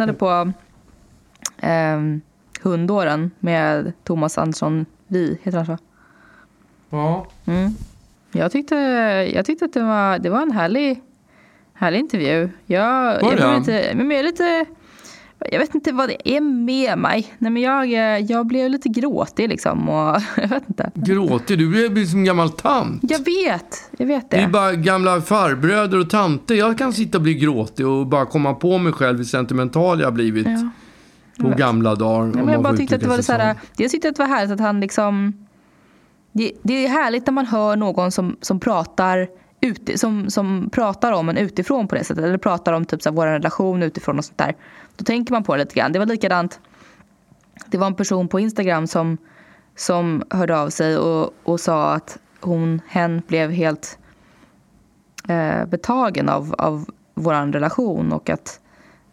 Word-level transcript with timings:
lyssnade 0.00 0.12
på 0.18 0.52
eh, 1.66 2.00
Hundåren 2.62 3.30
med 3.40 3.92
Thomas 4.04 4.38
Andersson 4.38 4.86
Vi, 5.06 5.38
heter 5.42 5.58
han 5.58 5.66
så? 5.66 5.78
Ja. 6.90 7.26
Mm. 7.46 7.70
Jag, 8.32 8.52
tyckte, 8.52 8.74
jag 9.34 9.46
tyckte 9.46 9.64
att 9.64 9.72
det 9.72 9.82
var, 9.82 10.18
det 10.18 10.30
var 10.30 10.42
en 10.42 10.52
härlig, 10.52 11.02
härlig 11.74 11.98
intervju. 11.98 12.50
Jag, 12.66 13.22
Var 13.22 13.32
jag, 13.32 13.40
det? 13.40 13.58
lite, 13.58 13.94
men 13.94 14.10
jag 14.10 14.20
är 14.20 14.24
lite... 14.24 14.66
Jag 15.50 15.58
vet 15.58 15.74
inte 15.74 15.92
vad 15.92 16.08
det 16.08 16.36
är 16.36 16.40
med 16.40 16.98
mig. 16.98 17.34
Nej, 17.38 17.50
men 17.50 17.62
jag, 17.62 17.86
jag 18.30 18.46
blev 18.46 18.70
lite 18.70 18.88
gråtig 18.88 19.48
liksom. 19.48 19.88
Och, 19.88 20.20
jag 20.36 20.48
vet 20.48 20.68
inte. 20.68 20.90
Gråter 20.94 21.56
du? 21.56 21.88
Blir 21.88 22.04
som 22.06 22.18
en 22.18 22.24
gammal 22.24 22.50
tant. 22.50 23.00
Jag 23.02 23.18
vet, 23.18 23.90
jag 23.98 24.06
vet 24.06 24.30
det. 24.30 24.36
Det 24.36 24.42
är 24.42 24.48
bara 24.48 24.72
gamla 24.72 25.20
farbröder 25.20 26.00
och 26.00 26.10
tanter. 26.10 26.54
Jag 26.54 26.78
kan 26.78 26.92
sitta 26.92 27.18
och 27.18 27.22
bli 27.22 27.34
gråtig 27.34 27.86
och 27.86 28.06
bara 28.06 28.26
komma 28.26 28.54
på 28.54 28.78
mig 28.78 28.92
själv 28.92 29.18
hur 29.18 29.24
sentimental 29.24 30.00
jag 30.00 30.06
har 30.06 30.12
blivit 30.12 30.46
Ja. 30.46 30.68
på 31.42 31.48
vet. 31.48 31.58
gamla 31.58 31.94
dagar. 31.94 32.32
Ja, 32.36 32.44
men 32.44 32.48
jag 32.48 32.62
bara 32.62 32.76
tyckte 32.76 32.94
att 32.94 33.00
det 33.00 33.08
var 33.08 33.22
så 33.22 33.32
här, 33.32 33.56
jag 33.76 33.90
tyckte 33.90 34.08
att 34.08 34.16
det 34.16 34.22
var 34.22 34.28
härligt 34.28 34.52
att 34.52 34.60
han 34.60 34.80
liksom... 34.80 35.46
Det, 36.32 36.52
det 36.62 36.84
är 36.84 36.88
härligt 36.88 37.26
när 37.26 37.32
man 37.32 37.46
hör 37.46 37.76
någon 37.76 38.10
som, 38.12 38.36
som 38.40 38.60
pratar 38.60 39.28
ut, 39.60 39.90
som, 39.94 40.30
som 40.30 40.70
pratar 40.72 41.12
om 41.12 41.28
en 41.28 41.36
utifrån 41.36 41.88
på 41.88 41.94
det 41.94 42.04
sättet. 42.04 42.24
Eller 42.24 42.38
pratar 42.38 42.72
om 42.72 42.84
typ 42.84 43.02
så 43.02 43.08
här, 43.08 43.16
vår 43.16 43.26
relation 43.26 43.82
utifrån 43.82 44.18
och 44.18 44.24
sånt 44.24 44.38
där. 44.38 44.54
Då 45.00 45.04
tänker 45.04 45.32
man 45.32 45.42
på 45.42 45.56
det 45.56 45.62
lite 45.62 45.74
grann. 45.74 45.92
Det 45.92 45.98
var 45.98 46.06
likadant. 46.06 46.60
Det 47.66 47.78
var 47.78 47.86
en 47.86 47.94
person 47.94 48.28
på 48.28 48.40
Instagram 48.40 48.86
som, 48.86 49.18
som 49.76 50.22
hörde 50.30 50.58
av 50.58 50.70
sig 50.70 50.96
och, 50.98 51.34
och 51.42 51.60
sa 51.60 51.94
att 51.94 52.18
hon, 52.40 52.80
hen 52.88 53.22
blev 53.26 53.50
helt 53.50 53.98
eh, 55.28 55.66
betagen 55.66 56.28
av, 56.28 56.54
av 56.58 56.90
vår 57.14 57.52
relation 57.52 58.12
och 58.12 58.30
att 58.30 58.60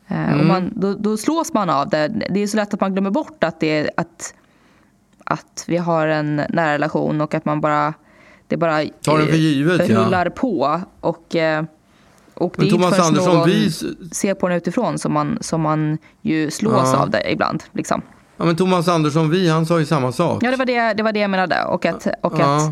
eh, 0.07 0.39
och 0.39 0.45
man, 0.45 0.71
då, 0.75 0.93
då 0.93 1.17
slås 1.17 1.53
man 1.53 1.69
av 1.69 1.89
det. 1.89 2.07
Det 2.07 2.39
är 2.39 2.47
så 2.47 2.57
lätt 2.57 2.73
att 2.73 2.81
man 2.81 2.93
glömmer 2.93 3.11
bort 3.11 3.43
att, 3.43 3.59
det, 3.59 3.89
att, 3.97 4.33
att 5.23 5.65
vi 5.67 5.77
har 5.77 6.07
en 6.07 6.35
nära 6.35 6.73
relation 6.73 7.21
och 7.21 7.33
att 7.33 7.45
man 7.45 7.61
bara 7.61 7.93
det 8.47 8.57
bara 8.57 8.85
Tar 9.01 9.17
den 9.17 9.27
för 9.27 9.35
givet, 9.35 9.89
ja. 9.89 9.99
rullar 9.99 10.29
på. 10.29 10.81
Och, 10.99 11.35
eh, 11.35 11.63
och 12.37 12.53
det 12.57 12.61
Men 12.61 12.67
är 12.67 12.71
inte 12.71 12.75
Thomas 12.83 12.95
förrän 12.95 13.07
Andersson, 13.07 13.35
någon 13.35 13.49
vi... 13.49 13.71
ser 14.11 14.33
på 14.33 14.47
den 14.47 14.57
utifrån 14.57 14.99
som 14.99 15.13
man, 15.13 15.37
som 15.41 15.61
man 15.61 15.97
ju 16.21 16.51
slås 16.51 16.93
Ja. 16.93 16.97
av 16.97 17.09
det 17.09 17.31
ibland. 17.31 17.63
Liksom. 17.71 18.01
Ja, 18.37 18.45
men 18.45 18.55
Thomas 18.55 18.87
Andersson, 18.87 19.29
vi, 19.29 19.49
han 19.49 19.65
sa 19.65 19.79
ju 19.79 19.85
samma 19.85 20.11
sak. 20.11 20.43
Ja, 20.43 20.51
det 20.51 20.57
var 20.57 20.65
det, 20.65 20.93
det 20.93 21.03
var 21.03 21.11
det 21.11 21.19
jag 21.19 21.29
menade. 21.29 21.63
Och 21.63 21.85
att, 21.85 22.07
och 22.21 22.33
Ja. 22.39 22.55
att 22.57 22.71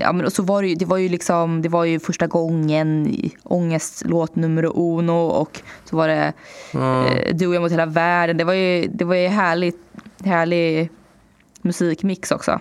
Ja, 0.00 0.12
men 0.12 0.30
så 0.30 0.42
var 0.42 0.62
det, 0.62 0.68
ju, 0.68 0.74
det 0.74 0.84
var 0.84 0.96
ju 0.96 1.08
liksom, 1.08 1.62
det 1.62 1.68
var 1.68 1.84
ju 1.84 2.00
första 2.00 2.26
gången 2.26 3.16
ångestlåt 3.42 4.36
nummer 4.36 4.64
uno 4.78 5.12
och 5.26 5.60
så 5.84 5.96
var 5.96 6.08
det 6.08 6.32
Ja. 6.72 7.06
eh, 7.06 7.34
Du 7.36 7.46
och 7.46 7.54
jag 7.54 7.62
mot 7.62 7.72
hela 7.72 7.86
världen. 7.86 8.36
Det 8.36 8.44
var 8.44 8.52
ju, 8.52 8.86
det 8.94 9.04
var 9.04 9.14
ju 9.14 9.28
härligt, 9.28 9.78
härlig 10.24 10.90
musikmix 11.62 12.30
också. 12.30 12.60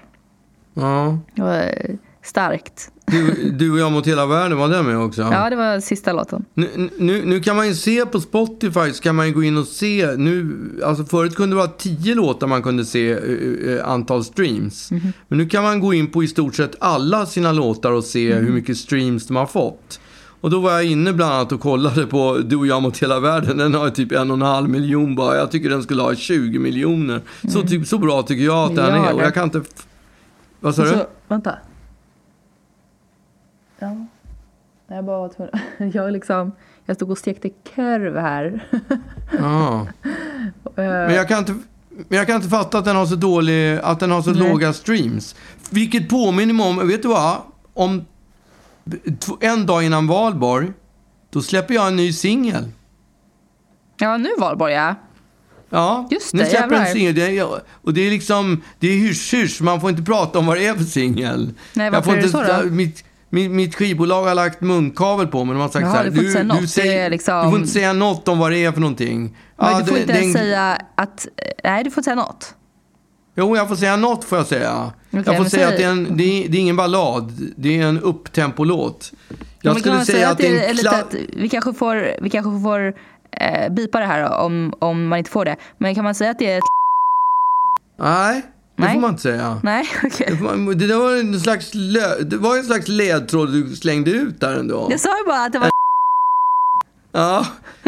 Ja. 0.73 1.17
Det 1.35 1.41
var 1.41 1.57
eh, 1.57 1.95
starkt. 2.23 2.91
Du, 3.11 3.49
du 3.51 3.71
och 3.71 3.79
jag 3.79 3.91
mot 3.91 4.07
hela 4.07 4.25
världen, 4.25 4.57
var 4.57 4.69
det 4.69 4.83
med 4.83 4.97
också? 4.99 5.21
Ja, 5.21 5.49
det 5.49 5.55
var 5.55 5.79
sista 5.79 6.13
låten. 6.13 6.45
Nu, 6.53 6.89
nu, 6.97 7.25
nu 7.25 7.39
kan 7.39 7.55
man 7.55 7.67
ju 7.67 7.73
se 7.75 8.05
på 8.05 8.19
Spotify, 8.21 8.91
så 8.93 9.03
kan 9.03 9.15
man 9.15 9.27
ju 9.27 9.33
gå 9.33 9.43
in 9.43 9.57
och 9.57 9.67
se. 9.67 10.15
Nu, 10.17 10.57
alltså 10.85 11.05
förut 11.05 11.35
kunde 11.35 11.55
det 11.55 11.57
vara 11.57 11.67
tio 11.67 12.15
låtar 12.15 12.47
man 12.47 12.63
kunde 12.63 12.85
se 12.85 13.11
eh, 13.11 13.87
antal 13.89 14.23
streams. 14.23 14.91
Mhm. 14.91 15.13
Men 15.27 15.37
nu 15.37 15.49
kan 15.49 15.63
man 15.63 15.79
gå 15.79 15.93
in 15.93 16.07
på 16.07 16.23
i 16.23 16.27
stort 16.27 16.55
sett 16.55 16.75
alla 16.79 17.25
sina 17.25 17.51
låtar 17.51 17.91
och 17.91 18.03
se 18.03 18.35
Mhm. 18.35 18.45
hur 18.45 18.53
mycket 18.53 18.77
streams 18.77 19.27
de 19.27 19.35
har 19.35 19.45
fått. 19.45 19.99
Och 20.41 20.49
då 20.49 20.59
var 20.59 20.71
jag 20.71 20.83
inne 20.85 21.13
bland 21.13 21.33
annat 21.33 21.51
och 21.51 21.59
kollade 21.61 22.05
på 22.05 22.37
Du 22.45 22.55
och 22.55 22.67
jag 22.67 22.81
mot 22.81 22.97
hela 22.97 23.19
världen. 23.19 23.57
Den 23.57 23.73
har 23.73 23.89
typ 23.89 24.11
en 24.11 24.31
och 24.31 24.37
en 24.37 24.41
halv 24.41 24.69
miljon 24.69 25.15
bara. 25.15 25.37
Jag 25.37 25.51
tycker 25.51 25.69
den 25.69 25.83
skulle 25.83 26.01
ha 26.01 26.15
20 26.15 26.59
miljoner. 26.59 27.21
Så, 27.49 27.61
typ, 27.61 27.87
så 27.87 27.97
bra 27.97 28.21
tycker 28.23 28.43
jag 28.45 28.57
att 28.69 28.75
den 28.75 28.95
är. 28.95 29.13
Och 29.13 29.21
jag 29.21 29.33
kan 29.33 29.43
inte... 29.43 29.61
Vad 30.59 30.75
sa 30.75 30.83
du? 30.83 30.89
Så, 30.89 31.05
vänta. 31.27 31.55
Ja. 33.79 34.05
Jag 34.87 35.05
bara 35.05 35.19
var 35.19 35.29
tvungen. 35.29 35.53
Jag 35.93 36.13
liksom, 36.13 36.51
jag 36.85 36.95
stod 36.95 37.11
och 37.11 37.17
stekte 37.17 37.49
korv 37.49 38.17
här. 38.17 38.67
Ja. 39.39 39.87
Men 40.75 41.13
jag 41.13 41.27
kan 41.27 41.39
inte... 41.39 41.55
Men 42.07 42.17
jag 42.17 42.27
kan 42.27 42.35
inte 42.35 42.49
fatta 42.49 42.77
att 42.77 42.85
den 42.85 42.95
har 42.95 43.05
så 43.05 43.15
dålig, 43.15 43.79
att 43.83 43.99
den 43.99 44.11
har 44.11 44.21
så 44.21 44.31
Nej. 44.31 44.49
låga 44.49 44.73
streams. 44.73 45.35
Vilket 45.69 46.09
påminner 46.09 46.53
mig 46.53 46.65
om, 46.65 46.87
vet 46.87 47.01
du 47.01 47.07
vad? 47.07 47.37
Om 47.73 48.05
en 49.39 49.65
dag 49.65 49.83
innan 49.83 50.07
valborg, 50.07 50.71
då 51.29 51.41
släpper 51.41 51.73
jag 51.73 51.87
en 51.87 51.95
ny 51.95 52.13
singel. 52.13 52.71
Ja, 53.97 54.17
nu 54.17 54.29
Valborg 54.39 54.73
ja. 54.73 54.95
Ja, 55.69 56.07
Just 56.11 56.33
nu 56.33 56.39
det, 56.43 56.49
släpper 56.49 56.75
jag 56.75 56.87
en 56.87 56.93
singel. 56.93 57.47
Och 57.71 57.93
det 57.93 58.01
är 58.01 58.11
liksom, 58.11 58.61
det 58.79 58.87
är 58.87 58.97
hysch-hysch. 58.97 59.61
Man 59.61 59.81
får 59.81 59.89
inte 59.89 60.03
prata 60.03 60.39
om 60.39 60.45
vad 60.45 60.57
det 60.57 60.67
är 60.67 60.73
för 60.73 60.83
singel. 60.83 61.53
Nej, 61.73 61.85
Jag 61.85 61.91
varför 61.91 62.05
får 62.05 62.11
är 62.11 62.21
det 62.21 62.27
inte, 62.27 62.57
så 62.57 62.63
då? 62.63 62.69
Mitt, 62.69 63.03
mitt, 63.29 63.51
mitt 63.51 63.75
skivbolag 63.75 64.23
har 64.23 64.35
lagt 64.35 64.61
munkavel 64.61 65.27
på 65.27 65.43
mig. 65.43 65.53
De 65.55 65.61
har 65.61 65.69
sagt 65.69 65.81
Jaha, 65.83 65.91
så 65.91 65.97
här, 65.97 66.09
du 66.09 66.31
säga 66.31 66.43
något. 66.43 66.75
Det 66.75 66.97
är 66.97 67.09
liksom- 67.09 67.43
du 67.45 67.49
får 67.49 67.59
inte 67.59 67.71
säga 67.71 67.93
något 67.93 68.27
om 68.27 68.39
vad 68.39 68.51
det 68.51 68.65
är 68.65 68.71
för 68.71 68.81
någonting. 68.81 69.21
Men 69.57 69.71
Ja, 69.71 69.79
du 69.79 69.85
får 69.85 69.93
det- 69.95 70.01
inte 70.01 70.13
ens 70.13 70.35
en- 70.35 70.41
säga 70.41 70.77
att... 70.95 71.27
Nej, 71.63 71.83
du 71.83 71.91
får 71.91 71.99
inte 72.01 72.05
säga 72.05 72.15
något. 72.15 72.55
Jo, 73.35 73.55
jag 73.55 73.67
får 73.67 73.75
säga 73.75 73.95
något 73.95 74.23
får 74.23 74.37
jag 74.37 74.47
säga. 74.47 74.91
Okej, 75.11 75.23
jag 75.25 75.37
får 75.37 75.43
säga 75.45 75.49
säg- 75.67 75.71
att 75.73 75.77
det 75.77 75.83
är, 75.83 75.91
en, 75.91 76.17
det, 76.17 76.23
är, 76.45 76.49
det 76.49 76.57
är 76.57 76.61
ingen 76.61 76.75
ballad. 76.75 77.33
Det 77.57 77.79
är 77.79 77.85
en 77.87 77.99
upptempolåt. 78.01 79.11
Jag 79.61 79.73
Men 79.73 79.79
skulle 79.79 79.95
man 79.95 80.05
säga 80.05 80.29
att 80.29 80.37
det 80.37 80.47
är 80.65 80.69
en 80.69 80.75
kla- 80.75 80.99
att 80.99 81.15
vi 81.33 81.49
kanske 81.49 81.73
får, 81.73 82.11
vi 82.21 82.29
kanske 82.29 82.63
får 82.63 82.93
eh, 83.31 83.69
bipa 83.73 83.99
det 83.99 84.05
här 84.05 84.39
om, 84.39 84.73
om 84.79 85.07
man 85.07 85.17
inte 85.19 85.31
får 85.31 85.45
det. 85.45 85.55
Men 85.77 85.95
kan 85.95 86.03
man 86.03 86.15
säga 86.15 86.31
att 86.31 86.39
det 86.39 86.51
är 86.51 86.57
ett... 86.57 86.63
Nej, 87.99 88.41
det 88.79 88.85
Nej. 88.85 88.93
får 88.93 89.01
man 89.01 89.09
inte 89.09 89.21
säga. 89.21 89.59
Nej, 89.63 89.87
okej. 90.03 90.35
Det, 90.37 90.43
man- 90.43 90.77
det, 90.77 90.95
var 90.95 91.15
en 91.15 91.39
slags 91.39 91.69
lö, 91.73 92.19
det 92.21 92.37
var 92.37 92.57
en 92.57 92.63
slags 92.63 92.87
ledtråd 92.87 93.51
du 93.53 93.75
slängde 93.75 94.11
ut 94.11 94.39
där 94.39 94.55
ändå. 94.59 94.87
Jag 94.91 94.99
sa 94.99 95.09
ju 95.17 95.25
bara 95.27 95.45
att 95.45 95.53
det 95.53 95.59
var... 95.59 95.69
Ja, 97.11 97.45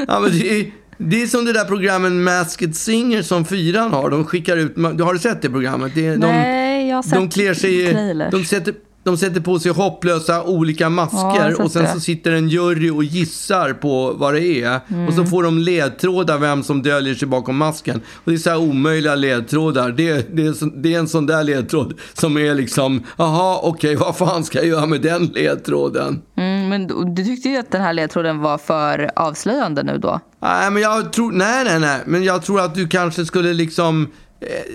ja 0.07 0.19
men 0.19 0.31
det 0.31 0.59
är, 0.59 0.71
det 0.97 1.21
är 1.23 1.27
som 1.27 1.45
det 1.45 1.53
där 1.53 1.65
programmet 1.65 2.11
Masked 2.11 2.75
Singer 2.75 3.21
som 3.21 3.45
fyran 3.45 3.91
har. 3.93 4.09
De 4.09 4.25
skickar 4.25 4.57
ut, 4.57 4.77
har 4.77 5.13
du 5.13 5.19
sett 5.19 5.41
det 5.41 5.49
programmet? 5.49 5.91
Det, 5.95 6.05
är- 6.07 6.11
de, 6.17 6.27
Nej, 6.27 6.87
jag 6.89 6.95
har 6.95 7.03
sett 7.03 7.13
de 7.13 7.29
klär 7.29 7.53
sig 7.53 7.91
trailers. 7.91 8.31
de 8.31 8.45
sätter, 8.45 8.73
de 9.03 9.17
sätter 9.17 9.41
på 9.41 9.59
sig 9.59 9.71
hopplösa 9.71 10.43
olika 10.43 10.83
Ja, 10.83 10.89
masker 10.89 11.49
sett 11.51 11.59
och 11.59 11.71
sen 11.71 11.83
det. 11.83 11.91
så 11.91 11.99
sitter 11.99 12.31
en 12.31 12.49
jury 12.49 12.89
och 12.89 13.03
gissar 13.03 13.73
på 13.73 14.13
vad 14.13 14.33
det 14.33 14.45
är. 14.63 14.75
Och 14.75 14.91
Mm. 14.91 15.15
så 15.15 15.25
får 15.25 15.43
de 15.43 15.57
ledtrådar 15.57 16.37
vem 16.37 16.63
som 16.63 16.81
döljer 16.81 17.15
sig 17.15 17.27
bakom 17.27 17.57
masken. 17.57 18.01
Och 18.13 18.31
det 18.31 18.33
är 18.33 18.37
så 18.37 18.49
här 18.49 18.57
omöjliga 18.57 19.15
ledtrådar. 19.15 19.91
Det, 19.91 20.35
det, 20.35 20.45
är, 20.45 20.81
det 20.81 20.93
är 20.93 20.99
en 20.99 21.07
sån 21.07 21.25
där 21.25 21.43
ledtråd 21.43 21.93
som 22.13 22.37
är 22.37 22.55
liksom, 22.55 23.03
jaha, 23.17 23.59
okej, 23.63 23.95
vad 23.95 24.17
fan 24.17 24.43
ska 24.43 24.57
jag 24.57 24.67
göra 24.67 24.85
med 24.85 25.01
den 25.01 25.25
ledtråden? 25.25 26.21
Mm, 26.37 26.69
men 26.69 27.15
du, 27.15 27.23
tyckte 27.25 27.49
ju 27.49 27.57
att 27.57 27.71
den 27.71 27.81
här 27.81 27.93
ledtråden 27.93 28.39
var 28.39 28.57
för 28.57 29.11
avslöjande 29.15 29.83
nu 29.83 29.97
då. 29.97 30.19
Nej, 30.41 30.71
men 30.71 30.81
jag 30.81 31.13
tror, 31.13 31.31
nej, 31.31 31.63
nej, 31.65 31.79
nej, 31.79 31.99
men 32.05 32.23
jag 32.23 32.43
tror 32.43 32.59
att 32.61 32.75
du 32.75 32.87
kanske 32.87 33.25
skulle 33.25 33.53
liksom, 33.53 34.07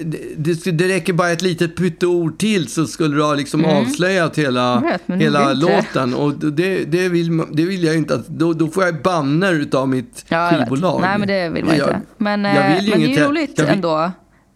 det, 0.04 0.18
det, 0.36 0.70
det 0.72 0.88
räcker 0.88 1.12
bara 1.12 1.30
ett 1.30 1.42
litet 1.42 1.76
pytteord 1.76 2.38
till 2.38 2.68
så 2.68 2.86
skulle 2.86 3.16
du 3.16 3.22
ha 3.22 3.34
liksom 3.34 3.64
avslöjat 3.64 4.38
hela, 4.38 4.72
Mm. 4.76 4.98
Vet, 5.06 5.20
hela 5.20 5.52
låten. 5.52 6.14
Och 6.14 6.32
det, 6.34 6.84
det, 6.84 7.08
vill, 7.08 7.42
det 7.52 7.62
vill 7.66 7.84
jag 7.84 7.96
inte, 7.96 8.14
att, 8.14 8.26
då, 8.28 8.52
då 8.52 8.68
får 8.68 8.84
jag 8.84 9.02
banner 9.02 9.52
utav 9.54 9.88
mitt 9.88 10.24
Ja, 10.28 10.50
skivbolag. 10.50 11.00
Nej, 11.00 11.18
men 11.18 11.28
det 11.28 11.48
vill 11.48 11.64
man 11.64 11.76
Jag- 11.76 11.88
inte. 11.88 12.00
Men, 12.18 12.44
jag 12.44 12.70
eh, 12.70 12.76
vill 12.76 12.84
ju 12.84 12.90
men 12.90 13.00
det 13.00 13.06
är 13.06 13.18
ju 13.20 13.24
roligt 13.28 13.60
vill- 13.60 13.66
ändå 13.68 14.10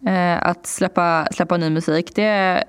eh, 0.07 0.43
att 0.47 0.67
släppa, 0.67 1.27
släppa 1.31 1.57
ny 1.57 1.69
musik. 1.69 2.11
Det, 2.15 2.63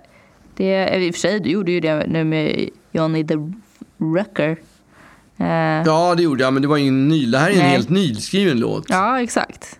det, 0.56 0.96
I 1.06 1.10
och 1.10 1.14
för 1.14 1.20
sig, 1.20 1.40
du 1.40 1.50
gjorde 1.50 1.72
ju 1.72 1.80
det 1.80 2.06
nu 2.08 2.24
med 2.24 2.68
Johnny 2.92 3.26
the 3.26 3.34
Wrecker. 3.98 4.50
Eh, 5.38 5.46
ja. 5.46 5.82
Ja, 5.86 6.14
det 6.14 6.22
gjorde 6.22 6.42
jag, 6.42 6.52
men 6.52 6.62
det 6.62 6.68
var 6.68 6.76
ingen 6.76 7.08
ny. 7.08 7.26
Det 7.26 7.38
här 7.38 7.48
är 7.48 7.52
en 7.52 7.58
Nej. 7.58 7.68
helt 7.68 7.88
nyskriven 7.88 8.58
låt. 8.60 8.86
exakt. 9.22 9.78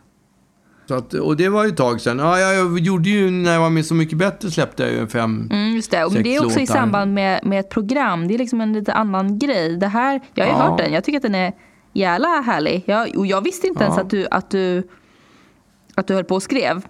Så 0.92 0.98
att, 0.98 1.14
och 1.14 1.36
det 1.36 1.48
var 1.48 1.64
ju 1.64 1.70
ett 1.70 1.76
tag 1.76 2.00
sedan. 2.00 2.18
Ja, 2.18 2.38
jag 2.40 2.78
gjorde 2.78 3.08
ju, 3.10 3.30
när 3.30 3.52
jag 3.52 3.60
var 3.60 3.70
med 3.70 3.86
Så 3.86 3.94
Mycket 3.94 4.18
Bättre 4.18 4.50
släppte 4.50 4.82
jag 4.82 4.92
ju 4.92 5.06
fem... 5.06 5.48
Mm, 5.52 5.74
just 5.74 5.90
det. 5.90 6.04
Och 6.04 6.12
Sex 6.12 6.24
det 6.24 6.36
är 6.36 6.44
också 6.44 6.58
i 6.58 6.62
låtar. 6.62 6.74
samband 6.74 7.14
med, 7.14 7.40
med 7.46 7.60
ett 7.60 7.68
program. 7.70 8.28
Det 8.28 8.34
är 8.34 8.38
liksom 8.38 8.60
en 8.60 8.72
lite 8.72 8.92
annan 8.92 9.38
grej. 9.38 9.76
Det 9.76 9.86
här, 9.86 10.20
jag 10.34 10.44
har 10.46 10.52
ju 10.52 10.58
Ja. 10.58 10.68
hört 10.68 10.78
den. 10.78 10.92
Jag 10.92 11.04
tycker 11.04 11.16
att 11.16 11.22
den 11.22 11.34
är 11.34 11.52
jävla 11.92 12.28
härlig. 12.28 12.82
Jag, 12.86 13.16
och 13.16 13.26
jag 13.26 13.44
visste 13.44 13.66
inte 13.66 13.80
Ja. 13.84 13.86
ens 13.86 13.98
att 13.98 14.10
du, 14.10 14.26
att, 14.30 14.50
du, 14.50 14.82
att 15.94 16.06
du 16.06 16.14
höll 16.14 16.24
på 16.24 16.34
och 16.34 16.42
skrev. 16.42 16.82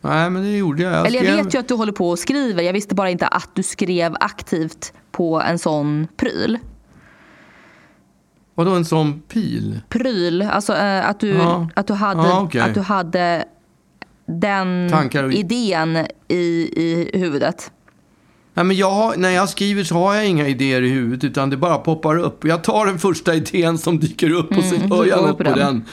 Nej, 0.00 0.30
men 0.30 0.42
det 0.42 0.56
gjorde 0.56 0.82
jag. 0.82 0.92
jag 0.92 1.06
Eller 1.06 1.18
jag 1.18 1.26
skrev- 1.32 1.44
vet 1.44 1.54
ju 1.54 1.58
att 1.58 1.68
du 1.68 1.74
håller 1.74 1.92
på 1.92 2.10
och 2.10 2.18
skriver. 2.18 2.62
Jag 2.62 2.72
visste 2.72 2.94
bara 2.94 3.10
inte 3.10 3.26
att 3.26 3.50
du 3.54 3.62
skrev 3.62 4.16
aktivt 4.20 4.92
på 5.12 5.40
en 5.40 5.58
sån 5.58 6.06
pryl. 6.16 6.58
Vadå 8.54 8.70
en 8.70 8.84
sån 8.84 9.20
pil? 9.20 9.80
Pryl, 9.88 10.42
alltså 10.42 10.72
eh, 10.76 11.08
att, 11.08 11.20
du, 11.20 11.28
Ja. 11.28 11.68
att, 11.74 11.86
du 11.86 11.92
hade, 11.94 12.22
Ja, 12.28 12.40
okej. 12.42 12.60
att 12.60 12.74
du 12.74 12.80
hade 12.80 13.44
den 14.26 14.88
Tankar 14.90 15.32
idén 15.34 16.06
i, 16.28 16.34
i 16.82 17.10
huvudet. 17.18 17.70
Nej, 18.54 18.64
men 18.64 18.76
jag 18.76 18.90
har, 18.90 19.16
när 19.16 19.30
jag 19.30 19.48
skriver 19.48 19.84
så 19.84 19.94
har 19.94 20.14
jag 20.14 20.26
inga 20.26 20.48
idéer 20.48 20.82
i 20.82 20.88
huvudet 20.90 21.24
utan 21.24 21.50
det 21.50 21.56
bara 21.56 21.78
poppar 21.78 22.16
upp. 22.18 22.44
Jag 22.44 22.64
tar 22.64 22.86
den 22.86 22.98
första 22.98 23.34
idén 23.34 23.78
som 23.78 23.98
dyker 24.00 24.30
upp 24.30 24.56
och 24.56 24.64
så 24.64 24.74
Mm, 24.74 24.88
gör 24.88 24.96
så 24.96 25.06
jag 25.06 25.18
går 25.18 25.22
vi 25.24 25.28
något 25.28 25.38
på 25.38 25.42
den. 25.44 25.58
den. 25.58 25.84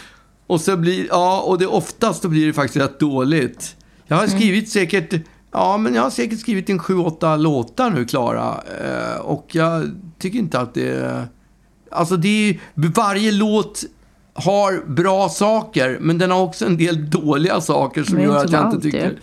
Och 0.47 0.61
så 0.61 0.77
blir, 0.77 1.05
ja, 1.09 1.41
och 1.41 1.59
det 1.59 1.67
oftast 1.67 2.25
blir 2.25 2.47
det 2.47 2.53
faktiskt 2.53 2.77
rätt 2.85 2.99
dåligt. 2.99 3.75
Jag 4.07 4.17
har 4.17 4.27
skrivit 4.27 4.69
säkert, 4.69 5.13
ja 5.51 5.77
men 5.77 5.95
jag 5.95 6.01
har 6.01 6.09
säkert 6.09 6.39
skrivit 6.39 6.69
en 6.69 6.79
sju, 6.79 6.97
åtta 6.97 7.35
låtar 7.35 7.89
nu, 7.89 8.05
Klara. 8.05 8.63
Eh, 8.83 9.19
och 9.21 9.47
jag 9.51 9.83
tycker 10.19 10.39
inte 10.39 10.59
att 10.59 10.73
det, 10.73 11.23
alltså 11.91 12.17
det 12.17 12.49
är 12.49 12.59
varje 12.75 13.31
låt 13.31 13.83
har 14.33 14.83
bra 14.87 15.29
saker, 15.29 15.97
men 16.01 16.17
den 16.17 16.31
har 16.31 16.41
också 16.41 16.65
en 16.65 16.77
del 16.77 17.09
dåliga 17.09 17.61
saker 17.61 18.03
som 18.03 18.19
gör 18.19 18.37
att 18.37 18.51
jag 18.51 18.61
inte 18.61 18.75
allt 18.75 18.81
tycker... 18.83 19.09
ju. 19.09 19.17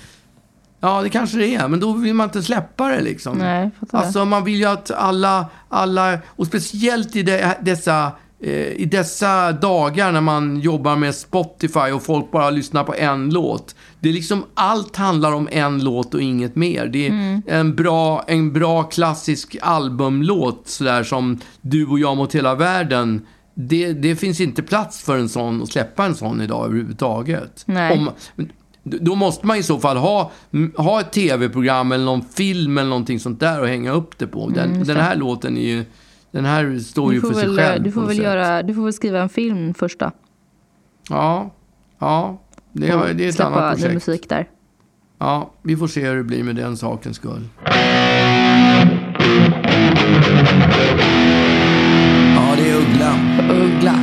Ja, 0.81 1.03
det 1.03 1.09
kanske 1.09 1.39
det 1.39 1.55
är, 1.55 1.69
men 1.69 1.81
då 1.81 1.93
vill 1.93 2.15
man 2.15 2.25
inte 2.25 2.43
släppa 2.43 2.89
det 2.89 3.01
liksom. 3.01 3.39
Nej, 3.39 3.71
Alltså 3.91 4.25
man 4.25 4.45
vill 4.45 4.57
ju 4.57 4.65
att 4.65 4.91
alla, 4.91 5.47
alla 5.69 6.19
och 6.27 6.47
speciellt 6.47 7.17
i 7.17 7.23
de, 7.23 7.55
dessa, 7.61 8.13
eh, 8.43 8.53
i 8.53 8.85
dessa 8.85 9.53
dagar 9.53 10.13
när 10.13 10.21
man 10.21 10.61
jobbar 10.61 10.97
med 10.97 11.15
Spotify 11.15 11.93
och 11.95 12.03
folk 12.03 12.31
bara 12.31 12.51
lyssnar 12.51 12.85
på 12.85 12.95
en 12.95 13.31
låt. 13.31 13.75
Det 14.01 14.09
är 14.09 14.13
liksom, 14.13 14.45
allt 14.55 14.97
handlar 14.97 15.33
om 15.33 15.49
en 15.53 15.85
låt 15.85 16.15
och 16.15 16.21
inget 16.23 16.57
mer. 16.57 16.87
Det 16.87 17.07
är 17.07 17.11
Mm. 17.11 17.43
en, 17.47 17.75
bra, 17.77 18.25
en 18.27 18.53
bra 18.53 18.83
klassisk 18.83 19.57
albumlåt 19.63 20.63
sådär 20.69 21.03
som 21.03 21.39
Du 21.61 21.87
och 21.87 21.99
jag 21.99 22.17
mot 22.17 22.35
hela 22.35 22.55
världen. 22.55 23.27
Det, 23.55 23.93
det 23.93 24.17
finns 24.17 24.41
inte 24.41 24.63
plats 24.63 25.03
för 25.03 25.19
en 25.19 25.29
sån, 25.29 25.63
att 25.63 25.69
släppa 25.73 26.05
en 26.05 26.15
sån 26.15 26.41
idag 26.41 26.65
överhuvudtaget. 26.67 27.63
Nej. 27.67 27.99
Om, 27.99 28.11
då 28.83 29.15
måste 29.15 29.47
man 29.47 29.57
i 29.57 29.63
så 29.63 29.79
fall 29.79 29.97
ha, 29.97 30.31
ha 30.77 31.01
ett 31.01 31.13
tv-program 31.13 31.93
eller 31.93 32.05
någon 32.05 32.23
film 32.25 32.79
eller 32.79 32.89
någonting 32.91 33.21
sånt 33.21 33.41
där 33.41 33.61
och 33.61 33.69
hänga 33.69 33.93
upp 33.93 34.19
det 34.19 34.27
på. 34.27 34.49
Den, 34.49 34.71
Mm, 34.71 34.85
den 34.87 34.97
här 34.97 35.17
låten 35.17 35.57
är 35.59 35.63
ju, 35.63 35.85
den 36.31 36.45
här 36.45 36.79
står 36.79 37.13
ju 37.15 37.21
för 37.21 37.29
får, 37.29 37.35
sig 37.35 37.49
väl, 37.49 37.57
själv. 37.59 37.83
du, 37.83 37.93
får 37.93 38.01
väl 38.07 38.17
sätt. 38.17 38.25
göra, 38.25 38.63
du 38.63 38.75
får 38.75 38.83
väl 38.85 38.93
skriva 38.93 39.21
en 39.23 39.29
film 39.29 39.75
först 39.75 39.99
då. 39.99 40.11
Ja, 41.11 41.55
ja. 41.99 42.41
Det, 42.81 42.91
har- 42.91 43.09
det 43.15 43.25
är 43.25 43.29
ett 43.29 43.41
annat 43.41 43.75
projekt. 43.79 43.95
musik 43.95 44.29
där. 44.29 44.49
Ja, 45.19 45.51
vi 45.63 45.77
får 45.77 45.87
se 45.89 46.07
hur 46.09 46.17
det 46.17 46.23
blir 46.23 46.43
med 46.45 46.57
den 46.57 46.77
sakens 46.77 47.17
skull. 47.17 47.49
Ja, 52.35 52.55
det 52.57 52.71
är 52.71 52.77
Uggla. 52.77 53.15
Uggla. 53.51 53.95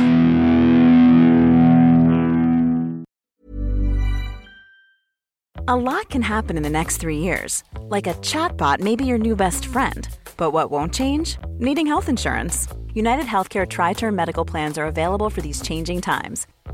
A 5.68 5.74
lot 5.76 6.08
can 6.10 6.22
happen 6.22 6.56
in 6.56 6.62
the 6.62 6.70
next 6.70 6.98
three 7.00 7.18
years. 7.18 7.64
Like 7.90 8.06
a 8.06 8.14
chatbot 8.14 8.78
may 8.80 8.94
be 8.94 9.04
your 9.04 9.18
new 9.18 9.34
best 9.34 9.66
friend. 9.66 10.08
But 10.36 10.52
what 10.52 10.70
won't 10.70 10.94
change? 10.94 11.38
Needing 11.58 11.86
health 11.86 12.08
insurance. 12.08 12.68
United 12.94 13.26
Healthcare 13.26 13.66
Tri 13.68 13.92
Term 13.94 14.14
Medical 14.14 14.44
Plans 14.44 14.78
are 14.78 14.86
available 14.86 15.28
for 15.30 15.40
these 15.40 15.60
changing 15.62 16.00
times. 16.02 16.46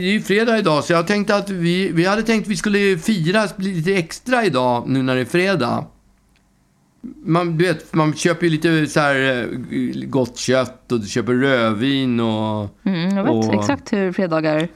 Det 0.00 0.04
är 0.06 0.12
ju 0.12 0.20
fredag 0.20 0.58
idag, 0.58 0.84
så 0.84 0.92
jag 0.92 1.06
tänkte 1.06 1.36
att 1.36 1.50
vi, 1.50 1.92
vi 1.92 2.06
hade 2.06 2.22
tänkt 2.22 2.44
att 2.44 2.50
vi 2.50 2.56
skulle 2.56 2.98
fira 2.98 3.48
lite 3.56 3.94
extra 3.94 4.44
idag, 4.44 4.88
nu 4.88 5.02
när 5.02 5.14
det 5.14 5.20
är 5.20 5.24
fredag. 5.24 5.84
Man, 7.24 7.58
du 7.58 7.64
vet, 7.66 7.94
man 7.94 8.14
köper 8.14 8.46
ju 8.46 8.50
lite 8.52 8.86
så 8.86 9.00
här 9.00 9.48
eh, 9.70 10.04
gott 10.08 10.38
kött 10.38 10.92
och 10.92 11.00
du 11.00 11.06
köper 11.06 11.32
rödvin 11.32 12.20
och... 12.20 12.68
Mm, 12.84 13.16
jag 13.16 13.22
vet 13.24 13.32
och, 13.32 13.54
exakt 13.54 13.92
hur 13.92 14.12
fredagar 14.12 14.68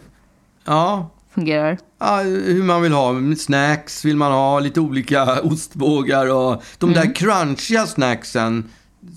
Ja, 0.65 1.11
fungerar. 1.35 1.79
ja, 1.99 2.17
hur 2.23 2.63
man 2.63 2.83
vill 2.83 2.93
ha. 2.93 3.15
Snacks 3.39 4.05
vill 4.05 4.17
man 4.17 4.33
ha, 4.33 4.61
lite 4.61 4.81
olika 4.81 5.41
ostbågar 5.43 6.33
och 6.33 6.63
de 6.79 6.93
där 6.93 7.15
crunchiga 7.15 7.87
snacksen. 7.87 8.65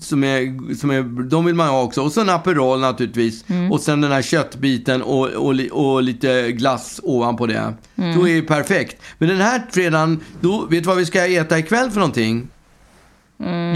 Som 0.00 0.24
är, 0.24 0.74
som 0.74 0.90
är, 0.90 1.02
de 1.30 1.44
vill 1.44 1.54
man 1.54 1.68
ha 1.68 1.82
också. 1.82 2.02
Och 2.02 2.12
så 2.12 2.20
en 2.20 2.28
Aperol 2.28 2.80
naturligtvis. 2.80 3.44
Och 3.70 3.80
sen 3.80 4.00
den 4.00 4.12
här 4.12 4.22
köttbiten 4.22 5.02
och, 5.02 5.28
och, 5.28 5.54
och 5.70 6.02
lite 6.02 6.52
glass 6.52 7.00
ovanpå 7.02 7.46
det. 7.46 7.74
Då 7.94 8.28
är 8.28 8.34
det 8.34 8.42
perfekt. 8.42 9.02
Men 9.18 9.28
den 9.28 9.40
här 9.40 9.62
fredagen, 9.70 10.20
då, 10.40 10.66
vet 10.70 10.82
du 10.82 10.86
vad 10.88 10.96
vi 10.96 11.06
ska 11.06 11.26
äta 11.26 11.58
ikväll 11.58 11.90
för 11.90 11.98
någonting? 12.00 12.48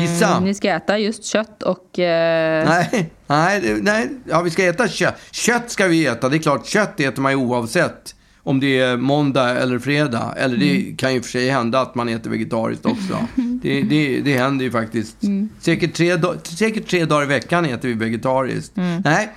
Gissa. 0.01 0.41
Ni 0.41 0.55
ska 0.55 0.69
äta 0.71 0.99
just 0.99 1.25
kött 1.25 1.63
och... 1.63 1.99
Eh, 1.99 2.69
Nej, 2.69 3.11
nej, 3.27 3.79
nej. 3.83 4.09
Ja, 4.29 4.41
vi 4.41 4.51
ska 4.51 4.65
äta 4.65 4.89
kött. 4.89 5.17
Kött 5.31 5.71
ska 5.71 5.87
vi 5.87 6.07
äta. 6.07 6.29
Det 6.29 6.37
är 6.37 6.39
klart, 6.39 6.67
kött 6.67 7.01
äter 7.01 7.23
man 7.23 7.33
ju 7.33 7.37
oavsett. 7.39 8.15
Om 8.43 8.61
det 8.61 8.79
är 8.81 8.97
måndag 8.97 9.51
eller 9.51 9.79
fredag. 9.79 10.35
Eller 10.37 10.57
det 10.57 10.97
kan 10.99 11.15
ju 11.15 11.23
för 11.23 11.31
sig 11.31 11.51
hända 11.51 11.81
att 11.81 11.95
man 11.95 12.09
äter 12.09 12.31
vegetariskt 12.31 12.87
också. 12.87 13.27
Det, 13.63 13.83
det, 13.83 14.21
det 14.21 14.37
händer 14.39 14.65
ju 14.65 14.71
faktiskt. 14.71 15.17
Säkert, 15.61 15.95
tre, 15.95 16.19
säkert 16.43 16.89
tre 16.89 17.05
dagar 17.05 17.23
i 17.23 17.27
veckan 17.27 17.65
äter 17.65 17.89
vi 17.89 17.95
vegetariskt. 17.95 18.73
Nej, 19.05 19.35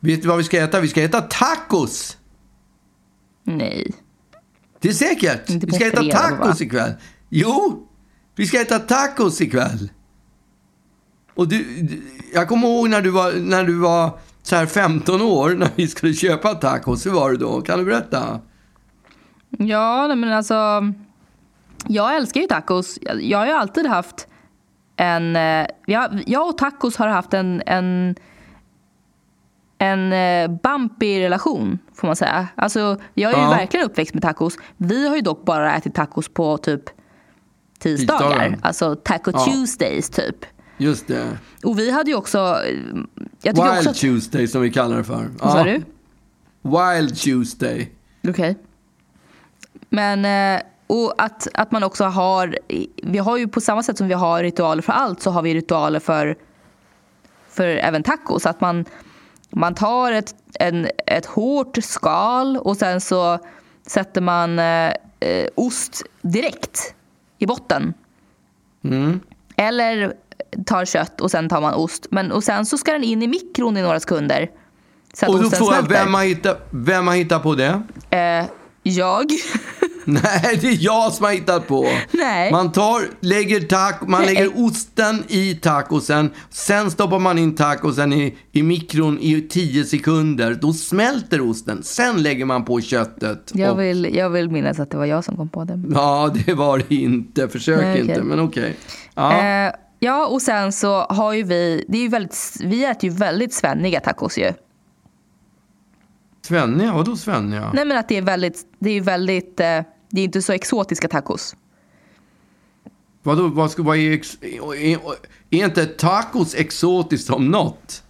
vet 0.00 0.22
du 0.22 0.28
vad 0.28 0.36
vi 0.38 0.44
ska 0.44 0.58
äta? 0.62 0.80
Vi 0.80 0.88
ska 0.88 1.02
äta 1.02 1.20
tacos! 1.20 2.16
Nej. 3.44 3.94
Det 4.80 4.88
är 4.88 4.92
säkert. 4.92 5.50
Inte 5.50 5.66
Vi 5.66 5.72
ska 5.72 5.86
äta 5.86 5.96
fredag, 5.96 6.16
tacos 6.18 6.60
va? 6.60 6.66
ikväll. 6.66 6.92
Jo, 7.28 7.88
vi 8.36 8.46
ska 8.46 8.60
äta 8.60 8.78
tacos 8.78 9.40
ikväll. 9.40 9.90
Och 11.34 11.48
du, 11.48 11.64
du- 11.82 12.02
jag 12.34 12.48
kommer 12.48 12.68
ihåg 12.68 12.88
när 12.90 13.02
du 13.02 13.10
var, 13.10 13.32
när 13.32 13.64
du 13.64 13.74
var 13.78 14.18
så 14.42 14.56
här 14.56 14.66
15 14.66 15.22
år, 15.22 15.50
när 15.50 15.68
vi 15.76 15.88
skulle 15.88 16.14
köpa 16.14 16.54
tacos. 16.54 17.06
Hur 17.06 17.10
var 17.10 17.32
det 17.32 17.38
då? 17.38 17.60
Kan 17.60 17.78
du 17.78 17.84
berätta? 17.84 18.40
Ja, 19.58 20.14
men 20.14 20.32
alltså... 20.32 20.92
Jag 21.88 22.16
älskar 22.16 22.40
ju 22.40 22.46
tacos. 22.46 22.98
Jag, 23.20 23.38
har 23.38 23.46
ju 23.46 23.52
alltid 23.52 23.86
haft 23.86 24.28
en... 24.96 25.36
eh, 25.36 25.66
Jag, 25.86 26.22
jag 26.26 26.48
och 26.48 26.58
tacos 26.58 26.96
har 26.96 27.08
haft 27.08 27.34
en, 27.34 27.62
en, 27.66 28.14
en 29.78 30.12
eh, 30.12 30.56
bumpy 30.62 31.20
relation, 31.22 31.78
får 31.94 32.06
man 32.06 32.16
säga. 32.16 32.48
Alltså, 32.54 32.96
jag 33.14 33.32
är 33.32 33.36
ju 33.36 33.42
Ja. 33.42 33.50
verkligen 33.50 33.86
uppväxt 33.86 34.14
med 34.14 34.22
tacos. 34.22 34.56
Vi 34.76 35.08
har 35.08 35.16
ju 35.16 35.22
dock 35.22 35.44
bara 35.44 35.74
ätit 35.76 35.94
tacos 35.94 36.28
på 36.28 36.58
typ 36.58 36.82
tisdagar. 37.78 38.18
Tisdagar. 38.28 38.58
Alltså 38.62 38.94
taco 38.96 39.30
Ja. 39.34 39.44
Tuesdays 39.44 40.10
typ. 40.10 40.36
Just 40.78 41.06
det. 41.06 41.38
Och 41.64 41.78
vi 41.78 41.90
hade 41.90 42.10
ju 42.10 42.16
också... 42.16 42.38
eh, 42.38 42.78
Jag 43.42 43.54
Wild 43.54 43.68
också 43.78 43.90
att, 43.90 43.96
Tuesday 43.96 44.46
som 44.48 44.62
vi 44.62 44.70
kallar 44.72 44.96
det 44.96 45.04
för. 45.04 45.28
Vad 45.38 45.52
sa 45.52 45.64
du? 45.64 45.82
Wild 46.62 47.16
Tuesday. 47.16 47.92
Okej. 48.28 48.56
Men, 49.88 50.24
eh, 50.56 50.62
och 50.86 51.14
att, 51.18 51.48
att 51.54 51.72
man 51.72 51.82
också 51.82 52.04
har, 52.04 52.58
vi 53.02 53.18
har 53.18 53.36
ju 53.36 53.48
på 53.48 53.60
samma 53.60 53.82
sätt 53.82 53.98
som 53.98 54.08
vi 54.08 54.14
har 54.14 54.42
ritualer 54.42 54.82
för 54.82 54.92
allt 54.92 55.20
så 55.20 55.30
har 55.30 55.42
vi 55.42 55.54
ritualer 55.54 56.00
för, 56.00 56.36
för 57.48 57.66
även 57.66 58.02
tacos. 58.02 58.46
Att 58.46 58.60
man, 58.60 58.84
man 59.50 59.74
tar 59.74 60.12
ett, 60.12 60.34
en, 60.54 60.88
ett 61.06 61.26
hårt 61.26 61.78
skal 61.82 62.56
och 62.56 62.76
sen 62.76 63.00
så 63.00 63.38
sätter 63.86 64.20
man 64.20 64.58
eh, 64.58 64.92
eh, 65.20 65.48
ost 65.54 66.02
direkt 66.22 66.94
i 67.38 67.46
botten. 67.46 67.94
Eller 69.56 70.14
tar 70.66 70.84
kött 70.84 71.20
och 71.20 71.30
sen 71.30 71.48
tar 71.48 71.60
man 71.60 71.74
ost. 71.74 72.06
Men, 72.10 72.32
och 72.32 72.44
sen 72.44 72.66
så 72.66 72.78
ska 72.78 72.92
den 72.92 73.04
in 73.04 73.22
i 73.22 73.26
mikron 73.26 73.76
i 73.76 73.82
några 73.82 74.00
sekunder. 74.00 74.50
Så 75.14 75.26
att 75.26 75.30
Och 75.32 75.38
då 75.38 75.44
osten 75.44 75.58
frågar 75.58 75.76
jag, 75.76 75.88
vem 75.88 76.14
har, 76.14 76.24
hittat, 76.24 76.68
vem 76.70 77.06
har 77.06 77.14
hittat 77.14 77.42
på 77.42 77.54
det? 77.54 77.82
Eh, 78.10 78.44
jag. 78.90 79.24
Nej, 80.06 80.58
det 80.60 80.68
är 80.68 80.76
jag 80.80 81.12
som 81.12 81.24
har 81.24 81.32
hittat 81.32 81.68
på. 81.68 81.88
Nej. 82.10 82.52
Man, 82.52 82.72
tar, 82.72 83.02
lägger, 83.20 83.60
tac, 83.60 83.92
man 84.06 84.22
Nej. 84.22 84.34
lägger 84.34 84.64
osten 84.66 85.22
i 85.28 85.54
tacosen. 85.54 86.30
Sen 86.50 86.90
stoppar 86.90 87.18
man 87.18 87.38
in 87.38 87.54
tacosen 87.54 88.12
i, 88.12 88.34
i 88.52 88.62
mikron 88.62 89.18
i 89.20 89.40
10 89.50 89.84
sekunder. 89.84 90.54
Då 90.60 90.72
smälter 90.72 91.50
osten. 91.50 91.82
Sen 91.82 92.22
lägger 92.22 92.44
man 92.44 92.64
på 92.64 92.80
köttet. 92.80 93.50
Jag 93.54 93.72
Och- 93.72 93.80
vill, 93.80 94.14
jag 94.14 94.30
vill 94.30 94.50
minnas 94.50 94.80
att 94.80 94.90
det 94.90 94.96
var 94.96 95.06
jag 95.06 95.24
som 95.24 95.36
kom 95.36 95.48
på 95.48 95.64
det. 95.64 95.82
Ja, 95.94 96.30
det 96.46 96.54
var 96.54 96.82
det 96.88 96.94
inte. 96.94 97.48
Försök 97.48 97.80
Nej, 97.80 97.90
okej. 98.02 98.08
inte, 98.08 98.22
men 98.22 98.40
okej. 98.40 98.76
Ja. 99.14 99.38
Eh, 99.66 99.72
Ja, 99.98 100.26
och 100.26 100.42
sen 100.42 100.72
så 100.72 101.00
har 101.00 101.32
ju 101.32 101.42
vi, 101.42 101.84
det 101.88 101.98
är 101.98 102.02
ju 102.02 102.08
väldigt, 102.08 102.56
vi 102.64 102.84
äter 102.84 103.10
ju 103.10 103.16
väldigt 103.16 103.54
svenniga 103.54 104.00
tacos 104.00 104.38
ju. 104.38 104.52
Svenniga? 106.44 106.92
Vadå 106.92 107.16
svenniga? 107.16 107.70
Nej 107.74 107.84
men 107.84 107.98
att 107.98 108.08
det 108.08 108.16
är 108.16 108.22
väldigt, 108.22 108.66
det 108.78 108.90
är 108.90 109.00
väldigt, 109.00 109.60
eh, 109.60 109.80
det 110.10 110.20
är 110.20 110.24
inte 110.24 110.42
så 110.42 110.52
exotiska 110.52 111.08
tacos. 111.08 111.56
Vadå, 113.22 113.48
vad, 113.48 113.70
ska, 113.70 113.82
vad 113.82 113.96
är, 113.96 114.12
ex, 114.12 114.38
är, 114.42 114.98
är 115.50 115.64
inte 115.64 115.86
tacos 115.86 116.54
exotiskt 116.54 117.26
som 117.26 117.50
något? 117.50 118.02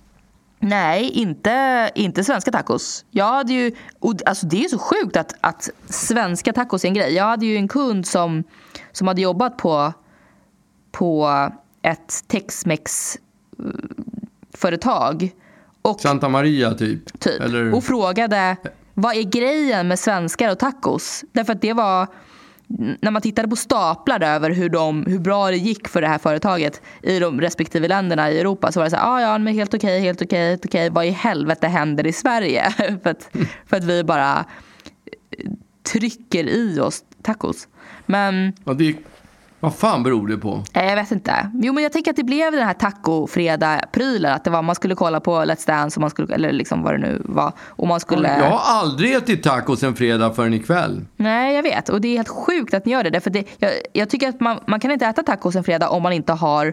Nej, 0.58 1.10
inte, 1.10 1.90
inte 1.94 2.24
svenska 2.24 2.52
tacos. 2.52 3.04
Jag 3.10 3.32
hade 3.32 3.52
ju, 3.52 3.72
och 3.98 4.14
alltså 4.26 4.46
det 4.46 4.64
är 4.64 4.68
så 4.68 4.78
sjukt 4.78 5.16
att, 5.16 5.34
att 5.40 5.70
svenska 5.88 6.52
tacos 6.52 6.84
är 6.84 6.88
en 6.88 6.94
grej. 6.94 7.14
Jag 7.14 7.24
hade 7.24 7.46
ju 7.46 7.56
en 7.56 7.68
kund 7.68 8.06
som, 8.06 8.44
som 8.92 9.08
hade 9.08 9.20
jobbat 9.20 9.56
på, 9.58 9.92
på 10.92 11.30
ett 11.82 12.24
Tex-Mex 12.28 13.16
eh, 13.58 13.64
företag. 14.54 15.32
Och 15.88 16.00
Santa 16.00 16.28
Maria 16.28 16.74
typ? 16.74 17.20
typ. 17.20 17.40
Eller? 17.40 17.74
Och 17.74 17.84
frågade 17.84 18.56
vad 18.94 19.16
är 19.16 19.22
grejen 19.22 19.88
med 19.88 19.98
svenskar 19.98 20.50
och 20.52 20.58
tacos? 20.58 21.24
Därför 21.32 21.52
att 21.52 21.60
det 21.60 21.72
var 21.72 22.06
när 23.00 23.10
man 23.10 23.22
tittade 23.22 23.48
på 23.48 23.56
staplar 23.56 24.20
över 24.20 24.50
hur, 24.50 24.68
de, 24.68 25.06
hur 25.06 25.18
bra 25.18 25.50
det 25.50 25.56
gick 25.56 25.88
för 25.88 26.00
det 26.00 26.08
här 26.08 26.18
företaget 26.18 26.82
i 27.02 27.18
de 27.18 27.40
respektive 27.40 27.88
länderna 27.88 28.30
i 28.30 28.40
Europa 28.40 28.72
så 28.72 28.80
var 28.80 28.84
det 28.84 28.90
så 28.90 28.96
här, 28.96 29.14
ah, 29.14 29.20
ja 29.20 29.38
men 29.38 29.54
helt 29.54 29.74
okej, 29.74 30.00
helt 30.00 30.22
okej, 30.22 30.48
helt 30.48 30.66
okej, 30.66 30.90
vad 30.90 31.06
i 31.06 31.10
helvete 31.10 31.66
händer 31.66 32.06
i 32.06 32.12
Sverige? 32.12 32.70
för, 33.02 33.10
att, 33.10 33.30
för 33.66 33.76
att 33.76 33.84
vi 33.84 34.04
bara 34.04 34.44
trycker 35.92 36.44
i 36.48 36.80
oss 36.80 37.04
tacos. 37.22 37.68
Men 38.06 38.52
Ja, 38.64 38.74
det, 38.74 38.96
vad 39.64 39.75
fan 39.75 40.02
beror 40.02 40.28
det 40.28 40.38
på? 40.38 40.64
Nej, 40.73 40.88
jag 40.88 40.97
vet 40.97 41.11
inte. 41.11 41.50
Jo, 41.54 41.73
men 41.73 41.83
jag 41.83 41.92
tänker 41.92 42.11
att 42.11 42.16
det 42.16 42.25
blev 42.25 42.52
den 42.52 42.66
här 42.66 42.75
taco-fredag-prylen. 42.75 44.33
Att 44.33 44.44
det 44.44 44.50
var, 44.50 44.62
man 44.62 44.75
skulle 44.75 44.94
kolla 44.94 45.21
på 45.21 45.30
Let's 45.30 45.66
Dance, 45.66 45.97
och 45.97 46.00
man 46.00 46.11
skulle, 46.11 46.35
eller 46.35 46.52
liksom 46.52 46.83
vad 46.83 46.94
det 46.94 46.99
nu 46.99 47.23
var. 47.25 47.52
Och 47.68 47.88
man 47.88 48.00
skulle... 48.00 48.28
Jag 48.28 48.50
har 48.50 48.80
aldrig 48.80 49.14
ätit 49.14 49.42
tacos 49.42 49.83
en 49.83 49.97
fredag 49.97 50.33
förrän 50.33 50.54
ikväll. 50.54 51.04
Nej, 51.16 51.54
jag 51.54 51.62
vet. 51.62 51.88
Och 51.88 52.00
det 52.00 52.09
är 52.09 52.16
helt 52.16 52.28
sjukt 52.28 52.75
att 52.75 52.87
ni 52.87 52.92
gör 52.92 53.02
det. 53.04 53.11
Därför 53.11 53.30
det 53.30 53.44
jag, 53.59 53.71
jag 53.92 54.11
tycker 54.11 54.28
att 54.28 54.40
man, 54.40 54.61
man 54.66 54.80
kan 54.80 54.90
inte 54.90 55.06
äta 55.06 55.23
tacos 55.23 55.56
en 55.56 55.64
fredag 55.64 55.88
om 55.88 56.02
man 56.02 56.12
inte 56.12 56.33
har 56.33 56.73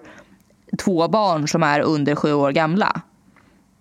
två 0.77 1.07
barn 1.07 1.47
som 1.47 1.63
är 1.63 1.79
under 1.79 2.15
sju 2.15 2.33
år 2.33 2.51
gamla. 2.51 3.01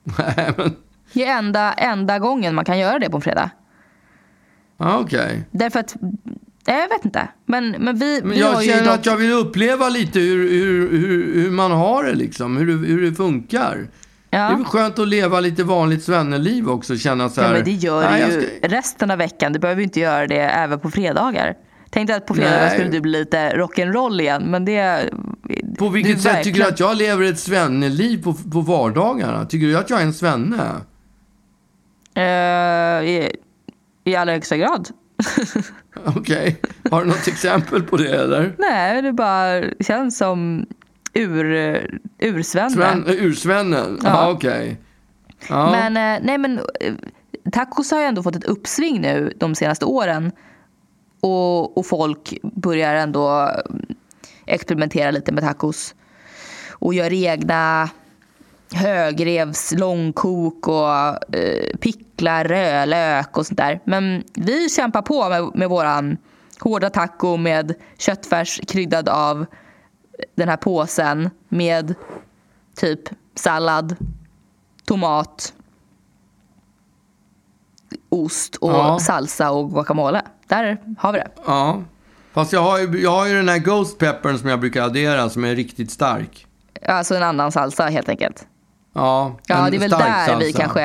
Nej, 0.19 0.51
men... 0.57 0.77
Det 1.13 1.25
är 1.25 1.39
enda, 1.39 1.73
enda 1.73 2.19
gången 2.19 2.55
man 2.55 2.65
kan 2.65 2.79
göra 2.79 2.99
det 2.99 3.11
på 3.11 3.17
en 3.17 3.23
fredag. 3.23 3.51
Ja, 4.77 4.99
Okej. 4.99 5.45
Därför 5.51 5.81
att... 5.81 5.97
Nej, 6.67 6.81
jag 6.81 6.89
vet 6.89 7.05
inte. 7.05 7.29
Men, 7.47 7.71
men 7.71 7.97
vi, 7.99 8.21
Men 8.23 8.31
vi 8.31 8.43
har 8.43 8.53
jag 8.53 8.65
ju 8.65 8.71
känner 8.71 8.85
dock- 8.85 8.95
att 8.95 9.07
jag 9.07 9.17
vill 9.17 9.33
uppleva 9.33 9.89
lite 9.89 10.19
hur, 10.21 10.51
hur, 10.51 10.91
hur, 10.99 11.35
hur 11.35 11.51
man 11.51 11.71
har 11.71 12.05
det 12.05 12.13
liksom. 12.15 12.57
Hur, 12.57 12.67
det- 12.67 12.87
hur 12.89 13.03
det 13.11 13.17
funkar. 13.17 13.89
Ja. 14.31 14.39
Det 14.39 14.53
är 14.53 14.57
väl 14.57 14.65
skönt 14.65 14.99
att 14.99 15.09
leva 15.09 15.41
lite 15.41 15.65
vanligt 15.65 16.03
svenneliv 16.05 16.69
också. 16.69 16.97
Känna 16.97 17.29
så 17.29 17.41
här. 17.41 17.49
Ja, 17.49 17.55
men 17.55 17.65
det 17.65 17.71
gör 17.71 18.03
"Nej, 18.11 18.25
du 18.29 18.35
ju 18.35 18.41
ska- 18.43 18.69
resten 18.69 19.11
av 19.11 19.19
veckan. 19.19 19.53
Du 19.53 19.59
behöver 19.59 19.81
ju 19.81 19.85
inte 19.85 20.01
göra 20.01 20.27
det 20.27 20.37
även 20.41 20.81
på 20.81 20.91
fredagar. 20.91 21.55
Tänkte 21.91 22.17
att 22.17 22.27
på 22.27 22.35
fredagar 22.35 22.61
Nej. 22.61 22.71
skulle 22.79 22.91
du 22.91 23.01
bli 23.01 23.19
lite 23.19 23.51
rock'n'roll 23.57 24.21
igen, 24.21 24.43
men 24.47 24.65
det... 24.65 25.11
På 25.79 25.89
vilket 25.89 26.17
det 26.17 26.23
sätt 26.23 26.45
tycker 26.45 26.59
du 26.59 26.65
verkligen- 26.65 26.73
att 26.75 26.81
jag 26.81 26.97
lever 26.97 27.25
ett 27.25 27.39
svenneliv 27.39 28.23
på, 28.23 28.35
på 28.35 28.61
vardagarna? 28.61 29.45
Tycker 29.47 29.67
du 29.67 29.79
att 29.79 29.91
jag 29.91 30.01
är 30.01 30.05
en 30.05 30.15
svenne? 30.15 30.63
Eh, 32.15 33.09
i, 33.09 33.31
I 34.05 34.17
allra 34.17 34.33
högsta 34.33 34.57
grad. 34.57 34.89
Okej. 36.05 36.61
Har 36.91 37.01
du 37.01 37.07
något 37.07 37.29
exempel 37.29 37.83
på 37.83 37.97
det 37.97 38.17
eller? 38.17 38.55
Nej, 38.59 39.03
det 39.03 39.13
bara 39.13 39.63
känns 39.81 40.19
som 40.19 40.67
ur, 41.15 41.55
ursvenne. 42.19 42.71
Sven, 42.71 43.05
ursvennen? 43.07 43.99
Ja. 44.03 44.09
Ja, 44.09 44.31
okej. 44.31 44.81
Ja. 45.49 45.71
Men, 45.71 45.97
eh, 45.97 46.27
nej, 46.27 46.39
men 46.39 46.59
eh, 46.59 46.95
tacos 47.53 47.91
har 47.91 48.01
ju 48.01 48.05
ändå 48.05 48.23
fått 48.23 48.37
ett 48.37 48.45
uppsving 48.45 49.01
nu 49.01 49.33
de 49.37 49.55
senaste 49.55 49.85
åren. 49.85 50.33
Och, 51.21 51.79
och 51.79 51.87
folk 51.87 52.35
börjar 52.43 52.95
ändå 52.95 53.29
mm, 53.71 53.87
experimentera 54.47 55.11
lite 55.11 55.33
med 55.33 55.45
tacos. 55.45 55.95
Och 56.71 56.95
gör 56.95 57.13
egna 57.13 57.91
högrevs, 58.73 59.73
långkok 59.73 60.69
och 60.69 61.35
eh, 61.37 61.77
picklar 61.81 62.45
rödlök 62.45 63.37
och 63.39 63.47
sånt 63.47 63.59
där. 63.59 63.81
Men 63.85 64.25
vi 64.35 64.69
kämpar 64.69 65.03
på 65.03 65.29
med, 65.29 65.51
med 65.55 65.69
våran 65.69 66.17
hårda 66.61 66.91
taco 66.91 67.37
med 67.37 67.75
köttfärs 67.99 68.61
kryddad 68.69 69.09
av 69.09 69.47
den 70.35 70.49
här 70.49 70.57
påsen 70.57 71.31
med 71.49 71.95
typ 72.77 73.01
sallad, 73.35 73.97
tomat, 74.85 75.53
ost 78.09 78.57
och 78.57 78.71
Ja. 78.71 78.99
salsa 78.99 79.51
och 79.51 79.71
guacamole. 79.71 80.23
Där 80.49 80.79
har 80.99 81.13
vi 81.13 81.19
det. 81.19 81.29
ja. 81.47 81.83
Fast 82.33 82.53
jag 82.53 82.63
har, 82.63 82.79
ju, 82.79 83.01
jag 83.03 83.11
har 83.11 83.27
ju 83.27 83.35
den 83.37 83.49
här 83.49 83.59
Ghost 83.59 83.99
Peppern 83.99 84.39
som 84.39 84.49
jag 84.49 84.61
brukar 84.61 84.83
addera 84.83 85.31
som 85.31 85.45
är 85.45 85.55
riktigt 85.55 85.91
stark. 85.91 86.47
Alltså 86.87 87.15
en 87.15 87.23
annan 87.23 87.53
salsa 87.53 87.85
helt 87.87 88.09
enkelt. 88.09 88.47
Ja, 88.93 89.37
Ja, 89.47 89.71
det 89.71 89.77
är 89.77 89.81
väl 89.81 89.91
där 89.91 90.37
vi 90.39 90.45
salsa. 90.45 90.59
kanske 90.61 90.83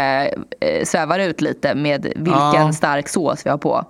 eh, 0.59 0.85
svävar 0.85 1.19
ut 1.19 1.41
lite 1.41 1.75
med 1.75 2.01
vilken 2.03 2.33
Ja. 2.65 2.73
stark 2.73 3.09
sås 3.09 3.45
vi 3.45 3.49
har 3.49 3.57
på. 3.57 3.85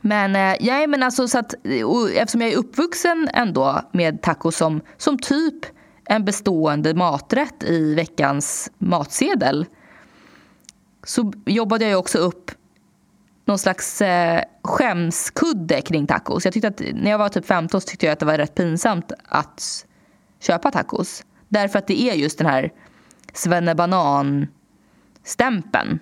Men, 0.00 0.36
eh, 0.36 0.56
ja, 0.66 0.86
men 0.86 1.02
alltså, 1.02 1.28
så 1.28 1.38
att, 1.38 1.54
eftersom 2.16 2.40
jag 2.40 2.50
är 2.50 2.56
uppvuxen 2.56 3.28
ändå 3.34 3.80
med 3.92 4.22
tacos 4.22 4.56
som, 4.56 4.80
som 4.96 5.18
typ 5.18 5.66
en 6.04 6.24
bestående 6.24 6.94
maträtt 6.94 7.64
i 7.64 7.94
veckans 7.94 8.70
matsedel 8.78 9.66
så 11.04 11.32
jobbade 11.46 11.88
jag 11.88 11.98
också 11.98 12.18
upp 12.18 12.50
någon 13.44 13.58
slags 13.58 14.00
eh, 14.02 14.42
skämskudde 14.64 15.80
kring 15.80 16.06
tacos. 16.06 16.44
Jag 16.44 16.54
tyckte 16.54 16.68
att 16.68 16.80
när 16.94 17.10
jag 17.10 17.18
var 17.18 17.28
typ 17.28 17.46
15 17.46 17.80
så 17.80 17.86
tyckte 17.88 18.06
jag 18.06 18.12
att 18.12 18.18
det 18.18 18.26
var 18.26 18.38
rätt 18.38 18.54
pinsamt 18.54 19.12
att 19.28 19.86
köpa 20.40 20.70
tacos. 20.70 21.24
Därför 21.54 21.78
att 21.78 21.86
det 21.86 22.10
är 22.10 22.14
just 22.14 22.38
den 22.38 22.46
här 22.46 22.72
svennebanan-stämpeln. 23.32 25.98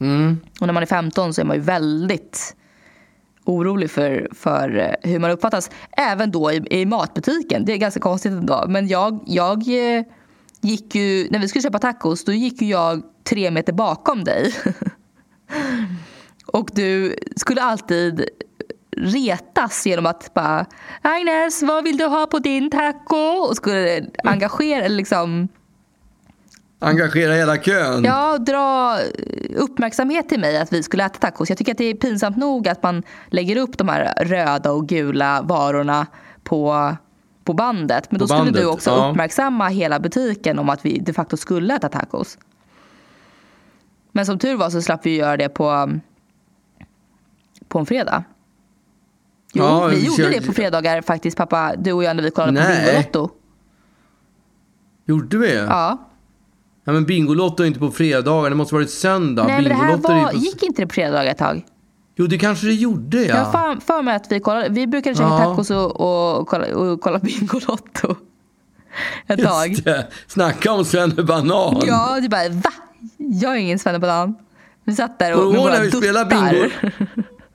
Mm. 0.00 0.40
Och 0.60 0.66
när 0.66 0.74
man 0.74 0.82
är 0.82 0.86
15 0.86 1.34
så 1.34 1.40
är 1.40 1.44
man 1.44 1.56
ju 1.56 1.62
väldigt 1.62 2.56
orolig 3.44 3.90
för, 3.90 4.28
för 4.34 4.78
eh, 4.78 4.94
hur 5.10 5.18
man 5.18 5.30
uppfattas. 5.30 5.70
Även 5.90 6.30
då 6.30 6.52
i, 6.52 6.62
i 6.70 6.86
matbutiken. 6.86 7.64
Det 7.64 7.72
är 7.72 7.76
ganska 7.76 8.00
konstigt 8.00 8.32
ändå. 8.32 8.64
Men 8.68 8.88
jag, 8.88 9.20
jag 9.26 9.68
eh, 9.68 10.04
gick 10.60 10.94
ju, 10.94 11.28
när 11.30 11.38
vi 11.38 11.48
skulle 11.48 11.62
köpa 11.62 11.78
tacos, 11.78 12.24
då 12.24 12.32
gick 12.32 12.62
ju 12.62 12.68
jag 12.68 13.02
tre 13.24 13.50
meter 13.50 13.72
bakom 13.72 14.24
dig. 14.24 14.54
Och 16.46 16.70
du 16.72 17.16
skulle 17.36 17.62
alltid 17.62 18.24
retas 18.96 19.86
genom 19.86 20.06
att 20.06 20.34
bara 20.34 20.66
Agnes, 21.02 21.62
vad 21.62 21.84
vill 21.84 21.96
du 21.96 22.04
ha 22.04 22.26
på 22.26 22.38
din 22.38 22.70
taco? 22.70 23.16
Och 23.16 23.56
skulle 23.56 24.06
engagera, 24.24 24.88
liksom 24.88 25.48
Engagera 26.84 27.34
hela 27.34 27.56
kön. 27.56 28.04
Ja, 28.04 28.38
dra 28.38 28.98
uppmärksamhet 29.56 30.28
till 30.28 30.40
mig 30.40 30.56
att 30.58 30.72
vi 30.72 30.82
skulle 30.82 31.04
äta 31.04 31.18
tacos. 31.18 31.48
Jag 31.48 31.58
tycker 31.58 31.72
att 31.72 31.78
det 31.78 31.84
är 31.84 31.94
pinsamt 31.94 32.36
nog 32.36 32.68
att 32.68 32.82
man 32.82 33.02
lägger 33.26 33.56
upp 33.56 33.78
de 33.78 33.88
här 33.88 34.24
röda 34.24 34.72
och 34.72 34.88
gula 34.88 35.42
varorna 35.42 36.06
på, 36.42 36.96
på 37.44 37.52
bandet. 37.52 38.10
Men 38.10 38.18
då 38.18 38.24
På 38.24 38.28
skulle 38.28 38.38
bandet, 38.38 38.62
du 38.62 38.66
också 38.66 38.90
ja. 38.90 39.10
uppmärksamma 39.10 39.68
hela 39.68 40.00
butiken 40.00 40.58
om 40.58 40.68
att 40.68 40.84
vi 40.84 40.98
de 40.98 41.12
facto 41.12 41.36
skulle 41.36 41.76
äta 41.76 41.88
tacos. 41.88 42.38
Men 44.12 44.26
som 44.26 44.38
tur 44.38 44.56
var 44.56 44.70
så 44.70 44.82
slapp 44.82 45.06
vi 45.06 45.16
göra 45.16 45.36
det 45.36 45.48
på, 45.48 45.90
på 47.68 47.78
en 47.78 47.86
fredag. 47.86 48.24
Jo, 49.52 49.64
Ja, 49.64 49.86
vi 49.86 50.06
gjorde 50.06 50.22
kör- 50.22 50.30
det 50.30 50.46
på 50.46 50.52
fredagar 50.52 51.02
faktiskt 51.02 51.36
pappa, 51.36 51.72
du 51.76 51.92
och 51.92 52.04
jag 52.04 52.16
när 52.16 52.22
vi 52.22 52.30
kollade 52.30 52.52
på 52.62 52.68
Nej. 52.68 52.84
Bingolotto. 52.86 53.30
Gjorde 55.06 55.38
vi? 55.38 55.54
Ja. 55.56 56.08
Ja, 56.84 56.92
men 56.92 57.04
Bingolotto 57.06 57.62
är 57.62 57.66
inte 57.66 57.78
på 57.80 57.90
fredagar. 57.90 58.50
Det 58.50 58.56
måste 58.56 58.74
varit 58.74 58.90
söndag. 58.90 59.44
Nej 59.46 59.54
men 59.56 59.64
det 59.64 59.74
här 59.74 59.96
var, 59.96 60.30
på... 60.30 60.36
gick 60.36 60.62
inte 60.62 60.82
det 60.82 60.86
på 60.86 60.94
fredagar 60.94 61.30
ett 61.30 61.38
tag? 61.38 61.62
Jo, 62.16 62.26
det 62.26 62.38
kanske 62.38 62.66
det 62.66 62.74
gjorde, 62.74 63.24
Jag 63.24 63.36
har 63.36 63.68
ja. 63.74 63.76
för, 63.86 64.02
mig 64.02 64.16
att 64.16 64.32
vi 64.32 64.40
kollade, 64.40 64.68
vi 64.68 64.86
brukade 64.86 65.16
käka 65.16 65.28
Ja. 65.28 65.38
tacos 65.38 65.70
och, 65.70 66.00
och, 66.40 66.48
kolla, 66.48 66.74
och 66.76 67.00
kolla 67.00 67.18
Bingolotto 67.18 68.16
ett 69.26 69.42
tag. 69.44 69.68
Just 69.68 69.84
det. 69.84 70.06
Snacka 70.26 70.72
om 70.72 70.84
svennebanan. 70.84 71.82
Ja, 71.86 72.18
du 72.22 72.28
bara 72.28 72.48
va? 72.48 72.70
Jag 73.16 73.52
är 73.52 73.56
ingen 73.56 73.78
svennebanan. 73.78 74.34
Vi 74.84 74.94
satt 74.94 75.18
där 75.18 75.32
och 75.34 75.38
Kommer 75.40 75.52
du 75.54 75.58
ihåg 75.60 75.70
när 75.70 75.80
vi 75.82 75.90
spelade 75.90 76.28
bingo? 76.36 76.70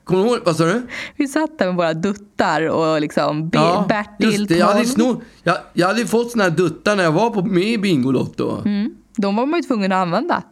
Kommer 0.08 0.24
du 0.24 0.30
ihåg? 0.30 0.38
Vad 0.44 0.56
sa 0.56 0.64
du? 0.64 0.86
Vi 1.16 1.28
satt 1.28 1.58
där 1.58 1.66
med 1.66 1.74
våra 1.74 1.94
duttar 1.94 2.68
och 2.68 3.00
liksom 3.00 3.48
Be- 3.48 3.84
Bertil, 3.88 4.32
just 4.32 4.48
det. 4.48 4.56
Jag 4.58 4.66
hade, 4.66 4.78
12. 4.78 4.86
snor, 4.86 5.20
jag, 5.42 5.56
jag 5.72 5.86
hade 5.86 6.06
fått 6.06 6.30
såna 6.30 6.44
här 6.44 6.50
duttar 6.50 6.96
när 6.96 7.04
jag 7.04 7.12
var 7.12 7.30
på, 7.30 7.42
med 7.42 7.62
i 7.64 7.78
Bingolotto. 7.78 8.62
Mm. 8.64 8.90
De 9.16 9.36
var 9.36 9.46
man 9.46 9.60
ju 9.60 9.62
tvungen 9.66 9.92
att 9.92 9.98
använda. 10.02 10.42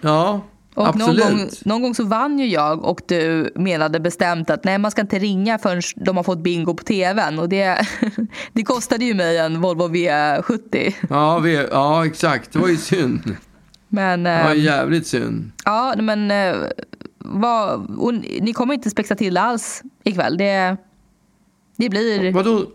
Ja. 0.00 0.40
Och 0.74 0.84
någon 0.98 1.08
Absolut. 1.10 1.24
gång, 1.30 1.48
någon 1.64 1.82
gång 1.82 1.94
så 1.94 2.04
vann 2.04 2.38
ju 2.38 2.46
jag 2.46 2.84
och 2.84 3.00
du 3.08 3.52
menade 3.54 4.00
bestämt 4.00 4.50
att 4.50 4.64
nej 4.64 4.78
man 4.78 4.90
ska 4.90 5.00
inte 5.00 5.18
ringa 5.18 5.58
förrän 5.58 5.82
de 5.96 6.16
har 6.16 6.24
fått 6.24 6.38
bingo 6.38 6.74
på 6.74 6.84
tvn. 6.84 7.38
Och 7.38 7.48
det, 7.48 7.86
det 8.52 8.62
kostade 8.62 9.04
ju 9.04 9.14
mig 9.14 9.38
en 9.38 9.60
Volvo 9.60 9.88
V70. 9.88 10.94
Ja, 11.10 11.38
vi, 11.38 11.66
ja, 11.70 12.06
exakt. 12.06 12.52
Det 12.52 12.58
var 12.58 12.68
ju 12.68 12.76
synd. 12.76 13.36
Men, 13.88 14.22
Det 14.22 14.42
var 14.44 14.50
eh, 14.54 14.60
jävligt 14.64 15.06
synd. 15.06 15.50
ja, 15.64 15.94
men 15.98 16.30
eh, 16.30 16.54
vad, 17.24 17.96
och 17.98 18.14
ni 18.14 18.52
kommer 18.52 18.74
inte 18.74 18.90
spexa 18.90 19.14
till 19.14 19.36
alls 19.36 19.82
ikväll. 20.04 20.36
Det, 20.36 20.76
det, 21.76 21.88
blir, 21.88 22.32
Vadå? 22.32 22.66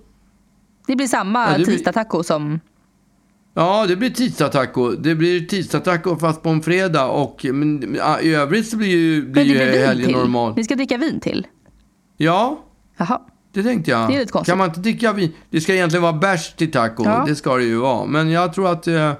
det 0.87 0.95
blir 0.95 1.07
samma 1.07 1.51
Ja, 1.51 1.57
det 1.57 1.63
blir- 1.65 1.65
tisdag-taco 1.65 2.23
som... 2.23 2.59
Ja, 3.53 3.85
det 3.87 3.95
blir 3.95 4.09
tisdagstaco. 4.09 4.91
Det 4.91 5.15
blir 5.15 5.45
tisdagstaco 5.45 6.15
fast 6.15 6.43
på 6.43 6.49
en 6.49 6.61
fredag. 6.61 7.05
Och, 7.05 7.45
men, 7.53 7.97
I 8.21 8.33
övrigt 8.33 8.67
så 8.69 8.77
blir 8.77 8.87
ju, 8.87 9.21
blir 9.21 9.25
Men 9.25 9.33
det 9.33 9.43
ju 9.43 9.69
blir 9.69 9.71
vin 9.79 9.87
helgen 9.87 10.11
normal. 10.11 10.53
Ni 10.55 10.63
ska 10.63 10.75
dricka 10.75 10.97
vin 10.97 11.19
till. 11.19 11.47
Ja, 12.17 12.63
Jaha. 12.97 13.21
det 13.53 13.63
tänkte 13.63 13.91
jag. 13.91 14.09
Det. 14.09 14.45
Kan 14.45 14.57
man 14.57 14.67
inte 14.67 14.79
dricka 14.79 15.13
vin? 15.13 15.31
Det 15.49 15.61
ska 15.61 15.73
egentligen 15.73 16.03
vara 16.03 16.13
bärs 16.13 16.53
till 16.53 16.71
taco. 16.71 17.03
Ja. 17.05 17.23
Det 17.27 17.35
ska 17.35 17.55
det 17.55 17.63
ju 17.63 17.77
vara. 17.77 18.05
Men 18.05 18.29
jag 18.29 18.53
tror 18.53 18.71
att 18.71 18.87
eh, 18.87 19.13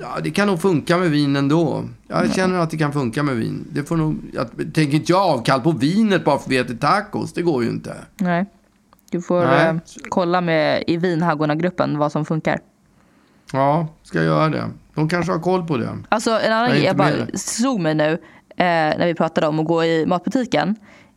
ja, 0.00 0.16
det 0.22 0.30
kan 0.30 0.46
nog 0.46 0.60
funka 0.62 0.98
med 0.98 1.10
vin 1.10 1.36
ändå. 1.36 1.84
Jag 2.08 2.34
känner 2.34 2.58
att 2.58 2.70
det 2.70 2.76
kan 2.76 2.92
funka 2.92 3.22
med 3.22 3.36
vin. 3.36 3.66
Det 3.72 3.84
får 3.84 3.96
nog, 3.96 4.16
jag 4.32 4.48
tänker 4.56 4.94
inte 4.94 5.12
jag 5.12 5.22
avkall 5.22 5.60
på 5.60 5.72
vinet 5.72 6.24
bara 6.24 6.38
för 6.38 6.44
att 6.44 6.50
vi 6.50 6.58
äter 6.58 6.74
tacos. 6.74 7.32
Det 7.32 7.42
går 7.42 7.64
ju 7.64 7.70
inte. 7.70 7.96
Nej. 8.16 8.46
Du 9.10 9.22
får 9.22 9.44
Nej. 9.44 9.66
eh, 9.66 9.76
kolla 10.08 10.40
med 10.40 10.84
i 10.86 10.96
vinhaggorna-gruppen 10.96 11.98
vad 11.98 12.12
som 12.12 12.24
funkar. 12.24 12.58
Ja, 13.52 13.88
ska 14.02 14.18
jag 14.18 14.26
göra 14.26 14.48
det. 14.48 14.70
De 14.94 15.08
kanske 15.08 15.32
har 15.32 15.40
koll 15.40 15.66
på 15.66 15.76
det. 15.76 15.98
Alltså 16.08 16.30
en 16.30 16.52
annan 16.52 16.68
Jag 16.68 16.76
grej 16.76 16.84
jag 16.84 16.96
med 16.96 17.26
bara 17.28 17.38
slog 17.38 17.80
mig 17.80 17.94
nu 17.94 18.12
eh, 18.56 18.66
när 18.98 19.06
vi 19.06 19.14
pratade 19.14 19.46
om 19.46 19.60
att 19.60 19.66
gå 19.66 19.84
i 19.84 20.06
matbutiken. 20.06 20.76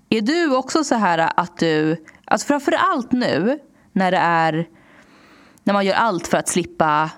Är 0.09 0.21
du 0.21 0.55
också 0.55 0.83
så 0.83 0.95
här 0.95 1.31
att 1.35 1.57
du, 1.57 2.05
alltså 2.25 2.47
framför 2.47 2.71
allt 2.71 3.11
nu 3.11 3.59
när 3.93 4.11
det 4.11 4.17
är, 4.17 4.67
när 5.63 5.73
man 5.73 5.85
gör 5.85 5.93
allt 5.93 6.27
för 6.27 6.37
att 6.37 6.47
slippa 6.47 7.11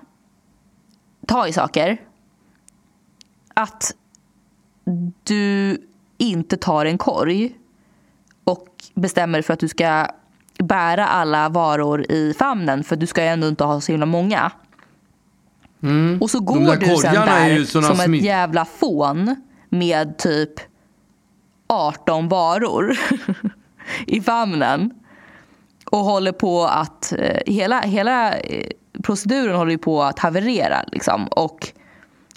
ta 1.28 1.48
i 1.48 1.54
saker. 1.54 1.98
Att 3.54 3.96
du 5.24 5.78
inte 6.18 6.58
tar 6.58 6.86
en 6.86 6.98
korg 6.98 7.56
och 8.44 8.68
bestämmer 8.94 9.42
för 9.42 9.54
att 9.54 9.60
du 9.60 9.68
ska 9.68 10.08
bära 10.60 11.08
alla 11.08 11.50
varor 11.50 12.12
i 12.12 12.34
famnen 12.40 12.84
för 12.84 12.96
du 12.96 13.08
ska 13.08 13.22
ju 13.24 13.28
ändå 13.28 13.48
inte 13.48 13.64
ha 13.64 13.82
så 13.82 13.92
himla 13.92 14.06
många. 14.06 14.52
Och 16.22 16.30
så 16.30 16.40
går 16.40 16.56
Mm. 16.58 16.80
du 16.80 16.86
sen 17.02 17.14
där 17.14 17.66
som 17.66 17.84
ett 18.00 18.02
smitt- 18.06 18.24
jävla 18.24 18.66
fån 18.66 19.36
med 19.70 20.18
typ 20.18 20.54
18 21.68 22.28
varor 22.30 22.98
i 24.08 24.22
famnen. 24.22 24.94
Och 25.86 26.00
håller 26.00 26.32
på 26.32 26.66
att, 26.66 27.14
eh, 27.18 27.38
hela, 27.46 27.80
hela 27.82 28.34
eh, 28.38 28.68
proceduren 29.02 29.56
håller 29.56 29.72
ju 29.72 29.78
på 29.78 30.04
att 30.04 30.20
haverera. 30.20 30.84
Liksom. 30.92 31.28
Och, 31.28 31.72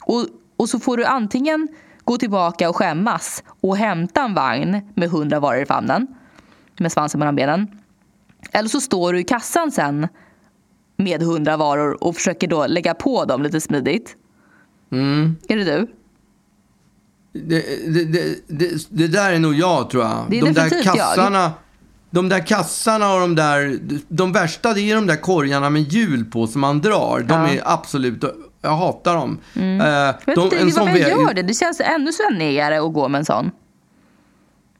och, 0.02 0.26
och 0.56 0.68
så 0.68 0.80
får 0.80 0.96
du 0.96 1.04
antingen 1.04 1.68
gå 2.04 2.16
tillbaka 2.16 2.68
och 2.68 2.76
skämmas 2.76 3.44
och 3.60 3.76
hämta 3.76 4.22
en 4.22 4.34
vagn 4.34 4.92
med 4.94 5.08
100 5.08 5.40
varor 5.40 5.62
i 5.62 5.66
famnen. 5.66 6.06
Med 6.78 6.92
svansen 6.92 7.18
mellan 7.18 7.36
benen. 7.36 7.80
Eller 8.52 8.68
så 8.68 8.80
står 8.80 9.12
du 9.12 9.20
i 9.20 9.24
kassan 9.24 9.72
sen 9.72 10.08
med 10.96 11.22
100 11.22 11.56
varor 11.56 12.04
och 12.04 12.14
försöker 12.14 12.48
då 12.48 12.66
lägga 12.66 12.94
på 12.94 13.24
dem 13.24 13.42
lite 13.42 13.60
smidigt. 13.60 14.16
Mm. 14.92 15.36
Är 15.48 15.56
det 15.56 15.64
du? 15.64 15.86
Det, 17.32 17.64
det, 17.88 18.04
det, 18.46 18.88
det, 18.90 19.08
där 19.08 19.32
är 19.32 19.38
nog 19.38 19.54
jag, 19.54 19.90
tror 19.90 20.04
jag. 20.04 20.26
Det 20.30 20.38
är 20.38 20.42
de 20.42 20.52
där 20.52 20.64
definitivt 20.64 20.96
jag. 20.96 21.50
De 22.14 22.28
där 22.28 22.46
kassarna 22.46 23.14
och 23.14 23.20
de 23.20 23.34
där... 23.34 23.78
De 24.08 24.32
värsta, 24.32 24.72
det 24.74 24.80
är 24.90 24.94
de 24.94 25.06
där 25.06 25.16
korgarna 25.16 25.70
med 25.70 25.82
hjul 25.92 26.24
på 26.24 26.46
som 26.46 26.60
man 26.60 26.80
drar. 26.80 27.20
De 27.28 27.34
Ja. 27.34 27.48
är 27.48 27.62
absolut... 27.64 28.24
Jag 28.62 28.76
hatar 28.76 29.14
dem. 29.14 29.38
Jag 29.52 30.14
vet 30.26 30.34
de, 30.36 30.44
inte 30.44 30.56
en 30.58 30.72
sån 30.72 30.86
varför 30.86 30.98
jag 31.00 31.10
gör 31.10 31.34
det. 31.34 31.42
Det 31.42 31.54
känns 31.54 31.80
ännu 31.80 32.12
svennigare 32.12 32.80
att 32.82 32.92
gå 32.92 33.08
med 33.08 33.18
en 33.18 33.24
sån. 33.24 33.50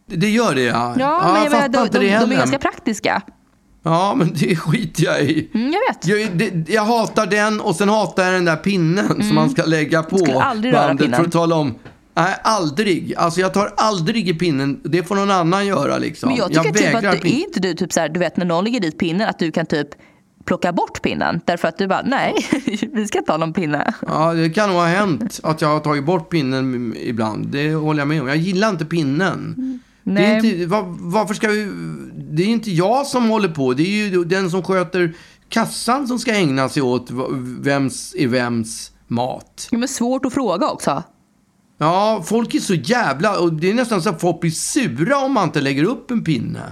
Det 0.06 0.30
gör 0.30 0.54
det, 0.54 0.62
ja. 0.62 0.94
Ja, 0.98 1.20
men 1.32 1.42
jag 1.42 1.50
menar, 1.52 1.62
fattar 1.62 1.68
de, 1.68 1.84
inte 1.86 1.98
de, 1.98 2.06
det 2.06 2.18
de 2.18 2.32
är 2.32 2.36
ganska 2.36 2.58
praktiska. 2.58 3.22
Ja, 3.82 4.14
men 4.16 4.32
det 4.34 4.56
skiter 4.56 5.04
jag 5.04 5.22
i. 5.22 5.50
Mm, 5.54 5.72
jag 5.72 5.80
vet. 5.88 6.06
Jag, 6.06 6.36
det, 6.38 6.72
jag 6.74 6.82
hatar 6.84 7.26
den 7.26 7.60
och 7.60 7.76
sen 7.76 7.88
hatar 7.88 8.24
jag 8.24 8.32
den 8.34 8.44
där 8.44 8.56
pinnen 8.56 9.22
som 9.22 9.34
man 9.34 9.50
ska 9.50 9.64
lägga 9.64 10.02
på 10.02 10.16
Mm. 10.16 10.26
Skulle 10.26 10.42
aldrig 10.42 10.74
röra 10.74 10.86
bandet 10.86 11.04
pinnen. 11.04 11.20
för 11.20 11.26
att 11.26 11.32
tala 11.32 11.56
om. 11.56 11.74
Nej, 12.14 12.36
aldrig. 12.42 13.14
Alltså 13.16 13.40
jag 13.40 13.54
tar 13.54 13.72
aldrig 13.76 14.28
i 14.28 14.34
pinnen. 14.34 14.80
Det 14.84 15.02
får 15.02 15.14
någon 15.14 15.30
annan 15.30 15.66
göra 15.66 15.98
liksom. 15.98 16.28
Men 16.28 16.38
jag 16.38 16.48
tycker 16.48 16.72
typ 16.72 16.94
vägrar 16.94 17.12
att 17.12 17.22
du, 17.22 17.28
är 17.28 17.32
inte 17.32 17.60
du 17.60 17.74
typ 17.74 17.92
så 17.92 18.00
här, 18.00 18.08
du 18.08 18.20
vet 18.20 18.36
när 18.36 18.44
någon 18.44 18.64
lägger 18.64 18.80
dit 18.80 18.98
pinnen 18.98 19.28
att 19.28 19.38
du 19.38 19.52
kan 19.52 19.66
typ 19.66 19.88
plocka 20.44 20.72
bort 20.72 21.02
pinnen. 21.02 21.40
Därför 21.44 21.68
att 21.68 21.78
du 21.78 21.86
bara, 21.86 22.02
nej, 22.02 22.34
vi 22.92 23.06
ska 23.06 23.18
inte 23.18 23.32
ha 23.32 23.38
någon 23.38 23.52
pinne. 23.52 23.94
Ja, 24.06 24.34
det 24.34 24.50
kan 24.50 24.68
nog 24.68 24.78
ha 24.78 24.86
hänt 24.86 25.40
att 25.42 25.60
jag 25.60 25.68
har 25.68 25.80
tagit 25.80 26.04
bort 26.04 26.30
pinnen 26.30 26.94
ibland. 26.96 27.46
Det 27.46 27.74
håller 27.74 28.00
jag 28.00 28.08
med 28.08 28.22
om. 28.22 28.28
Jag 28.28 28.36
gillar 28.36 28.70
inte 28.70 28.84
pinnen. 28.84 29.54
Det 30.02 30.12
Nej. 30.12 30.24
är 30.24 30.44
inte, 30.44 30.66
var, 30.66 30.84
varför 30.86 31.34
ska 31.34 31.48
vi... 31.48 31.70
Det 32.14 32.42
är 32.42 32.46
inte 32.46 32.70
jag 32.70 33.06
som 33.06 33.28
håller 33.28 33.48
på. 33.48 33.72
Det 33.72 33.82
är 33.82 34.08
ju 34.08 34.24
den 34.24 34.50
som 34.50 34.62
sköter 34.62 35.14
kassan 35.48 36.08
som 36.08 36.18
ska 36.18 36.32
ägna 36.32 36.68
sig 36.68 36.82
åt 36.82 37.10
vems 37.60 38.14
är 38.18 38.28
vems 38.28 38.92
mat. 39.06 39.68
Ja, 39.70 39.78
men 39.78 39.88
svårt 39.88 40.24
att 40.24 40.34
fråga 40.34 40.68
också. 40.68 41.02
Ja, 41.78 42.22
folk 42.26 42.54
är 42.54 42.58
så 42.60 42.74
jävla... 42.74 43.38
Och 43.38 43.52
det 43.52 43.70
är 43.70 43.74
nästan 43.74 44.02
så 44.02 44.08
att 44.10 44.20
folk 44.20 44.40
blir 44.40 44.50
sura 44.50 45.18
om 45.18 45.32
man 45.32 45.44
inte 45.44 45.60
lägger 45.60 45.84
upp 45.84 46.10
en 46.10 46.24
pinne. 46.24 46.62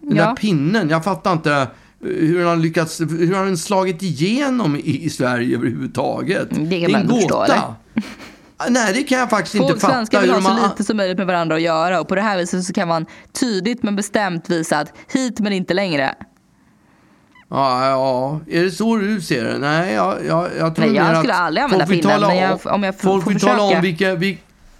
Den 0.00 0.16
Ja. 0.16 0.24
där 0.26 0.34
pinnen, 0.36 0.88
jag 0.90 1.04
fattar 1.04 1.32
inte 1.32 1.52
eh, 1.52 1.66
hur 2.00 2.44
har 2.44 2.56
lyckats... 2.56 3.00
Hur 3.00 3.34
har 3.34 3.44
den 3.44 3.58
slagit 3.58 4.02
igenom 4.02 4.76
i, 4.76 5.04
i 5.04 5.10
Sverige 5.10 5.56
överhuvudtaget? 5.56 6.48
det 6.50 6.56
kan 6.56 6.72
är 6.72 6.88
man 6.88 7.00
en 7.00 7.06
gåta. 7.06 7.74
Nej, 8.68 8.92
det 8.94 9.02
kan 9.02 9.18
jag 9.18 9.30
faktiskt 9.30 9.56
Folk 9.56 9.68
inte 9.70 9.80
fatta. 9.80 9.94
svenskar 9.94 10.20
vill 10.20 10.30
ha 10.30 10.40
så 10.42 10.48
har- 10.48 10.68
lite 10.68 10.84
som 10.84 10.96
möjligt 10.96 11.18
med 11.18 11.26
varandra 11.26 11.56
att 11.56 11.62
göra 11.62 12.00
och 12.00 12.08
på 12.08 12.14
det 12.14 12.20
här 12.22 12.38
viset 12.38 12.64
så 12.64 12.72
kan 12.72 12.88
man 12.88 13.06
tydligt 13.40 13.82
men 13.82 13.96
bestämt 13.96 14.50
visa 14.50 14.78
att 14.78 14.92
hit 15.12 15.40
men 15.40 15.52
inte 15.52 15.74
längre. 15.74 16.14
Ja, 17.50 17.86
ja, 17.88 18.40
är 18.50 18.62
det 18.64 18.70
så 18.70 18.96
du 18.96 19.20
ser 19.20 19.44
det? 19.44 19.58
Nej, 19.58 19.94
jag, 19.94 20.16
jag, 20.26 20.48
jag 20.58 20.74
tror 20.74 20.86
Nej, 20.86 20.94
jag 20.94 21.16
skulle 21.16 21.34
att 21.34 21.40
aldrig 21.40 21.64
använda 21.64 21.86
pinnen, 21.86 22.20
men 22.20 22.36
jag- 22.36 22.52
om- 22.66 22.72
om 22.72 22.82
jag 22.82 22.94
får- 22.94 23.08
Folk 23.08 23.24
får 23.24 23.30
vill 23.30 23.40
tala 23.40 23.52
försöka. 23.58 23.76
om 23.76 23.82
vilka... 23.82 24.14
vil- 24.14 24.38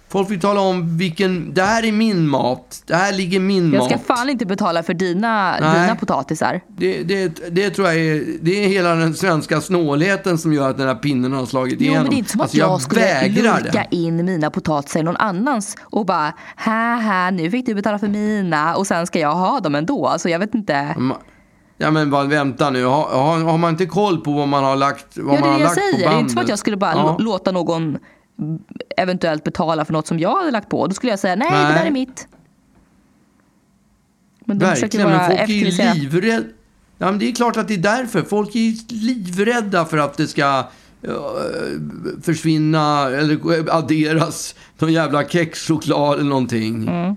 Folk 0.09 0.31
vill 0.31 0.39
tala 0.39 0.61
om 0.61 0.97
vilken... 0.97 1.53
Det 1.53 1.61
här 1.61 1.85
är 1.85 1.91
min 1.91 2.27
mat. 2.27 2.83
Det 2.87 2.95
här 2.95 3.13
ligger 3.13 3.39
min 3.39 3.73
Jag 3.73 3.83
ska 3.85 3.95
mat. 3.95 4.05
fan 4.07 4.29
inte 4.29 4.45
betala 4.45 4.83
för 4.83 4.93
dina, 4.93 5.55
Nej. 5.61 5.81
dina 5.81 5.95
potatisar. 5.95 6.61
Det, 6.67 7.03
det, 7.03 7.39
det 7.51 7.69
tror 7.69 7.87
jag 7.87 7.97
är, 7.97 8.23
det 8.41 8.63
är 8.63 8.67
hela 8.67 8.95
den 8.95 9.13
svenska 9.13 9.61
snålheten 9.61 10.37
som 10.37 10.53
gör 10.53 10.69
att 10.69 10.77
den 10.77 10.87
här 10.87 10.95
pinnen 10.95 11.33
har 11.33 11.45
slagit 11.45 11.75
Jo 11.79 11.85
igenom. 11.85 12.01
men 12.03 12.09
det 12.09 12.15
är 12.15 12.17
inte 12.17 12.31
som 12.31 12.41
att 12.41 12.45
Alltså, 12.45 12.57
jag, 12.57 12.81
skulle 12.81 13.27
lurka 13.27 13.85
in 13.91 14.25
mina 14.25 14.49
potatisar 14.49 14.99
i 14.99 15.03
någon 15.03 15.17
annans 15.17 15.75
och 15.83 16.05
bara 16.05 16.33
haha 16.55 17.31
nu 17.31 17.51
fick 17.51 17.65
du 17.65 17.73
betala 17.75 17.99
för 17.99 18.07
mina 18.07 18.75
och 18.75 18.87
sen 18.87 19.07
ska 19.07 19.19
jag 19.19 19.33
ha 19.35 19.59
dem 19.59 19.75
ändå. 19.75 20.07
Alltså 20.07 20.29
jag 20.29 20.39
vet 20.39 20.55
inte. 20.55 20.73
Ma- 20.97 21.15
Ja 21.81 21.91
men 21.91 22.09
bara, 22.09 22.23
vänta 22.23 22.69
nu, 22.69 22.83
har, 22.85 23.03
har, 23.09 23.39
har 23.43 23.57
man 23.57 23.69
inte 23.69 23.85
koll 23.85 24.21
på 24.21 24.31
vad 24.31 24.47
man 24.47 24.63
har 24.63 24.75
lagt, 24.75 25.17
vad 25.17 25.33
Ja, 25.33 25.35
det 25.35 25.41
man 25.41 25.49
har 25.51 25.57
det 25.57 25.63
lagt 25.63 25.75
på 25.75 25.81
säger. 25.81 25.91
bandet? 25.91 26.09
Det 26.11 26.15
är 26.15 26.19
inte 26.19 26.33
som 26.33 26.41
att 26.43 26.49
jag 26.49 26.59
skulle 26.59 26.77
bara 26.77 26.93
Ja. 26.93 27.15
lå- 27.19 27.23
låta 27.23 27.51
någon 27.51 27.97
eventuellt 28.97 29.43
betala 29.43 29.85
för 29.85 29.93
något 29.93 30.07
som 30.07 30.19
jag 30.19 30.35
hade 30.37 30.51
lagt 30.51 30.69
på. 30.69 30.87
Då 30.87 30.93
skulle 30.93 31.11
jag 31.11 31.19
säga 31.19 31.35
nej, 31.35 31.47
det 31.51 31.57
Nej. 31.63 31.73
där 31.73 31.85
är 31.85 31.91
mitt. 31.91 32.27
Men 34.45 34.59
de 34.59 34.65
Verkligen, 34.65 35.07
men 35.09 35.17
bara 35.17 35.27
folk 35.27 35.39
är 35.39 35.53
ju 35.53 35.65
livrädda. 35.93 36.43
Ja, 36.97 37.05
men 37.11 37.19
det 37.19 37.27
är 37.29 37.35
klart 37.35 37.57
att 37.57 37.67
det 37.67 37.73
är 37.73 37.77
därför. 37.77 38.21
Folk 38.21 38.55
är 38.55 38.59
ju 38.59 38.75
livrädda 38.89 39.85
för 39.85 39.97
att 39.97 40.17
det 40.17 40.27
ska 40.27 40.57
eh, 41.03 41.11
försvinna 42.21 43.01
eller 43.07 43.39
adderas 43.75 44.55
någon 44.79 44.93
jävla 44.93 45.23
kexchoklad 45.29 46.13
eller 46.19 46.29
någonting. 46.29 46.87
Mm. 46.87 47.15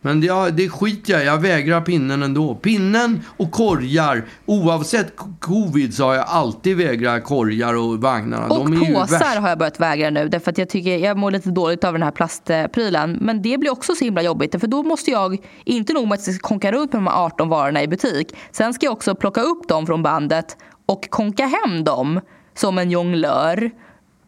Men 0.00 0.20
det, 0.20 0.50
det 0.50 0.68
skiter 0.68 1.12
jag. 1.12 1.24
Jag 1.24 1.38
vägrar 1.38 1.80
pinnen 1.80 2.22
ändå. 2.22 2.54
Pinnen 2.54 3.20
och 3.36 3.50
korgar. 3.50 4.24
Oavsett 4.46 5.12
covid 5.40 5.94
så 5.94 6.04
har 6.04 6.14
jag 6.14 6.24
alltid 6.28 6.76
vägrat 6.76 7.24
korgar 7.24 7.74
och 7.74 8.00
vagnarna. 8.00 8.46
Och 8.46 8.70
De 8.70 8.94
påsar 8.94 9.40
har 9.40 9.48
jag 9.48 9.58
börjat 9.58 9.80
vägra 9.80 10.10
nu 10.10 10.28
därför 10.28 10.50
att 10.50 10.58
jag 10.58 10.68
tycker 10.68 10.98
jag 10.98 11.16
mår 11.16 11.30
lite 11.30 11.50
dåligt 11.50 11.84
av 11.84 11.92
den 11.92 12.02
här 12.02 12.10
plastprylen. 12.10 13.18
Men 13.20 13.42
det 13.42 13.58
blir 13.58 13.70
också 13.70 13.94
så 13.94 14.04
himla 14.04 14.22
jobbigt 14.22 14.60
för 14.60 14.66
då 14.66 14.82
måste 14.82 15.10
jag, 15.10 15.36
inte 15.64 15.92
nog 15.92 16.08
med 16.08 16.18
att 16.18 16.26
jag 16.26 16.36
ska 16.36 16.48
konka 16.48 16.72
runt 16.72 16.92
med 16.92 17.02
de 17.02 17.06
här 17.06 17.24
18 17.24 17.48
varorna 17.48 17.82
i 17.82 17.88
butik. 17.88 18.36
Sen 18.50 18.74
ska 18.74 18.86
jag 18.86 18.92
också 18.92 19.14
plocka 19.14 19.40
upp 19.40 19.68
dem 19.68 19.86
från 19.86 20.02
bandet 20.02 20.56
och 20.86 21.10
konka 21.10 21.46
hem 21.46 21.84
dem 21.84 22.20
som 22.54 22.78
en 22.78 22.90
jonglör. 22.90 23.70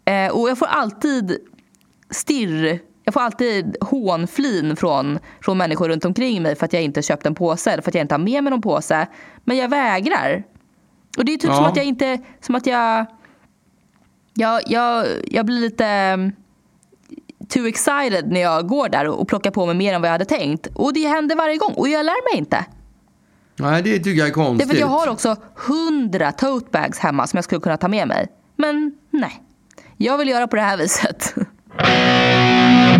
Eh, 0.05 0.33
och 0.33 0.51
jag 0.51 0.59
får 0.59 0.67
alltid 0.67 1.37
stirr, 2.11 2.79
jag 3.11 3.15
får 3.15 3.21
alltid 3.21 3.77
hånflin 3.81 4.77
från, 4.77 5.19
från 5.41 5.59
människor 5.59 5.89
runt 5.89 6.05
omkring 6.05 6.43
mig 6.43 6.55
för 6.57 6.65
att 6.67 6.73
jag 6.73 6.83
inte 6.83 7.03
köpt 7.03 7.27
en 7.27 7.35
påse 7.35 7.71
eller 7.71 7.83
för 7.83 7.91
att 7.91 7.95
jag 7.95 8.05
inte 8.05 8.15
har 8.15 8.19
med 8.21 8.45
mig 8.45 8.51
någon 8.51 8.63
påse. 8.63 9.07
Men 9.45 9.57
jag 9.57 9.69
vägrar. 9.69 10.43
Och 11.19 11.25
det 11.25 11.33
är 11.33 11.37
typ 11.37 11.51
Ja. 11.51 11.57
som 11.57 11.65
att 11.65 11.77
jag 11.77 11.85
inte, 11.85 12.19
som 12.41 12.55
att 12.55 12.67
jag 12.67 13.07
jag, 14.35 14.61
jag, 14.67 15.07
jag 15.27 15.47
blir 15.47 15.61
lite... 15.61 16.31
too 17.49 17.67
excited 17.67 18.33
när 18.33 18.41
jag 18.41 18.67
går 18.69 18.89
där 18.89 19.07
och 19.07 19.29
plockar 19.29 19.51
på 19.51 19.67
mig 19.67 19.75
mer 19.75 19.95
än 19.95 20.01
vad 20.01 20.09
jag 20.09 20.13
hade 20.13 20.25
tänkt. 20.25 20.67
Och 20.75 20.95
det 20.95 21.07
händer 21.07 21.37
varje 21.37 21.57
gång 21.57 21.73
och 21.77 21.89
jag 21.89 22.07
lär 22.07 22.33
mig 22.33 22.39
inte. 22.39 22.65
Nej, 23.57 23.83
det 23.83 23.99
tycker 23.99 24.11
jag 24.11 24.19
är 24.19 24.25
Det 24.25 24.31
är 24.31 24.45
konstigt. 24.45 24.71
för 24.71 24.77
jag 24.77 24.87
har 24.87 25.09
också 25.09 25.37
hundra 25.55 26.33
tote 26.33 26.67
bags 26.73 26.99
hemma 26.99 27.27
som 27.27 27.37
jag 27.37 27.45
skulle 27.45 27.61
kunna 27.61 27.77
ta 27.77 27.89
med 27.89 28.09
mig. 28.09 28.29
Men 28.57 28.93
nej, 29.11 29.43
jag 29.97 30.19
vill 30.19 30.29
göra 30.29 30.47
på 30.49 30.57
det 30.57 30.63
här 30.63 30.77
viset. 30.77 31.35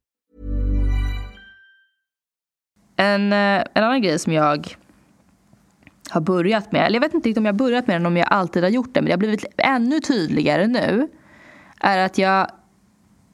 En, 3.01 3.33
eh, 3.33 3.63
en 3.73 3.83
annan 3.83 4.01
grej 4.01 4.19
som 4.19 4.33
jag 4.33 4.75
har 6.09 6.21
börjat 6.21 6.71
med, 6.71 6.85
eller 6.85 6.95
jag 6.95 7.01
vet 7.01 7.25
inte 7.25 7.39
om 7.39 7.45
jag 7.45 7.53
har 7.53 7.57
börjat 7.57 7.87
med 7.87 7.95
den 7.95 8.05
om 8.05 8.17
jag 8.17 8.27
alltid 8.31 8.63
har 8.63 8.69
gjort 8.69 8.93
det, 8.93 9.01
men 9.01 9.05
det 9.05 9.11
har 9.11 9.17
blivit 9.17 9.45
ännu 9.57 9.99
tydligare 9.99 10.67
nu, 10.67 11.07
är 11.79 11.97
att 11.97 12.17
jag, 12.17 12.47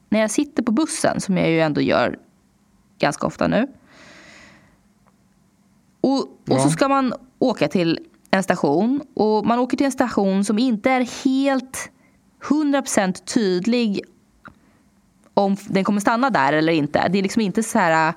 när 0.08 0.20
jag 0.20 0.30
sitter 0.30 0.62
på 0.62 0.72
bussen, 0.72 1.20
som 1.20 1.36
jag 1.36 1.50
ju 1.50 1.60
ändå 1.60 1.80
gör 1.80 2.18
ganska 2.98 3.26
ofta 3.26 3.48
nu, 3.48 3.66
och, 6.00 6.20
och 6.50 6.60
så 6.60 6.70
ska 6.70 6.88
man 6.88 7.14
åka 7.38 7.68
till 7.68 7.98
en 8.30 8.42
station 8.42 9.02
och 9.14 9.46
man 9.46 9.58
åker 9.58 9.76
till 9.76 9.86
en 9.86 9.92
station 9.92 10.44
som 10.44 10.58
inte 10.58 10.90
är 10.90 11.24
helt 11.24 11.90
100% 12.42 13.24
tydlig 13.24 14.00
om 15.34 15.56
den 15.68 15.84
kommer 15.84 16.00
stanna 16.00 16.30
där 16.30 16.52
eller 16.52 16.72
inte. 16.72 17.08
Det 17.08 17.18
är 17.18 17.22
liksom 17.22 17.42
inte 17.42 17.62
så 17.62 17.78
här 17.78 18.14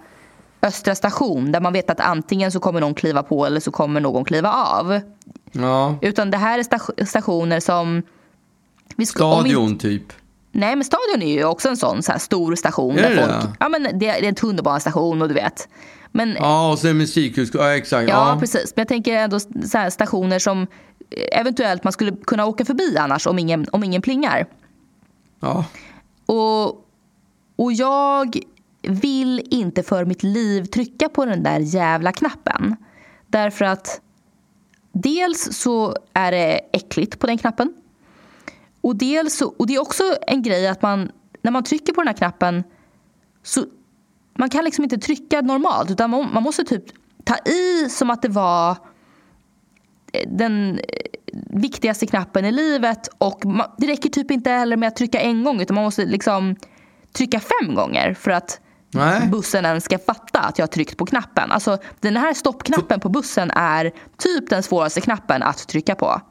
Östra 0.61 0.95
station 0.95 1.51
där 1.51 1.59
man 1.59 1.73
vet 1.73 1.89
att 1.89 1.99
antingen 1.99 2.51
så 2.51 2.59
kommer 2.59 2.79
någon 2.81 2.93
kliva 2.93 3.23
på 3.23 3.45
eller 3.45 3.59
så 3.59 3.71
kommer 3.71 4.01
någon 4.01 4.25
kliva 4.25 4.51
av. 4.53 4.99
Ja. 5.51 5.95
Utan 6.01 6.31
det 6.31 6.37
här 6.37 6.59
är 6.59 6.63
sta- 6.63 7.05
stationer 7.05 7.59
som... 7.59 8.01
Vi 8.95 9.05
ska, 9.05 9.17
Stadion 9.17 9.77
typ. 9.77 10.03
Nej 10.51 10.75
men 10.75 10.83
stadion 10.85 11.21
är 11.21 11.33
ju 11.33 11.45
också 11.45 11.69
en 11.69 11.77
sån 11.77 12.03
så 12.03 12.11
här 12.11 12.19
stor 12.19 12.55
station. 12.55 12.97
Är 12.97 13.01
där 13.01 13.09
det 13.09 13.15
folk, 13.15 13.31
det? 13.31 13.53
ja, 13.59 13.69
men 13.69 13.83
det, 13.83 13.89
det 13.99 14.07
är 14.09 14.23
en 14.23 14.35
tunnelbanestation 14.35 15.21
och 15.21 15.27
du 15.27 15.33
vet. 15.33 15.67
Men, 16.11 16.29
ja, 16.29 16.35
Ja, 16.39 16.71
och 16.71 16.79
sen 16.79 16.97
musikhus. 16.97 17.49
Ja, 17.53 17.75
exakt. 17.75 18.09
Ja, 18.09 18.37
precis. 18.39 18.73
Men 18.75 18.81
jag 18.81 18.87
tänker 18.87 19.13
ändå 19.15 19.39
så 19.39 19.77
här 19.77 19.89
stationer 19.89 20.39
som 20.39 20.67
eventuellt 21.31 21.83
man 21.83 21.93
skulle 21.93 22.11
kunna 22.11 22.45
åka 22.45 22.65
förbi 22.65 22.97
annars 22.97 23.27
om 23.27 23.39
ingen, 23.39 23.65
om 23.71 23.83
ingen 23.83 24.01
plingar. 24.01 24.45
Ja. 25.39 25.65
Och, 26.25 26.67
och 27.55 27.73
jag 27.73 28.39
vill 28.81 29.47
inte 29.51 29.83
för 29.83 30.05
mitt 30.05 30.23
liv 30.23 30.65
trycka 30.65 31.09
på 31.09 31.25
den 31.25 31.43
där 31.43 31.59
jävla 31.59 32.11
knappen. 32.11 32.75
Därför 33.27 33.65
att 33.65 34.01
dels 34.91 35.57
så 35.57 35.95
är 36.13 36.31
det 36.31 36.59
äckligt 36.73 37.19
på 37.19 37.27
den 37.27 37.37
knappen. 37.37 37.73
Och, 38.81 38.95
dels 38.95 39.37
så, 39.37 39.53
och 39.57 39.67
det 39.67 39.75
är 39.75 39.81
också 39.81 40.03
en 40.27 40.41
grej 40.41 40.67
att 40.67 40.81
man, 40.81 41.11
när 41.41 41.51
man 41.51 41.63
trycker 41.63 41.93
på 41.93 42.01
den 42.01 42.07
här 42.07 42.17
knappen 42.17 42.63
så 43.43 43.65
man 44.33 44.49
kan 44.49 44.65
liksom 44.65 44.83
inte 44.83 44.97
trycka 44.97 45.41
normalt 45.41 45.91
utan 45.91 46.09
man, 46.09 46.33
man 46.33 46.43
måste 46.43 46.63
typ 46.63 46.83
ta 47.23 47.35
i 47.35 47.89
som 47.89 48.09
att 48.09 48.21
det 48.21 48.29
var 48.29 48.77
eh, 50.13 50.29
den 50.29 50.79
eh, 50.79 50.83
viktigaste 51.49 52.07
knappen 52.07 52.45
i 52.45 52.51
livet 52.51 53.09
och 53.17 53.45
man, 53.45 53.71
det 53.77 53.87
räcker 53.87 54.09
typ 54.09 54.31
inte 54.31 54.49
heller 54.49 54.77
med 54.77 54.87
att 54.87 54.95
trycka 54.95 55.19
en 55.21 55.43
gång 55.43 55.61
utan 55.61 55.75
man 55.75 55.83
måste 55.83 56.05
liksom 56.05 56.55
trycka 57.11 57.39
fem 57.39 57.75
gånger 57.75 58.13
för 58.13 58.31
att 58.31 58.59
Nej. 58.93 59.27
bussen 59.27 59.65
ens 59.65 59.83
ska 59.83 59.99
fatta 59.99 60.39
att 60.39 60.57
jag 60.57 60.63
har 60.63 60.67
tryckt 60.67 60.97
på 60.97 61.05
knappen. 61.05 61.51
Alltså 61.51 61.77
den 61.99 62.17
här 62.17 62.33
stoppknappen 62.33 62.99
på 62.99 63.09
bussen 63.09 63.51
är 63.51 63.91
typ 64.17 64.49
den 64.49 64.63
svåraste 64.63 65.01
knappen 65.01 65.43
att 65.43 65.67
trycka 65.67 65.95
på. 65.95 66.21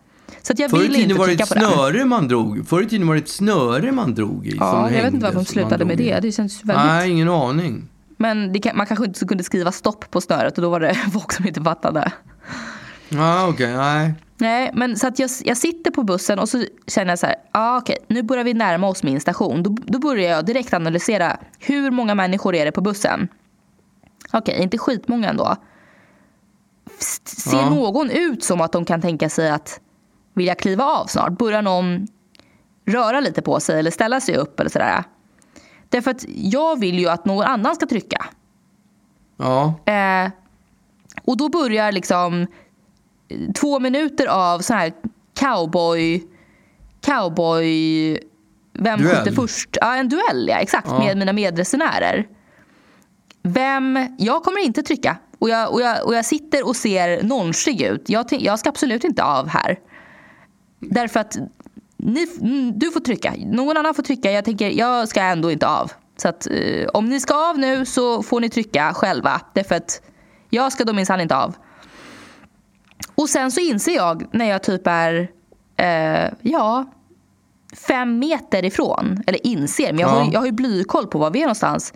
Så 0.43 0.53
jag 0.57 0.71
Förr 0.71 0.85
i 0.85 0.89
tiden 0.89 1.19
var 1.19 1.27
det 1.27 1.33
ett 1.33 1.49
snöre 1.49 2.05
man 2.05 2.29
drog. 2.29 2.69
Förr 2.69 2.83
i 2.83 2.87
tiden 2.87 3.07
var 3.07 3.15
det 3.15 3.21
ett 3.21 3.29
snöre 3.29 3.93
man 3.93 4.15
drog 4.15 4.47
i. 4.47 4.51
som 4.51 4.59
Ja, 4.61 4.91
jag 4.91 5.03
vet 5.03 5.15
inte 5.15 5.25
varför 5.25 5.39
de 5.39 5.45
slutade 5.45 5.85
med 5.85 5.99
det. 5.99 6.21
Det 6.21 6.33
känns 6.33 6.65
väldigt... 6.65 6.87
Nej, 6.87 7.11
ingen 7.11 7.29
aning. 7.29 7.89
Men 8.17 8.61
kan, 8.61 8.77
man 8.77 8.87
kanske 8.87 9.05
inte 9.05 9.27
kunde 9.27 9.45
skriva 9.45 9.73
stopp 9.73 10.11
på 10.11 10.21
snöret 10.21 10.59
och 10.59 10.63
då 10.63 10.71
var 10.71 10.81
det 10.81 10.95
folk 11.13 11.33
som 11.33 11.47
inte 11.47 11.63
fattade. 11.63 12.13
Ja, 13.09 13.49
okej. 13.49 13.77
nej. 13.77 14.15
Nej, 14.41 14.71
men 14.75 14.97
så 14.97 15.07
att 15.07 15.19
jag, 15.19 15.31
jag 15.45 15.57
sitter 15.57 15.91
på 15.91 16.03
bussen 16.03 16.39
och 16.39 16.49
så 16.49 16.65
känner 16.87 17.13
jag 17.13 17.19
så 17.19 17.27
här, 17.27 17.37
ah, 17.53 17.79
okej, 17.79 17.97
nu 18.09 18.23
börjar 18.23 18.45
vi 18.45 18.55
närma 18.55 18.89
oss 18.89 19.03
min 19.03 19.21
station. 19.21 19.63
Då, 19.63 19.77
då 19.85 19.99
börjar 19.99 20.31
jag 20.31 20.47
direkt 20.47 20.75
analysera, 20.75 21.37
hur 21.59 21.91
många 21.91 22.15
människor 22.15 22.55
är 22.55 22.65
det 22.65 22.73
på 22.73 22.81
bussen? 22.81 23.29
Okej, 24.33 24.63
inte 24.63 24.79
skitmånga 24.79 25.29
ändå. 25.29 25.57
Ser 27.25 27.57
Ja. 27.57 27.71
någon 27.71 28.11
ut 28.11 28.45
som 28.45 28.61
att 28.61 28.73
de 28.73 28.85
kan 28.85 29.01
tänka 29.01 29.29
sig 29.29 29.51
att 29.51 29.81
vilja 30.35 30.55
kliva 30.55 30.85
av 30.85 31.07
snart? 31.07 31.39
Börjar 31.39 31.63
någon 31.63 32.07
röra 32.87 33.21
lite 33.21 33.43
på 33.43 33.61
sig 33.61 33.79
eller 33.79 33.91
ställa 33.91 34.21
sig 34.21 34.37
upp 34.37 34.61
eller 34.61 34.71
sådär? 34.71 35.05
Därför 35.89 36.11
att 36.11 36.25
jag 36.29 36.81
vill 36.81 36.99
ju 36.99 37.09
att 37.09 37.25
någon 37.25 37.45
annan 37.47 37.75
ska 37.75 37.87
trycka. 37.87 38.27
Ja. 39.37 39.75
Eh, 39.85 40.31
och 41.25 41.37
då 41.37 41.49
börjar 41.49 41.93
liksom 41.93 42.47
två 43.55 43.81
minuter 43.81 44.27
av 44.27 44.59
sån 44.59 44.77
här 44.77 44.93
cowboy... 45.41 46.23
Cowboy... 47.01 48.19
Vem 48.73 49.01
Duell. 49.01 49.17
skjuter 49.17 49.33
först? 49.33 49.69
Ja, 49.81 49.97
en 49.97 50.09
duell, 50.09 50.49
ja. 50.49 50.57
Exakt. 50.57 50.89
Ja. 50.91 50.99
Med 50.99 51.17
mina 51.17 51.33
medresenärer. 51.33 52.27
Vem... 53.43 54.17
Jag 54.19 54.43
kommer 54.43 54.65
inte 54.65 54.83
trycka. 54.83 55.17
Och 55.39 55.51
jag, 55.51 55.73
och 55.73 55.81
jag, 55.81 56.07
och 56.07 56.15
jag 56.15 56.25
sitter 56.25 56.67
och 56.67 56.77
ser 56.77 57.23
nonchig 57.23 57.83
ut. 57.83 58.09
Jag, 58.09 58.27
jag 58.31 58.59
ska 58.59 58.69
absolut 58.69 59.05
inte 59.05 59.25
av 59.25 59.49
här. 59.49 59.79
Därför 60.81 61.21
att 61.21 61.37
ni, 61.97 62.27
mm, 62.41 62.79
du 62.79 62.91
får 62.91 63.01
trycka. 63.01 63.35
Någon 63.39 63.77
annan 63.77 63.95
får 63.95 64.03
trycka. 64.03 64.31
Jag 64.31 64.45
tänker, 64.45 64.71
jag 64.71 65.09
ska 65.09 65.21
ändå 65.21 65.51
inte 65.51 65.67
av. 65.67 65.93
Så 66.17 66.29
att 66.29 66.47
eh, 66.47 66.89
om 66.95 67.09
ni 67.09 67.21
ska 67.21 67.51
av 67.51 67.59
nu 67.59 67.85
så 67.87 68.23
får 68.23 68.41
ni 68.41 68.51
trycka 68.51 68.95
själva. 68.95 69.41
Därför 69.55 69.75
att 69.75 70.03
jag 70.51 70.73
ska 70.73 70.85
då 70.85 70.93
minsann 70.93 71.21
inte 71.21 71.37
av. 71.37 71.55
Och 73.21 73.29
sen 73.29 73.51
så 73.51 73.61
inser 73.61 73.93
jag 73.95 74.27
när 74.33 74.45
jag 74.45 74.63
typ 74.63 74.83
är, 74.87 75.29
eh, 75.77 76.33
ja, 76.43 76.85
fem 77.89 78.19
meter 78.19 78.65
ifrån. 78.65 79.23
Eller 79.27 79.47
inser, 79.47 79.93
men 79.93 79.99
jag, 79.99 80.09
har, 80.09 80.21
Ja. 80.21 80.31
jag 80.33 80.41
har 80.41 80.47
ju 80.47 80.53
blykoll 80.53 81.07
på 81.07 81.19
var 81.19 81.31
vi 81.31 81.39
är 81.39 81.45
någonstans. 81.45 81.93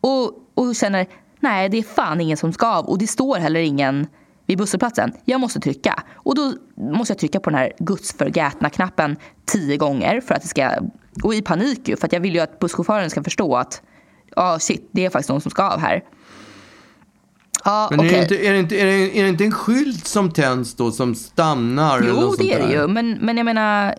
Och, 0.00 0.32
och 0.54 0.74
känner, 0.74 1.06
nej 1.40 1.68
det 1.68 1.78
är 1.78 1.82
fan 1.82 2.20
ingen 2.20 2.36
som 2.36 2.52
ska 2.52 2.66
av. 2.66 2.84
Och 2.86 2.98
det 2.98 3.06
står 3.06 3.36
heller 3.36 3.60
ingen 3.60 4.06
vid 4.46 4.58
busshållplatsen. 4.58 5.12
Jag 5.24 5.40
måste 5.40 5.60
trycka. 5.60 6.02
Och 6.14 6.34
då 6.34 6.52
måste 6.76 7.12
jag 7.12 7.18
trycka 7.18 7.40
på 7.40 7.50
den 7.50 7.58
här 7.58 7.72
gudsförgätna 7.78 8.70
knappen 8.70 9.16
tio 9.44 9.76
gånger. 9.76 10.20
För 10.20 10.34
att 10.34 10.42
det 10.42 10.48
ska, 10.48 10.70
och 11.24 11.34
i 11.34 11.42
panik 11.42 11.88
ju, 11.88 11.96
för 11.96 12.06
att 12.06 12.12
jag 12.12 12.20
vill 12.20 12.34
ju 12.34 12.40
att 12.40 12.58
busschauffören 12.58 13.10
ska 13.10 13.22
förstå 13.22 13.56
att 13.56 13.82
ja 14.36 14.58
shit, 14.58 14.88
det 14.92 15.04
är 15.04 15.10
faktiskt 15.10 15.28
någon 15.30 15.40
som 15.40 15.50
ska 15.50 15.62
av 15.62 15.80
här. 15.80 16.02
Ja, 17.64 17.88
Men 17.90 18.00
är, 18.00 18.04
okej. 18.06 18.16
det 18.18 18.22
inte, 18.22 18.46
är, 18.46 18.52
det 18.52 18.58
inte, 18.58 18.76
är, 18.80 18.86
det, 18.86 19.18
är 19.18 19.22
det 19.22 19.28
inte 19.28 19.44
en 19.44 19.52
skylt 19.52 20.06
som 20.06 20.30
tänds 20.30 20.74
då 20.74 20.90
som 20.92 21.14
stannar? 21.14 21.98
eller 21.98 22.08
Jo, 22.08 22.14
något 22.20 22.38
det 22.38 22.52
är 22.52 22.66
det 22.66 22.72
ju. 22.72 22.86
Men, 22.88 23.18
men 23.20 23.36
jag 23.36 23.44
menar, 23.44 23.94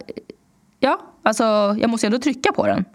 ja, 0.79 1.01
alltså 1.23 1.43
jag 1.79 1.89
måste 1.89 2.05
ju 2.05 2.07
ändå 2.07 2.19
trycka 2.19 2.51
på 2.51 2.67
den. 2.67 2.85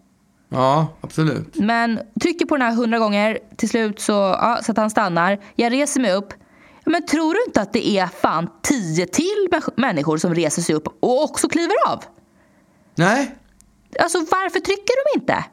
Ja, 0.48 0.86
absolut. 1.00 1.54
Men 1.54 2.00
trycker 2.22 2.46
på 2.46 2.56
den 2.56 2.66
här 2.66 2.74
hundra 2.74 2.98
gånger. 2.98 3.38
Till 3.56 3.68
slut 3.68 4.00
så, 4.00 4.12
ja, 4.12 4.58
så 4.62 4.72
att 4.72 4.78
han 4.78 4.90
stannar. 4.90 5.38
Jag 5.56 5.72
reser 5.72 6.00
mig 6.00 6.12
upp. 6.12 6.32
Men 6.84 7.06
tror 7.06 7.34
du 7.34 7.40
inte 7.46 7.60
att 7.60 7.72
det 7.72 7.88
är 7.88 8.06
fan 8.06 8.48
tio 8.62 9.06
till 9.06 9.48
människ- 9.50 9.76
människor 9.76 10.18
som 10.18 10.34
reser 10.34 10.62
sig 10.62 10.74
upp 10.74 10.86
och 11.00 11.24
också 11.24 11.48
kliver 11.48 11.74
av? 11.88 12.04
Nej, 12.94 13.34
Alltså 14.00 14.18
varför 14.18 14.60
trycker 14.60 15.14
de 15.14 15.20
inte? 15.20 15.44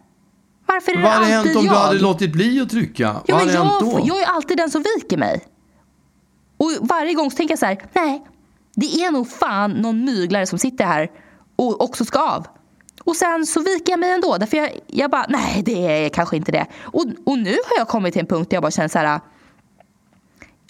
Varför 0.66 0.92
är 0.92 0.96
det 0.96 1.04
vad 1.04 1.12
hade 1.12 1.38
alltid 1.38 1.52
hänt 1.52 1.58
om 1.58 1.66
jag? 1.66 1.74
du 1.74 1.78
hade 1.78 2.00
låtit 2.00 2.32
bli 2.32 2.62
att 2.62 2.70
trycka? 2.70 3.04
Ja, 3.04 3.36
vad 3.36 3.46
men 3.46 3.56
hade 3.56 3.70
hänt 3.70 3.80
då? 3.82 4.00
jag, 4.00 4.08
jag 4.08 4.22
är 4.22 4.28
alltid 4.28 4.58
den 4.58 4.70
som 4.72 4.84
viker 4.96 5.18
mig. 5.18 5.46
Och 6.58 6.72
varje 6.82 7.14
gång 7.14 7.32
så 7.32 7.38
tänker 7.38 7.52
jag 7.52 7.60
så 7.60 7.66
här, 7.66 7.86
nej, 7.94 8.26
det 8.76 9.04
är 9.04 9.12
nog 9.12 9.30
fan 9.30 9.72
någon 9.72 10.06
myglare 10.06 10.46
som 10.46 10.60
sitter 10.60 10.86
här 10.86 11.12
och 11.56 11.84
också 11.84 12.06
ska 12.06 12.20
av. 12.20 12.48
Och 13.04 13.16
sen 13.16 13.46
så 13.46 13.60
viker 13.60 13.94
jag 13.94 14.00
mig 14.00 14.12
ändå, 14.12 14.38
därför 14.38 14.58
jag, 14.58 14.70
jag 14.88 15.12
bara, 15.12 15.26
nej 15.30 15.64
det 15.66 16.06
är 16.06 16.10
kanske 16.10 16.36
inte 16.38 16.52
det. 16.52 16.66
Och, 16.82 17.06
och 17.26 17.38
nu 17.38 17.52
har 17.52 17.78
jag 17.78 17.88
kommit 17.88 18.14
till 18.14 18.20
en 18.20 18.28
punkt 18.28 18.50
där 18.50 18.56
jag 18.56 18.62
bara 18.64 18.72
känner 18.72 18.90
så 18.90 19.00
här, 19.00 19.20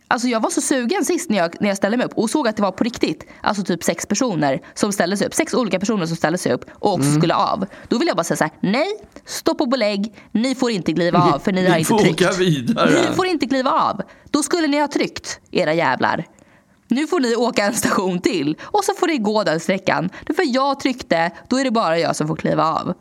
Alltså 0.08 0.28
jag 0.28 0.40
var 0.40 0.50
så 0.50 0.62
sugen 0.62 1.06
sist 1.06 1.30
när 1.30 1.38
jag, 1.38 1.56
när 1.62 1.68
jag 1.68 1.78
ställde 1.78 1.98
mig 1.98 2.06
upp 2.06 2.14
och 2.14 2.30
såg 2.30 2.48
att 2.48 2.56
det 2.56 2.62
var 2.62 2.72
på 2.72 2.84
riktigt. 2.84 3.28
Alltså 3.42 3.64
typ 3.64 3.84
sex 3.84 4.06
personer 4.06 4.62
som 4.74 4.92
ställde 4.92 5.18
sig 5.18 5.28
upp. 5.28 5.34
Sex 5.34 5.54
olika 5.54 5.80
personer 5.80 6.06
som 6.06 6.16
ställde 6.16 6.38
sig 6.38 6.52
upp 6.52 6.66
och 6.74 6.94
också 6.94 7.08
Mm. 7.08 7.22
skulle 7.22 7.36
av. 7.36 7.66
Då 7.88 7.98
vill 7.98 8.08
jag 8.08 8.18
bara 8.18 8.24
säga 8.24 8.38
så 8.38 8.44
här: 8.44 8.54
nej, 8.60 8.88
stopp 9.26 9.62
och 9.62 9.70
belägg. 9.70 10.14
Ni 10.32 10.56
får 10.56 10.72
inte 10.72 10.94
kliva 10.94 11.20
av 11.34 11.40
för 11.40 11.52
ni 11.52 11.62
Ni 11.64 11.70
har 11.70 11.78
inte 11.78 11.88
får 11.90 12.00
tryckt. 12.00 12.22
åka 12.22 12.32
vidare. 12.32 12.90
Ni 13.10 13.16
får 13.16 13.26
inte 13.28 13.48
kliva 13.48 13.72
av. 13.72 14.02
Då 14.32 14.44
skulle 14.44 14.68
ni 14.68 14.80
ha 14.80 14.88
tryckt, 14.88 15.40
era 15.52 15.74
jävlar. 15.74 16.26
Nu 16.88 17.08
får 17.08 17.20
ni 17.20 17.36
åka 17.36 17.66
en 17.66 17.74
station 17.74 18.20
till 18.22 18.58
och 18.64 18.84
så 18.84 18.94
får 18.94 19.08
ni 19.08 19.18
gå 19.18 19.44
den 19.44 19.60
sträckan. 19.60 20.10
För 20.36 20.44
jag 20.56 20.80
tryckte, 20.80 21.32
då 21.48 21.58
är 21.60 21.64
det 21.64 21.72
bara 21.72 22.00
jag 22.00 22.16
som 22.16 22.28
får 22.28 22.36
kliva 22.36 22.64
av. 22.66 22.94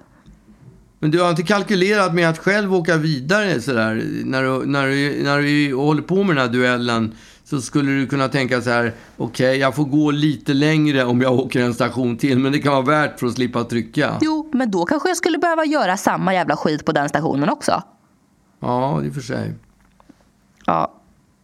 Men 1.05 1.11
du 1.11 1.21
har 1.21 1.31
inte 1.31 1.43
kalkylerat 1.43 2.15
med 2.15 2.29
att 2.29 2.39
själv 2.39 2.75
åka 2.75 2.97
vidare 2.97 3.61
sådär? 3.61 4.03
När 4.25 4.43
du, 4.43 4.67
när 4.67 4.87
du, 4.87 5.23
när 5.23 5.39
du 5.39 5.75
håller 5.75 6.03
på 6.03 6.23
med 6.23 6.37
den 6.37 6.47
här 6.47 6.53
duellen 6.53 7.15
så 7.45 7.61
skulle 7.61 7.93
du 7.93 8.07
kunna 8.07 8.29
tänka 8.29 8.61
så 8.61 8.71
här, 8.71 8.93
okej, 9.17 9.57
jag 9.59 9.75
får 9.75 9.85
gå 9.85 10.11
lite 10.11 10.55
längre 10.55 11.05
om 11.05 11.21
jag 11.21 11.33
åker 11.33 11.61
en 11.61 11.75
station 11.75 12.17
till, 12.17 12.39
men 12.39 12.53
det 12.53 12.59
kan 12.59 12.73
vara 12.73 12.83
värt 12.83 13.21
för 13.21 13.27
att 13.27 13.33
slippa 13.33 13.65
trycka. 13.65 14.19
Jo, 14.21 14.51
men 14.53 14.71
då 14.71 14.85
kanske 14.85 15.09
jag 15.09 15.17
skulle 15.17 15.39
behöva 15.39 15.65
göra 15.65 15.97
samma 15.97 16.35
jävla 16.35 16.57
skit 16.57 16.85
på 16.85 16.93
den 16.93 17.09
stationen 17.09 17.49
också. 17.49 17.83
Ja, 18.61 19.03
i 19.05 19.11
och 19.11 19.15
för 19.15 19.21
sig. 19.21 19.53
Ja, 20.67 20.95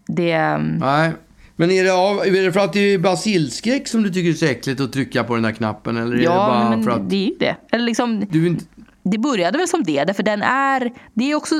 det... 0.06 0.32
ehm, 0.32 0.78
Nej. 0.78 1.12
Men 1.56 1.70
är 1.70 1.84
det, 1.84 1.92
av, 1.92 2.18
är 2.18 2.42
det 2.44 2.52
för 2.52 2.60
att 2.60 2.72
det 2.72 2.80
är 2.80 2.98
basilskräck 2.98 3.88
som 3.88 4.02
du 4.02 4.10
tycker 4.10 4.30
är 4.30 4.34
så 4.34 4.46
äckligt 4.46 4.80
att 4.80 4.92
trycka 4.92 5.24
på 5.24 5.34
den 5.34 5.44
här 5.44 5.52
knappen? 5.52 5.96
Eller 5.96 6.12
är 6.12 6.16
det 6.16 6.22
Ja, 6.22 6.34
bara 6.34 6.70
men 6.70 6.84
för 6.84 6.90
att 6.90 7.10
det 7.10 7.16
är 7.16 7.28
ju 7.28 7.34
det. 7.38 7.56
Eller 7.72 7.84
liksom, 7.84 8.26
du 8.30 8.46
inte... 8.46 8.64
det 9.02 9.18
började 9.18 9.58
väl 9.58 9.68
som 9.68 9.82
det, 9.82 10.04
därför 10.04 10.22
den 10.22 10.42
är... 10.42 10.92
Det 11.14 11.30
är 11.30 11.34
också 11.34 11.54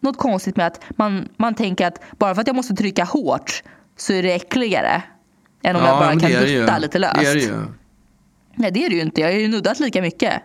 något 0.00 0.16
konstigt 0.16 0.56
med 0.56 0.66
att 0.66 0.80
man, 0.90 1.28
man 1.36 1.54
tänker 1.54 1.86
att 1.86 2.00
bara 2.18 2.34
för 2.34 2.40
att 2.40 2.46
jag 2.46 2.56
måste 2.56 2.74
trycka 2.74 3.04
hårt 3.04 3.62
så 3.96 4.12
är 4.12 4.22
det 4.22 4.32
äckligare. 4.32 5.02
Än 5.62 5.76
om 5.76 5.82
jag 5.82 5.98
bara 5.98 6.20
kan 6.20 6.30
dutta 6.30 6.78
lite 6.78 6.98
löst. 6.98 7.20
Det 7.20 7.26
är 7.26 7.34
det 7.34 7.40
ju. 7.40 7.62
Nej, 8.54 8.70
det 8.70 8.84
är 8.84 8.90
det 8.90 8.96
ju 8.96 9.02
inte. 9.02 9.20
Jag 9.20 9.28
har 9.28 9.38
ju 9.38 9.48
nuddat 9.48 9.80
lika 9.80 10.02
mycket. 10.02 10.42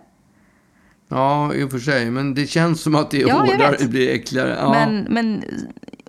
Ja, 1.07 1.53
i 1.53 1.63
och 1.63 1.71
för 1.71 1.79
sig. 1.79 2.11
Men 2.11 2.33
det 2.33 2.47
känns 2.47 2.81
som 2.81 2.95
att 2.95 3.11
det 3.11 3.21
är 3.21 3.27
Ja, 3.27 3.39
hårdare, 3.39 3.75
det 3.79 3.87
blir 3.87 4.09
äckligare. 4.09 4.57
Ja. 4.59 4.71
Men, 4.71 5.07
men 5.09 5.43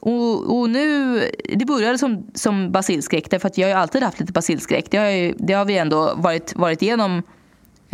och, 0.00 0.58
och 0.58 0.70
nu, 0.70 1.20
det 1.54 1.64
började 1.64 1.98
som, 1.98 2.30
som 2.34 2.72
basilskräck 2.72 3.30
därför 3.30 3.48
att 3.48 3.58
jag 3.58 3.66
har 3.66 3.70
ju 3.70 3.76
alltid 3.76 4.02
haft 4.02 4.20
lite 4.20 4.32
basilskräck. 4.32 4.90
Det 4.90 4.96
har, 4.96 5.10
ju, 5.10 5.34
det 5.38 5.52
har 5.52 5.64
vi 5.64 5.78
ändå 5.78 6.14
varit, 6.16 6.56
varit 6.56 6.82
igenom 6.82 7.22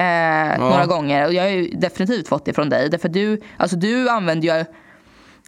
eh, 0.01 0.59
några 0.59 0.87
gånger 0.87 1.27
och 1.27 1.35
jag 1.35 1.43
har 1.43 1.51
ju 1.51 1.71
definitivt 1.71 2.29
fått 2.29 2.45
det 2.45 2.53
från 2.53 2.69
dig. 2.69 2.91
Därför 2.91 3.09
du, 3.09 3.41
alltså 3.57 3.77
du 3.77 4.09
använder 4.09 4.59
ju 4.59 4.65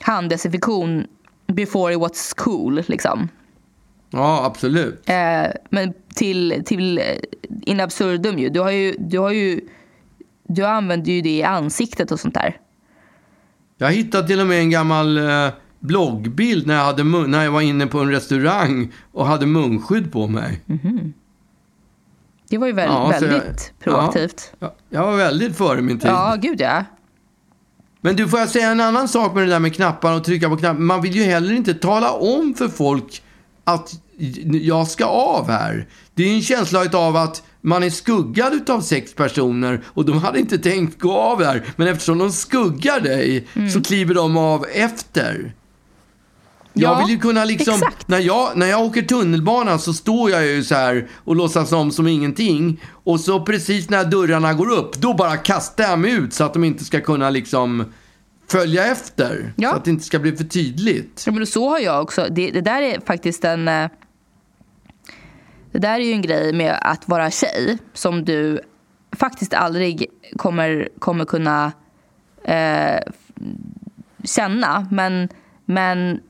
handdesinfektion 0.00 1.06
before 1.46 1.92
it 1.92 2.00
was 2.00 2.34
cool 2.34 2.82
liksom. 2.86 3.28
ja, 4.10 4.44
absolut. 4.44 5.08
Eh, 5.08 5.50
men 5.70 5.94
till, 6.14 6.62
till 6.66 6.98
eh, 6.98 7.04
in 7.62 7.80
absurdum 7.80 8.38
ju. 8.38 8.48
Du 8.48 8.60
har 8.60 8.70
ju, 8.70 8.94
du 8.98 9.18
har 9.18 9.30
ju, 9.30 9.60
du 10.48 10.66
använder 10.66 11.12
ju 11.12 11.20
det 11.20 11.36
i 11.36 11.42
ansiktet 11.42 12.12
och 12.12 12.20
sånt 12.20 12.34
där. 12.34 12.56
Jag 13.78 13.92
hittade 13.92 14.26
till 14.28 14.40
och 14.40 14.46
med 14.46 14.58
en 14.58 14.70
gammal 14.70 15.18
eh, 15.18 15.48
bloggbild 15.80 16.66
när 16.66 16.74
jag, 16.74 16.84
hade 16.84 17.04
när 17.04 17.44
jag 17.44 17.52
var 17.52 17.60
inne 17.60 17.86
på 17.86 17.98
en 17.98 18.10
restaurang 18.10 18.92
och 19.12 19.26
hade 19.26 19.46
munskydd 19.46 20.12
på 20.12 20.28
mig. 20.28 20.60
Det 22.52 22.58
var 22.58 22.66
ju 22.66 22.72
väl, 22.72 22.88
Ja, 22.88 23.14
så 23.18 23.24
jag- 23.24 23.30
väldigt 23.32 23.72
proaktivt. 23.84 24.52
Ja, 24.58 24.74
jag 24.90 25.02
var 25.06 25.16
väldigt 25.16 25.56
före 25.56 25.82
min 25.82 25.98
tid. 25.98 26.10
Ja, 26.10 26.36
gud 26.42 26.60
ja. 26.60 26.84
Men 28.00 28.16
du, 28.16 28.28
får 28.28 28.38
jag 28.40 28.48
säga 28.48 28.70
en 28.70 28.80
annan 28.80 29.08
sak 29.08 29.34
med 29.34 29.42
det 29.42 29.50
där 29.50 29.58
med 29.58 29.74
knappar 29.74 30.12
och 30.16 30.24
trycka 30.24 30.48
på 30.48 30.56
knappar? 30.56 30.80
Man 30.80 31.02
vill 31.02 31.12
ju 31.16 31.22
heller 31.22 31.54
inte 31.54 31.74
tala 31.74 32.10
om 32.10 32.54
för 32.58 32.68
folk 32.68 33.22
att 33.64 33.90
jag 34.62 34.88
ska 34.88 35.04
av 35.04 35.50
här. 35.50 35.88
Det 36.14 36.22
är 36.22 36.28
ju 36.28 36.34
en 36.34 36.42
känsla 36.42 36.86
av 36.92 37.16
att 37.16 37.42
man 37.60 37.82
är 37.82 37.90
skuggad 37.90 38.70
av 38.70 38.80
sex 38.80 39.14
personer 39.14 39.80
och 39.86 40.04
de 40.04 40.18
hade 40.18 40.38
inte 40.38 40.58
tänkt 40.58 41.00
gå 41.00 41.12
av 41.18 41.44
här. 41.44 41.64
Men 41.76 41.88
eftersom 41.88 42.18
de 42.18 42.32
skuggar 42.32 43.00
dig 43.00 43.46
Mm. 43.56 43.70
så 43.70 43.82
kliver 43.82 44.14
de 44.14 44.36
av 44.36 44.66
efter. 44.74 45.54
Ja, 46.74 46.90
Jag 46.92 46.98
vill 47.06 47.14
ju 47.14 47.20
kunna 47.20 47.44
liksom, 47.44 47.74
exakt. 47.74 48.08
när 48.08 48.18
jag, 48.18 48.56
när 48.56 48.66
jag 48.66 48.80
åker 48.80 49.02
tunnelbana 49.02 49.78
så 49.78 49.92
står 49.92 50.30
jag 50.30 50.46
ju 50.46 50.64
så 50.64 50.74
här 50.74 51.08
och 51.24 51.36
låtsas 51.36 51.72
om 51.72 51.90
som 51.92 52.06
ingenting. 52.06 52.80
Och 53.04 53.20
så 53.20 53.44
precis 53.44 53.90
när 53.90 54.04
dörrarna 54.04 54.54
går 54.54 54.70
upp, 54.70 54.96
då 54.96 55.14
bara 55.14 55.36
kastar 55.36 55.84
jag 55.84 55.98
mig 55.98 56.10
ut 56.12 56.34
så 56.34 56.44
att 56.44 56.52
de 56.52 56.64
inte 56.64 56.84
ska 56.84 57.00
kunna 57.00 57.30
liksom 57.30 57.84
följa 58.50 58.86
efter. 58.86 59.52
Ja. 59.56 59.70
Så 59.70 59.76
att 59.76 59.84
det 59.84 59.90
inte 59.90 60.04
ska 60.04 60.18
bli 60.18 60.36
för 60.36 60.44
tydligt. 60.44 61.22
Ja, 61.26 61.32
men 61.32 61.46
så 61.46 61.68
har 61.68 61.78
jag 61.78 62.02
också. 62.02 62.26
Det, 62.30 62.50
det 62.50 62.60
där 62.60 62.82
är 62.82 63.00
faktiskt 63.06 63.44
en... 63.44 63.68
eh, 63.68 63.88
Det 65.72 65.78
där 65.78 65.94
är 66.00 66.04
ju 66.04 66.12
en 66.12 66.22
grej 66.22 66.52
med 66.52 66.78
att 66.82 67.08
vara 67.08 67.30
tjej 67.30 67.78
som 67.94 68.24
du 68.24 68.60
faktiskt 69.16 69.54
aldrig 69.54 70.06
kommer, 70.36 70.88
kommer 70.98 71.24
kunna 71.24 71.72
eh, 72.44 73.00
känna. 74.24 74.86
Men, 74.90 75.28
men 75.64 76.20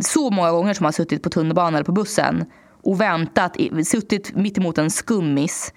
så 0.00 0.30
många 0.30 0.50
gånger 0.50 0.74
som 0.74 0.84
jag 0.84 0.88
har 0.88 0.92
suttit 0.92 1.22
på 1.22 1.30
tunnelbanan 1.30 1.74
eller 1.74 1.84
på 1.84 1.92
bussen 1.92 2.44
och 2.82 3.00
väntat, 3.00 3.56
suttit 3.84 4.34
mitt 4.36 4.58
emot 4.58 4.78
en 4.78 4.90
skummis 4.90 5.72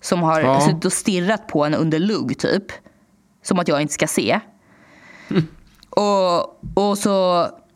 som 0.00 0.22
har 0.22 0.40
Ja. 0.40 0.60
suttit 0.60 0.84
och 0.84 0.92
stirrat 0.92 1.46
på 1.48 1.64
en 1.64 1.74
under 1.74 1.98
lugg 1.98 2.38
typ. 2.38 2.64
Som 3.42 3.58
att 3.58 3.68
jag 3.68 3.80
inte 3.82 3.94
ska 3.94 4.06
se. 4.06 4.40
Och, 5.90 6.38
och 6.90 6.98
så 6.98 7.12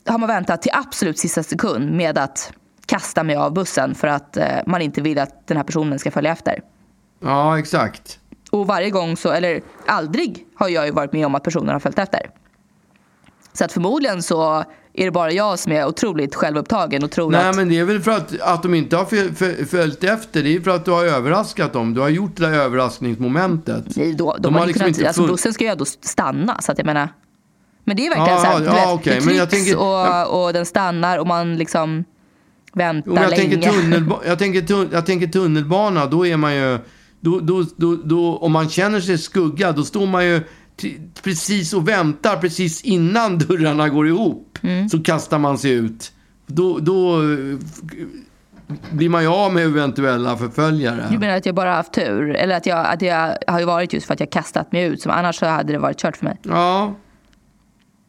har 0.07 0.18
man 0.18 0.28
väntat 0.28 0.62
till 0.62 0.70
absolut 0.74 1.18
sista 1.18 1.42
sekund 1.42 1.92
med 1.92 2.18
att 2.18 2.52
kasta 2.87 3.22
mig 3.22 3.37
av 3.37 3.52
bussen 3.52 3.94
för 3.94 4.09
att 4.09 4.37
eh, 4.37 4.46
man 4.66 4.83
inte 4.83 5.00
vill 5.00 5.18
att 5.18 5.46
den 5.46 5.57
här 5.57 5.64
personen 5.64 5.98
ska 5.98 6.11
följa 6.11 6.33
efter. 6.33 6.61
Ja, 7.20 7.59
exakt. 7.59 8.20
Och 8.50 8.66
varje 8.66 8.90
gång 8.90 9.16
så, 9.16 9.30
eller 9.30 9.61
aldrig 9.87 10.46
har 10.54 10.68
jag 10.68 10.87
ju 10.87 10.92
varit 10.92 11.12
med 11.12 11.26
om 11.26 11.35
att 11.35 11.42
personen 11.42 11.68
har 11.68 11.80
följt 11.80 11.98
efter. 11.98 12.30
Så 13.52 13.64
att 13.64 13.72
förmodligen 13.72 14.22
så 14.22 14.64
är 14.96 15.04
det 15.04 15.11
bara 15.11 15.30
jag 15.33 15.59
som 15.59 15.72
är 15.72 15.87
otroligt 15.87 16.35
självupptagen 16.35 17.04
och 17.04 17.11
tror 17.11 17.30
Nej, 17.30 17.48
att... 17.48 17.57
men 17.57 17.68
det 17.68 17.78
är 17.78 17.85
väl 17.85 18.00
för 18.00 18.11
att, 18.11 18.40
att 18.40 18.62
de 18.62 18.74
inte 18.74 18.96
har 18.96 19.04
föl- 19.04 19.35
föl- 19.35 19.66
följt 19.66 20.04
efter. 20.04 20.42
Det 20.42 20.57
är 20.57 20.61
för 20.61 20.70
att 20.70 20.85
du 20.85 20.90
har 20.90 21.04
överraskat 21.04 21.72
dem. 21.72 21.94
Du 21.94 22.00
har 22.00 22.09
gjort 22.09 22.37
det 22.37 22.42
där 22.46 22.52
överraskningsmomentet. 22.59 23.85
Nej, 23.96 24.14
då, 24.14 24.33
de, 24.33 24.42
de 24.42 24.54
har 24.54 24.61
har 24.61 24.66
liksom 24.66 24.80
kunnat, 24.85 24.96
inte 24.98 25.09
alltså 25.09 25.26
bussen 25.26 25.52
ska 25.54 25.64
ju 25.64 25.70
ändå 25.70 25.85
stanna 25.85 26.61
så 26.61 26.72
att 26.72 26.78
jag 26.78 26.87
menar. 26.87 27.09
Men 27.85 27.96
det 27.96 28.07
är 28.07 28.11
verkligen 28.11 28.30
Ja, 28.38 28.44
så 28.44 28.46
här, 28.46 28.59
du 28.61 28.64
ja, 28.66 28.72
vet, 28.72 28.87
okej, 28.88 29.20
det 29.20 29.26
men 29.38 29.48
tänker- 29.48 29.76
och, 29.78 30.44
och 30.44 30.52
den 30.52 30.66
stannar 30.66 31.18
och 31.18 31.26
man 31.26 31.57
liksom 31.57 32.04
väntar 32.72 33.11
Jo, 33.11 33.16
jag, 33.22 33.30
länge. 33.30 33.42
tänker 33.42 33.70
tunnelba- 33.70 34.20
jag, 34.26 34.38
tänker 34.38 34.61
tun- 34.61 34.88
jag 34.92 35.07
tänker 35.07 35.26
tunnelbana, 35.26 36.07
då 36.07 36.26
är 36.26 36.37
man 36.37 36.54
ju... 36.57 36.78
Då, 37.20 37.40
då, 37.40 37.64
då, 37.76 37.96
då, 38.04 38.37
om 38.37 38.52
man 38.52 38.68
känner 38.68 39.00
sig 39.00 39.18
skuggad, 39.18 39.76
då 39.76 39.83
står 39.85 40.07
man 40.07 40.24
ju 40.26 40.40
precis 41.22 41.74
och 41.74 41.88
väntar 41.88 42.37
precis 42.37 42.82
innan 42.82 43.38
dörrarna 43.48 43.88
går 43.88 44.08
ihop. 44.08 44.58
Mm. 44.62 44.88
Så 44.88 45.02
kastar 45.02 45.38
man 45.38 45.58
sig 45.58 45.70
ut. 45.70 46.12
Då, 46.46 46.78
då 46.78 47.20
blir 48.90 49.08
man 49.08 49.22
ju 49.22 49.28
av 49.28 49.52
med 49.52 49.64
eventuella 49.64 50.37
förföljare. 50.37 51.06
Du 51.10 51.18
menar 51.18 51.37
att 51.37 51.46
jag 51.46 51.54
bara 51.54 51.68
har 51.68 51.76
haft 51.76 51.92
tur? 51.92 52.30
Eller 52.30 52.56
att 52.56 52.66
jag, 52.66 52.87
att 52.87 53.02
jag 53.02 53.37
har 53.46 53.60
ju 53.60 53.66
varit 53.66 53.92
just 53.92 54.06
för 54.06 54.14
att 54.14 54.20
jag 54.20 54.30
kastat 54.30 54.72
mig 54.72 54.84
ut. 54.84 55.02
Som 55.02 55.12
annars 55.12 55.37
så 55.37 55.46
hade 55.46 55.72
det 55.72 55.78
varit 55.78 55.98
kört 55.98 56.16
för 56.16 56.24
mig. 56.24 56.38
Ja. 56.42 56.94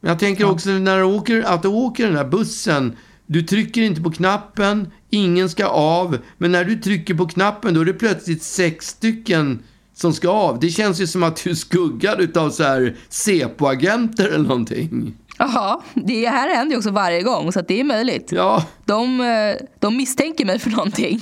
Jag 0.02 0.20
tänker 0.20 0.50
också 0.50 0.70
när 0.70 0.98
du 0.98 1.04
åker, 1.04 1.44
att 1.44 1.62
du 1.62 1.68
åker 1.68 2.06
den 2.06 2.16
där 2.16 2.26
bussen. 2.26 2.98
Du 3.26 3.42
trycker 3.42 3.82
inte 3.82 4.02
på 4.02 4.12
knappen, 4.12 4.92
ingen 5.10 5.50
ska 5.50 5.66
av. 5.68 6.18
Men 6.38 6.52
när 6.52 6.66
du 6.66 6.76
trycker 6.76 7.14
på 7.14 7.28
knappen 7.28 7.74
då 7.74 7.82
är 7.82 7.86
det 7.86 7.94
plötsligt 7.94 8.44
sex 8.44 8.88
stycken 8.88 9.64
som 9.96 10.14
ska 10.14 10.30
av. 10.30 10.60
Det 10.60 10.70
känns 10.70 11.02
ju 11.02 11.08
som 11.08 11.24
att 11.24 11.44
du 11.44 11.50
är 11.50 11.56
skuggad 11.56 12.22
utav 12.22 12.50
så 12.50 12.64
här 12.64 12.96
Säpo-agenter 13.10 14.28
eller 14.28 14.48
någonting. 14.48 15.14
Jaha, 15.38 15.82
det 15.94 16.28
här 16.30 16.56
händer 16.56 16.72
ju 16.74 16.78
också 16.78 16.92
varje 16.92 17.22
gång 17.22 17.52
så 17.52 17.60
att 17.60 17.68
det 17.68 17.80
är 17.80 17.84
möjligt. 17.84 18.32
Ja, 18.32 18.66
De, 18.86 19.22
eh, 19.22 19.56
de 19.80 19.98
misstänker 19.98 20.46
mig 20.46 20.60
för 20.60 20.70
någonting. 20.70 21.22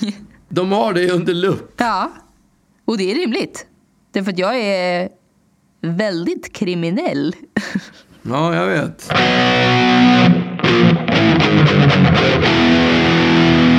de 0.50 0.72
har 0.72 0.94
det 0.94 1.12
under 1.12 1.34
lupp. 1.34 1.74
Ja, 1.78 2.12
och 2.86 2.98
det 2.98 3.12
är 3.12 3.16
rimligt. 3.16 3.66
Därför 4.12 4.32
att 4.32 4.38
jag 4.40 4.60
är... 4.60 5.10
väldigt 5.82 6.54
kriminell. 6.54 7.36
Ja, 8.22 8.56
jag 8.56 8.68
vet. 8.68 9.06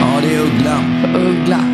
Ja, 0.01 0.21
det 0.23 0.35
är 0.35 0.41
Uggla. 0.41 0.81
Uggla. 1.19 1.74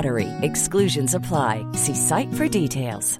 Exclusions 0.41 1.15
apply. 1.15 1.65
See 1.75 1.95
site 1.95 2.29
for 2.37 2.61
details. 2.61 3.19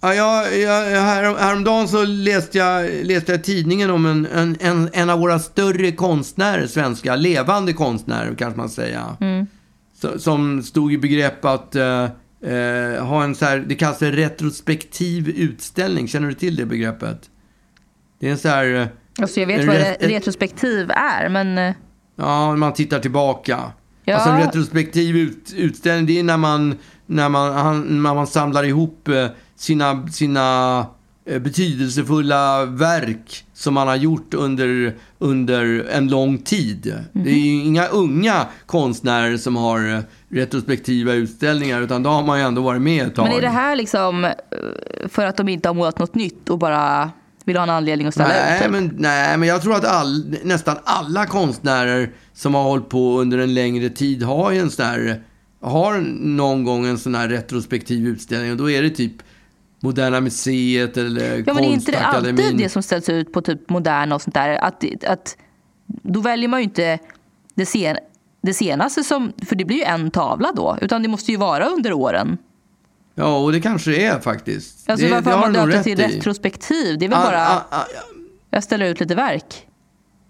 Ja, 0.00 0.14
jag, 0.14 0.58
jag, 0.58 1.00
här, 1.00 1.34
häromdagen 1.34 1.88
så 1.88 2.04
läste 2.04 2.58
jag, 2.58 2.90
läste 3.04 3.32
jag 3.32 3.40
i 3.40 3.42
tidningen 3.42 3.90
om 3.90 4.06
en, 4.06 4.26
en, 4.26 4.56
en, 4.60 4.90
en 4.92 5.10
av 5.10 5.18
våra 5.18 5.38
större 5.38 5.92
konstnärer, 5.92 6.66
svenska, 6.66 7.16
levande 7.16 7.72
konstnärer 7.72 8.34
kanske 8.34 8.58
man 8.58 8.68
säga. 8.68 9.16
Så, 10.00 10.18
som 10.18 10.62
stod 10.62 10.92
i 10.92 10.98
begrepp 10.98 11.44
att 11.44 11.74
eh, 11.74 12.04
eh, 12.44 13.04
ha 13.04 13.24
en 13.24 13.34
så 13.34 13.44
här, 13.44 13.58
det 13.58 13.74
kallas 13.74 14.02
retrospektiv 14.02 15.28
utställning. 15.28 16.08
Känner 16.08 16.28
du 16.28 16.34
till 16.34 16.56
det 16.56 16.66
begreppet? 16.66 17.30
Det 18.20 18.26
är 18.26 18.30
en 18.30 18.38
så 18.38 18.48
här... 18.48 18.74
eh, 18.74 18.86
Alltså 19.22 19.40
jag 19.40 19.46
vet 19.46 19.66
vad 19.66 19.76
re- 19.76 19.96
retrospektiv 20.00 20.90
är, 20.90 21.28
men... 21.28 21.74
Ja, 22.16 22.56
man 22.56 22.72
tittar 22.72 22.98
tillbaka. 22.98 23.72
Ja. 24.04 24.14
Alltså 24.14 24.30
en 24.30 24.40
retrospektiv 24.40 25.16
ut, 25.16 25.52
utställning, 25.56 26.06
det 26.06 26.18
är 26.18 26.22
när 26.22 26.36
man, 26.36 26.78
när 27.06 27.28
man, 27.28 27.52
han, 27.52 28.02
när 28.02 28.14
man 28.14 28.26
samlar 28.26 28.64
ihop 28.64 29.08
eh, 29.08 29.26
sina, 29.56 30.08
sina 30.08 30.78
eh, 31.26 31.38
betydelsefulla 31.38 32.64
verk 32.64 33.44
som 33.54 33.74
man 33.74 33.88
har 33.88 33.96
gjort 33.96 34.34
under, 34.34 34.94
under 35.18 35.86
en 35.90 36.08
lång 36.08 36.38
tid. 36.38 36.94
Det 37.12 37.30
är 37.30 37.34
ju 37.34 37.64
inga 37.64 37.86
unga 37.86 38.46
konstnärer 38.66 39.36
som 39.36 39.56
har 39.56 39.94
eh, 39.94 40.00
retrospektiva 40.28 41.12
utställningar, 41.12 41.80
utan 41.80 42.02
då 42.02 42.10
har 42.10 42.22
man 42.22 42.38
ju 42.38 42.44
ändå 42.44 42.62
varit 42.62 42.82
med 42.82 43.06
ett 43.06 43.14
tag. 43.14 43.28
Men 43.28 43.36
är 43.36 43.40
det 43.40 43.48
här 43.48 43.76
liksom 43.76 44.32
för 45.08 45.26
att 45.26 45.36
de 45.36 45.48
inte 45.48 45.68
har 45.68 45.74
målat 45.74 45.98
något 45.98 46.14
nytt 46.14 46.50
och 46.50 46.58
bara 46.58 47.10
vill 47.44 47.56
ha 47.56 47.62
en 47.62 47.70
anledning 47.70 48.06
att 48.08 48.14
ställa 48.14 48.28
ut? 48.28 48.34
Nej 48.44 48.62
Typ? 48.62 48.70
men, 48.70 48.94
nej, 48.98 49.38
men 49.38 49.48
jag 49.48 49.62
tror 49.62 49.74
att 49.74 49.84
all, 49.84 50.36
nästan 50.42 50.76
alla 50.84 51.26
konstnärer 51.26 52.12
som 52.32 52.54
har 52.54 52.62
hållit 52.62 52.88
på 52.88 53.20
under 53.20 53.38
en 53.38 53.54
längre 53.54 53.88
tid 53.90 54.22
har 54.22 54.50
ju 54.50 54.58
en 54.58 54.70
sån 54.70 54.86
här, 54.86 55.22
har 55.60 55.98
någon 56.20 56.64
gång 56.64 56.86
en 56.86 56.98
sån 56.98 57.14
här 57.14 57.28
retrospektiv 57.28 58.06
utställning 58.06 58.50
och 58.50 58.56
då 58.56 58.70
är 58.70 58.82
det 58.82 58.90
typ 58.90 59.12
Moderna 59.80 60.20
Museet 60.20 60.96
eller 60.96 61.44
Ja, 61.46 61.54
men 61.54 61.64
är 61.64 61.72
inte 61.72 61.92
det 61.92 61.98
Konstakademin. 61.98 62.44
alltid 62.44 62.58
det 62.58 62.68
som 62.68 62.82
ställs 62.82 63.08
ut 63.08 63.32
på 63.32 63.40
typ 63.42 63.70
Moderna 63.70 64.14
och 64.14 64.22
sånt 64.22 64.34
där? 64.34 64.64
Att, 64.64 65.04
att, 65.04 65.36
då 65.86 66.20
väljer 66.20 66.48
man 66.48 66.60
ju 66.60 66.64
inte 66.64 66.98
det, 67.54 67.66
sen, 67.66 67.96
det 68.42 68.54
senaste 68.54 69.04
som, 69.04 69.32
för 69.46 69.56
det 69.56 69.64
blir 69.64 69.76
ju 69.76 69.82
en 69.82 70.10
tavla 70.10 70.52
då, 70.52 70.78
utan 70.80 71.02
det 71.02 71.08
måste 71.08 71.30
ju 71.32 71.36
vara 71.36 71.66
under 71.66 71.92
åren. 71.92 72.38
Ja, 73.14 73.38
och 73.38 73.52
det 73.52 73.60
kanske 73.60 73.90
det 73.90 74.04
är 74.04 74.20
faktiskt. 74.20 74.90
Alltså 74.90 75.06
det, 75.06 75.12
varför 75.12 75.30
det 75.30 75.36
har 75.36 75.42
man 75.42 75.52
döpt 75.52 75.72
det 75.72 75.82
till 75.82 76.00
i. 76.00 76.04
retrospektiv? 76.18 76.98
Det 76.98 77.04
är 77.04 77.08
väl 77.08 77.18
Ah, 77.18 77.24
bara, 77.24 77.46
ah, 77.48 77.62
ah, 77.70 77.84
jag 78.50 78.62
ställer 78.64 78.86
ut 78.86 79.00
lite 79.00 79.14
verk. 79.14 79.66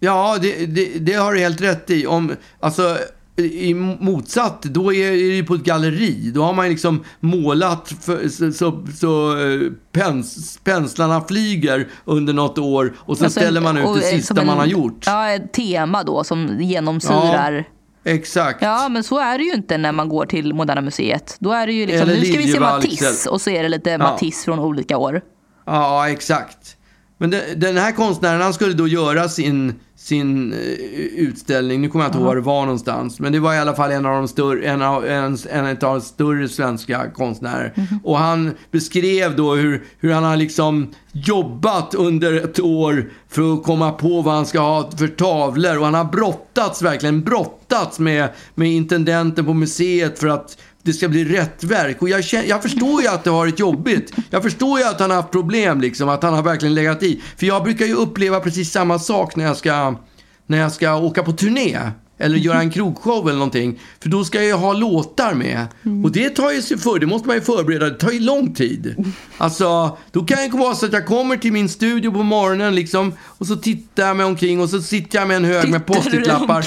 Ja, 0.01 0.38
det, 0.42 0.66
det, 0.66 0.99
det 0.99 1.12
har 1.12 1.33
du 1.33 1.40
helt 1.40 1.61
rätt 1.61 1.90
i. 1.90 2.07
Om, 2.07 2.33
alltså, 2.61 2.99
i 3.37 3.75
motsatt, 3.75 4.62
då 4.62 4.94
är 4.94 5.11
det 5.11 5.16
ju 5.16 5.44
på 5.44 5.55
ett 5.55 5.64
galleri. 5.64 6.31
Då 6.35 6.42
har 6.42 6.53
man 6.55 6.68
liksom 6.68 7.05
målat 7.20 7.92
för, 8.01 8.29
så, 8.29 8.53
så, 8.53 8.87
så 8.97 9.38
eh, 9.47 9.61
pens, 9.92 10.59
penslarna 10.64 11.20
flyger 11.20 11.88
under 12.05 12.33
något 12.33 12.59
år 12.59 12.94
och 12.99 13.18
så 13.18 13.25
Alltså, 13.25 13.40
ställer 13.40 13.61
man 13.61 13.77
ut 13.79 13.87
och, 13.87 13.97
det 13.99 14.11
eh, 14.11 14.16
sista 14.16 14.40
en- 14.40 14.47
man 14.47 14.59
har 14.59 14.66
gjort. 14.66 15.03
Ja, 15.07 15.31
ett 15.31 15.53
tema 15.53 16.03
då 16.05 16.25
som 16.25 16.57
genomsyrar. 16.61 17.64
Exakt. 18.05 18.62
Ja, 18.62 18.88
men 18.88 19.05
så 19.05 19.19
är 19.19 19.38
det 19.38 19.45
ju 19.45 19.53
inte 19.53 19.79
när 19.79 19.93
man 19.93 20.09
går 20.09 20.27
till 20.27 20.55
Moderna 20.55 20.81
Museet. 20.81 21.37
Då 21.38 21.53
är 21.53 21.67
det 21.67 21.73
ju 21.73 21.87
liksom, 21.87 22.09
Eller 22.09 22.21
nu 22.21 22.27
ska 22.27 22.38
vi 22.38 22.53
se 22.53 22.61
Matisse 22.61 23.31
och 23.31 23.40
så 23.40 23.51
är 23.51 23.62
det 23.62 23.69
lite 23.69 23.99
Matisse 23.99 24.45
från 24.45 24.59
olika 24.59 24.97
år. 24.99 25.21
Ja, 25.67 26.09
exakt. 26.09 26.77
Men 27.25 27.31
de, 27.31 27.55
den 27.55 27.77
här 27.77 27.93
konstnären, 27.93 28.41
han 28.41 28.55
skulle 28.55 28.75
då 28.75 28.89
göra 28.89 29.29
sin, 29.29 29.75
sin 29.97 30.53
eh, 30.53 30.59
utställning. 31.17 31.81
Nu 31.81 31.89
kommer 31.89 32.05
jag 32.05 32.09
inte 32.09 32.19
ihåg 32.19 32.27
var 32.27 32.37
det 32.37 32.43
var 32.43 32.65
någonstans. 32.65 33.21
Men 33.21 33.33
det 33.33 33.41
var 33.41 33.55
i 33.55 33.59
alla 33.59 33.75
fall 33.75 33.91
en 33.91 34.07
av 34.07 34.15
de 34.15 34.29
större, 34.29 34.65
en 34.65 34.83
av, 34.83 35.07
en, 35.07 35.39
en 35.51 35.67
av 35.67 35.77
de 35.81 36.01
större 36.01 36.49
svenska 36.49 37.11
konstnärer. 37.11 37.73
Och 38.05 38.19
han 38.19 38.53
beskrev 38.71 39.37
då 39.37 39.55
hur, 39.55 39.85
hur 40.01 40.13
han 40.13 40.25
har 40.25 40.37
liksom 40.37 40.95
jobbat 41.13 41.95
under 41.95 42.45
ett 42.45 42.61
år 42.61 43.11
för 43.29 43.55
att 43.55 43.63
komma 43.63 43.93
på 43.93 44.23
vad 44.23 44.35
han 44.35 44.47
ska 44.47 44.61
ha 44.61 44.91
för 44.91 45.09
tavlor. 45.09 45.79
Och 45.79 45.85
han 45.85 45.95
har 45.95 46.05
brottats, 46.05 46.83
verkligen 46.83 47.23
brottats 47.23 47.99
med, 47.99 48.29
med 48.55 48.73
intendenten 48.73 49.45
på 49.45 49.55
museet 49.55 50.19
för 50.19 50.29
att 50.29 50.59
det 50.85 50.92
ska 50.92 51.09
bli 51.09 51.25
rätt 51.25 51.64
verk. 51.64 52.03
Och 52.03 52.09
jag, 52.09 52.25
känner, 52.25 52.44
jag 52.44 52.62
förstår 52.62 53.03
ju 53.03 53.09
att 53.09 53.25
det 53.25 53.31
har 53.31 53.38
varit 53.38 53.59
jobbigt. 53.59 54.12
Jag 54.31 54.42
förstår 54.42 54.79
ju 54.79 54.85
att 54.85 55.01
han 55.01 55.11
har 55.11 55.16
haft 55.16 55.31
problem, 55.31 55.81
liksom, 55.81 56.09
att 56.09 56.23
han 56.23 56.35
har 56.35 56.42
verkligen 56.42 56.75
legat 56.75 57.03
i. 57.03 57.23
För 57.37 57.47
jag 57.47 57.62
brukar 57.64 57.87
ju 57.87 57.94
uppleva 57.94 58.40
precis 58.40 58.70
samma 58.73 58.99
sak 58.99 59.37
när 59.37 59.44
jag 59.44 59.57
ska, 59.57 59.94
när 60.47 60.59
jag 60.59 60.73
ska 60.73 60.97
åka 60.97 61.23
på 61.23 61.33
turné. 61.33 61.79
Eller 62.18 62.38
göra 62.38 62.61
en 62.61 62.70
krogshow 62.70 63.29
eller 63.29 63.38
någonting. 63.38 63.81
För 64.01 64.09
då 64.09 64.25
ska 64.25 64.38
jag 64.38 64.47
ju 64.47 64.53
ha 64.53 64.73
låtar 64.73 65.35
med. 65.35 65.66
Och 66.05 66.12
det 66.12 66.31
tar 66.31 66.51
ju 66.51 66.62
sig 66.62 66.79
för, 66.79 66.99
det 66.99 67.07
måste 67.07 67.29
man 67.29 67.37
ju 67.37 67.42
förbereda. 67.42 67.85
Det 67.85 67.94
tar 67.94 68.11
ju 68.11 68.20
lång 68.20 68.55
tid. 68.55 69.05
Alltså, 69.38 69.99
då 70.12 70.25
kan 70.25 70.38
det 70.38 70.59
vara 70.59 70.75
så 70.75 70.87
att 70.87 70.92
jag 70.92 71.07
kommer 71.07 71.37
till 71.37 71.53
min 71.53 71.68
studio 71.68 72.12
på 72.12 72.23
morgonen 72.23 72.75
liksom. 72.75 73.12
Och 73.23 73.47
så 73.47 73.57
tittar 73.57 74.07
jag 74.07 74.16
mig 74.16 74.27
omkring 74.27 74.61
och 74.61 74.70
så 74.70 74.83
sitter 74.83 75.18
jag 75.18 75.29
med 75.29 75.37
en 75.37 75.44
hög 75.44 75.70
med 75.70 75.87
post-it-lappar. 75.87 76.64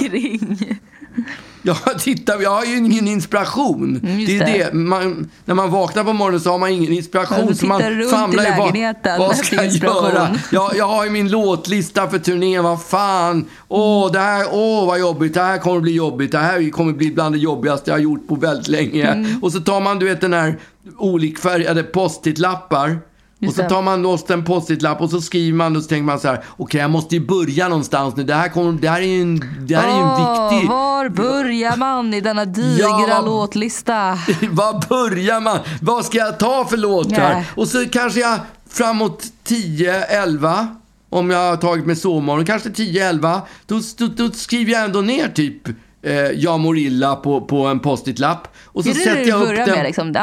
Ja, 1.68 1.76
titta, 2.00 2.42
jag 2.42 2.50
har 2.50 2.66
ju 2.66 2.78
ingen 2.78 3.08
inspiration. 3.08 4.00
Mm, 4.04 4.26
det 4.26 4.38
är 4.38 4.46
det. 4.46 4.70
det. 4.72 4.74
Man, 4.74 5.30
när 5.46 5.56
man 5.56 5.72
vaknar 5.72 6.04
på 6.04 6.14
morgonen 6.14 6.40
så 6.40 6.52
har 6.52 6.58
man 6.58 6.70
ingen 6.70 6.94
inspiration. 6.94 7.46
Ja, 7.48 7.54
så 7.54 7.66
man 7.66 8.02
i 8.02 8.10
famlar 8.10 8.44
ju, 8.44 8.94
vad, 9.04 9.20
vad 9.20 9.38
ska 9.38 9.56
jag 9.56 9.68
göra? 9.68 10.36
Jag, 10.52 10.76
jag 10.76 10.88
har 10.88 11.04
ju 11.04 11.10
min 11.10 11.30
låtlista 11.30 12.10
för 12.10 12.20
turnén. 12.20 12.64
Vad 12.64 12.84
fan. 12.84 13.46
Åh, 13.68 14.12
det 14.12 14.20
här, 14.20 14.46
åh, 14.52 14.88
vad 14.88 15.00
jobbigt. 15.00 15.34
Det 15.34 15.42
här 15.42 15.58
kommer 15.58 15.80
bli 15.80 15.92
jobbigt. 15.96 16.32
Det 16.32 16.38
här 16.38 16.70
kommer 16.70 16.94
bli 16.94 17.12
bland 17.12 17.36
det 17.36 17.40
jobbigaste 17.40 17.92
jag 17.92 17.96
har 17.96 18.02
gjort 18.02 18.28
på 18.28 18.36
väldigt 18.36 18.68
länge. 18.68 19.08
Mm. 19.08 19.44
Och 19.44 19.52
så 19.52 19.60
tar 19.60 19.82
man, 19.82 20.00
du 20.00 20.06
vet, 20.06 20.22
den 20.22 20.34
här 20.34 20.58
olikfärgade 20.98 21.84
post-it-lappar. 21.84 23.00
Och 23.38 23.44
Just 23.44 23.56
så 23.56 23.62
det. 23.62 23.70
tar 23.70 23.82
man 23.82 24.02
loss 24.02 24.30
en 24.30 24.44
post-it-lapp 24.44 25.02
och 25.02 25.10
så 25.10 25.22
skriver 25.22 25.58
man 25.58 25.76
och 25.76 25.82
så 25.84 25.90
tänker 25.90 26.04
man 26.04 26.20
så 26.20 26.28
här, 26.28 26.44
okej 26.58 26.82
jag 26.82 26.90
måste 26.92 27.16
ju 27.16 27.26
börja 27.28 27.68
någonstans 27.68 28.16
nu. 28.16 28.24
Det 28.24 28.34
här, 28.34 28.50
kommer, 28.50 28.72
det 28.82 28.90
här 28.90 29.02
är 29.02 29.06
ju 29.06 29.22
en, 29.22 29.40
det 29.68 29.76
här 29.76 29.88
är 29.88 29.92
ju 29.92 30.02
en 30.02 30.52
viktig... 30.54 30.70
Var 30.70 31.10
börjar 31.10 31.78
man 31.78 32.14
i 32.14 32.22
denna 32.22 32.46
digra 32.46 32.88
Ja. 33.10 33.22
låtlista? 33.26 34.18
Var 34.52 34.88
börjar 34.90 35.40
man? 35.42 35.60
Vad 35.82 36.06
ska 36.06 36.18
jag 36.18 36.40
ta 36.40 36.66
för 36.66 36.78
låtar? 36.78 37.34
Nej. 37.34 37.46
Och 37.56 37.68
så 37.68 37.86
kanske 37.86 38.20
jag 38.20 38.40
framåt 38.70 39.24
10, 39.44 40.04
11, 40.06 40.68
om 41.10 41.30
jag 41.30 41.50
har 41.50 41.58
tagit 41.58 41.86
med 41.86 41.98
sovmorgon, 41.98 42.46
kanske 42.46 42.70
10, 42.70 43.10
11, 43.10 43.42
då, 43.66 43.80
då, 43.98 44.08
då 44.08 44.30
skriver 44.32 44.72
jag 44.72 44.84
ändå 44.86 45.02
ner 45.02 45.28
typ 45.30 45.68
eh, 46.02 46.14
Jag 46.16 46.60
mor 46.60 46.78
illa 46.78 47.16
på, 47.16 47.42
på 47.42 47.66
en 47.66 47.80
post-it-lapp. 47.80 48.48
Och 48.66 48.84
så 48.84 48.90
är 48.90 48.94
det 48.94 49.00
sätter 49.00 49.24
jag 49.30 49.42
upp 49.42 49.48
den. 49.56 49.70
med? 49.70 49.84
Liksom? 49.84 50.14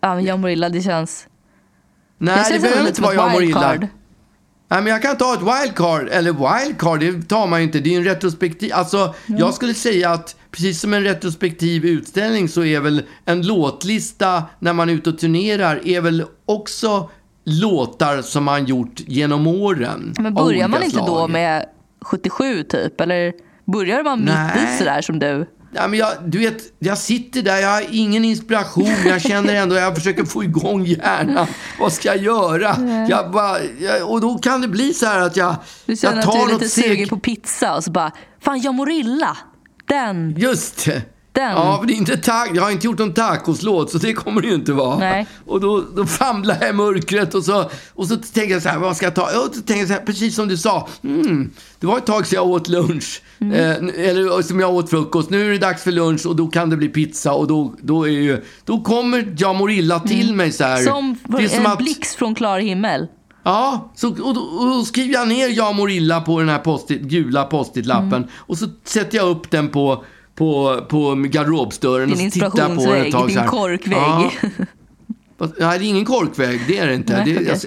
Ja, 0.00 0.20
jag 0.20 0.38
mår 0.40 0.50
illa, 0.50 0.68
det 0.68 0.82
känns... 0.82 1.26
Nej, 2.22 2.36
det 2.36 2.50
känns 2.50 2.62
behöver 2.62 2.88
inte 2.88 3.02
vara 3.02 3.14
jag 3.14 3.32
mår 3.32 3.42
illa. 3.42 3.78
Nej, 4.68 4.82
men 4.82 4.86
jag 4.86 5.02
kan 5.02 5.16
ta 5.16 5.34
ett 5.34 5.40
wildcard. 5.40 6.08
Eller 6.08 6.32
wildcard, 6.32 7.00
det 7.00 7.28
tar 7.28 7.46
man 7.46 7.60
ju 7.60 7.66
inte. 7.66 7.80
Det 7.80 7.94
är 7.94 7.98
en 7.98 8.04
retrospektiv. 8.04 8.70
Alltså, 8.74 9.14
jag 9.26 9.54
skulle 9.54 9.74
säga 9.74 10.10
att 10.10 10.36
precis 10.50 10.80
som 10.80 10.94
en 10.94 11.02
retrospektiv 11.02 11.84
utställning 11.84 12.48
så 12.48 12.64
är 12.64 12.80
väl 12.80 13.02
en 13.24 13.46
låtlista 13.46 14.42
när 14.58 14.72
man 14.72 14.88
är 14.90 14.94
ute 14.94 15.10
och 15.10 15.18
turnerar 15.18 15.80
är 15.84 16.00
väl 16.00 16.24
också 16.46 17.10
låtar 17.44 18.22
som 18.22 18.44
man 18.44 18.64
gjort 18.66 19.00
genom 19.06 19.46
åren. 19.46 20.14
Men 20.18 20.34
börjar 20.34 20.68
man 20.68 20.82
inte 20.82 20.98
då 20.98 21.04
slag. 21.04 21.30
med 21.30 21.66
77 22.00 22.62
typ? 22.62 23.00
Eller 23.00 23.32
börjar 23.64 24.04
man 24.04 24.20
mitt 24.20 24.64
i 24.64 24.78
sådär 24.78 25.02
som 25.02 25.18
du? 25.18 25.46
Ja, 25.74 25.88
men 25.88 25.98
jag, 25.98 26.12
du 26.26 26.38
vet, 26.38 26.58
jag 26.78 26.98
sitter 26.98 27.42
där, 27.42 27.56
jag 27.56 27.68
har 27.68 27.84
ingen 27.90 28.24
inspiration, 28.24 28.94
jag 29.06 29.22
känner 29.22 29.54
ändå, 29.54 29.76
jag 29.76 29.94
försöker 29.94 30.24
få 30.24 30.44
igång 30.44 30.84
hjärnan. 30.84 31.46
Vad 31.80 31.92
ska 31.92 32.08
jag 32.08 32.16
göra? 32.16 32.76
Jag 33.08 33.30
bara, 33.30 33.56
jag, 33.80 34.10
och 34.10 34.20
då 34.20 34.38
kan 34.38 34.60
det 34.60 34.68
bli 34.68 34.94
så 34.94 35.06
här 35.06 35.20
att 35.20 35.36
jag, 35.36 35.56
Du 35.86 35.96
känner 35.96 36.14
jag 36.16 36.18
att 36.18 36.24
tar 36.24 36.32
du 36.32 36.38
är 36.48 36.52
något 36.52 36.62
lite 36.62 36.82
sugen 36.82 37.08
på 37.08 37.18
pizza 37.18 37.74
och 37.76 37.84
så 37.84 37.90
bara, 37.90 38.12
fan 38.40 38.60
jag 38.60 38.74
mår 38.74 38.90
illa. 38.90 39.36
Den. 39.88 40.34
Just 40.38 40.84
det. 40.84 41.02
Den. 41.32 41.50
Ja, 41.50 41.76
men 41.78 41.86
det 41.86 41.92
är 41.92 41.96
inte 41.96 42.16
ta- 42.16 42.46
jag 42.54 42.62
har 42.62 42.70
inte 42.70 42.86
gjort 42.86 42.98
någon 42.98 43.14
tacoslåt, 43.14 43.90
så 43.90 43.98
det 43.98 44.12
kommer 44.12 44.40
det 44.40 44.48
ju 44.48 44.54
inte 44.54 44.72
vara. 44.72 44.98
Nej. 44.98 45.26
Och 45.46 45.60
då, 45.60 45.84
då 45.96 46.06
famlar 46.06 46.56
jag 46.60 46.70
i 46.70 46.72
mörkret 46.72 47.34
och 47.34 47.44
så, 47.44 47.70
och 47.94 48.06
så 48.06 48.16
tänker 48.16 48.52
jag 48.54 48.62
så 48.62 48.68
här, 48.68 48.78
vad 48.78 48.96
ska 48.96 49.06
jag 49.06 49.14
ta? 49.14 49.22
Och 49.22 49.54
så 49.54 49.60
tänker 49.60 49.76
jag 49.76 49.88
så 49.88 49.94
här, 49.94 50.00
precis 50.00 50.34
som 50.34 50.48
du 50.48 50.56
sa, 50.56 50.88
mm, 51.04 51.50
det 51.80 51.86
var 51.86 51.98
ett 51.98 52.06
tag 52.06 52.26
sedan 52.26 52.36
jag 52.36 52.46
åt 52.46 52.68
lunch. 52.68 53.22
Mm. 53.38 53.54
Eh, 53.88 54.08
eller 54.08 54.42
som 54.42 54.60
jag 54.60 54.74
åt 54.74 54.90
frukost. 54.90 55.30
Nu 55.30 55.46
är 55.46 55.50
det 55.52 55.58
dags 55.58 55.82
för 55.82 55.92
lunch 55.92 56.26
och 56.26 56.36
då 56.36 56.46
kan 56.46 56.70
det 56.70 56.76
bli 56.76 56.88
pizza 56.88 57.32
och 57.32 57.46
då, 57.46 57.74
då, 57.82 58.04
är 58.08 58.10
ju, 58.10 58.44
då 58.64 58.80
kommer 58.80 59.34
jag 59.38 59.56
mår 59.56 59.70
illa 59.70 60.00
till 60.00 60.34
mig 60.34 60.52
så 60.52 60.64
här. 60.64 60.80
Mm. 60.80 60.84
Som, 60.92 61.16
det 61.38 61.44
är 61.44 61.48
som 61.48 61.66
en 61.66 61.72
att, 61.72 61.78
blixt 61.78 62.14
från 62.14 62.34
klar 62.34 62.58
himmel. 62.58 63.06
Ja, 63.44 63.92
så, 63.96 64.08
och, 64.08 64.34
då, 64.34 64.40
och 64.40 64.66
då 64.66 64.84
skriver 64.84 65.14
jag 65.14 65.28
ner 65.28 65.48
jag 65.48 65.74
mår 65.74 65.90
illa 65.90 66.20
på 66.20 66.38
den 66.40 66.48
här 66.48 66.58
post 66.58 66.88
gula 66.88 67.44
post-it-lappen 67.44 68.12
Mm. 68.12 68.28
och 68.36 68.58
så 68.58 68.66
sätter 68.84 69.16
jag 69.18 69.28
upp 69.28 69.50
den 69.50 69.68
på, 69.68 70.04
på, 70.34 70.80
på 70.88 71.14
garderobsdörren 71.14 72.12
och 72.12 72.18
jag 72.18 72.52
på 72.52 72.56
den 72.56 73.06
ett 73.06 73.12
tag. 73.12 73.28
din 73.28 73.46
korkvägg. 73.46 73.98
Ja. 73.98 74.30
Nej, 75.58 75.78
det 75.78 75.84
är 75.84 75.88
ingen 75.88 76.04
korkvägg, 76.04 76.60
det 76.68 76.78
är 76.78 76.86
det 76.86 76.94
inte. 76.94 77.16
Nej, 77.16 77.34
det, 77.34 77.42
jag, 77.42 77.58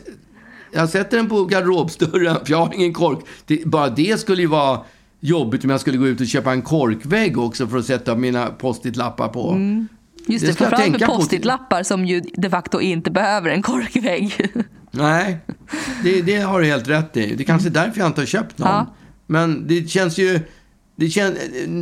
jag 0.72 0.89
sätter 0.89 1.18
den 1.18 1.30
på 1.30 1.45
garderobsdörren, 1.45 2.36
för 2.45 2.51
jag 2.51 2.57
har 2.57 2.74
ingen 2.74 2.93
kork. 2.93 3.20
Det, 3.45 3.66
bara 3.66 3.89
det 3.89 4.20
skulle 4.20 4.41
ju 4.41 4.47
vara 4.47 4.80
jobbigt 5.20 5.63
om 5.63 5.70
jag 5.70 5.82
skulle 5.82 5.97
gå 5.97 6.07
ut 6.07 6.22
och 6.22 6.28
köpa 6.28 6.51
en 6.51 6.61
korkvägg 6.61 7.38
också 7.38 7.68
för 7.68 7.78
att 7.78 7.86
sätta 7.86 8.16
mina 8.16 8.47
post-it-lappar 8.47 9.28
på. 9.28 9.51
Mm. 9.51 9.88
Just 10.28 10.45
Det 10.45 10.51
det, 10.51 10.57
framförallt 10.57 10.91
med 10.91 11.01
post-it-lappar 11.01 11.84
som 11.84 12.05
ju 12.05 12.22
de 12.22 12.49
facto 12.49 12.82
inte 12.82 13.11
behöver 13.11 13.49
en 13.49 13.61
korkvägg. 13.61 14.51
Nej, 14.91 15.38
det, 16.03 16.22
det 16.22 16.38
har 16.38 16.59
du 16.59 16.66
helt 16.66 16.88
rätt 16.88 17.18
i. 17.18 17.36
Det 17.36 17.43
kanske 17.43 17.70
är 17.70 17.72
därför 17.72 17.99
jag 17.99 18.07
inte 18.07 18.22
har 18.22 18.26
köpt 18.26 18.57
någon. 18.57 18.68
Ja. 18.68 18.86
Men 19.28 19.68
det 19.68 19.89
känns 19.89 20.18
ju... 20.18 20.39
Det 20.96 21.10
kän, 21.10 21.38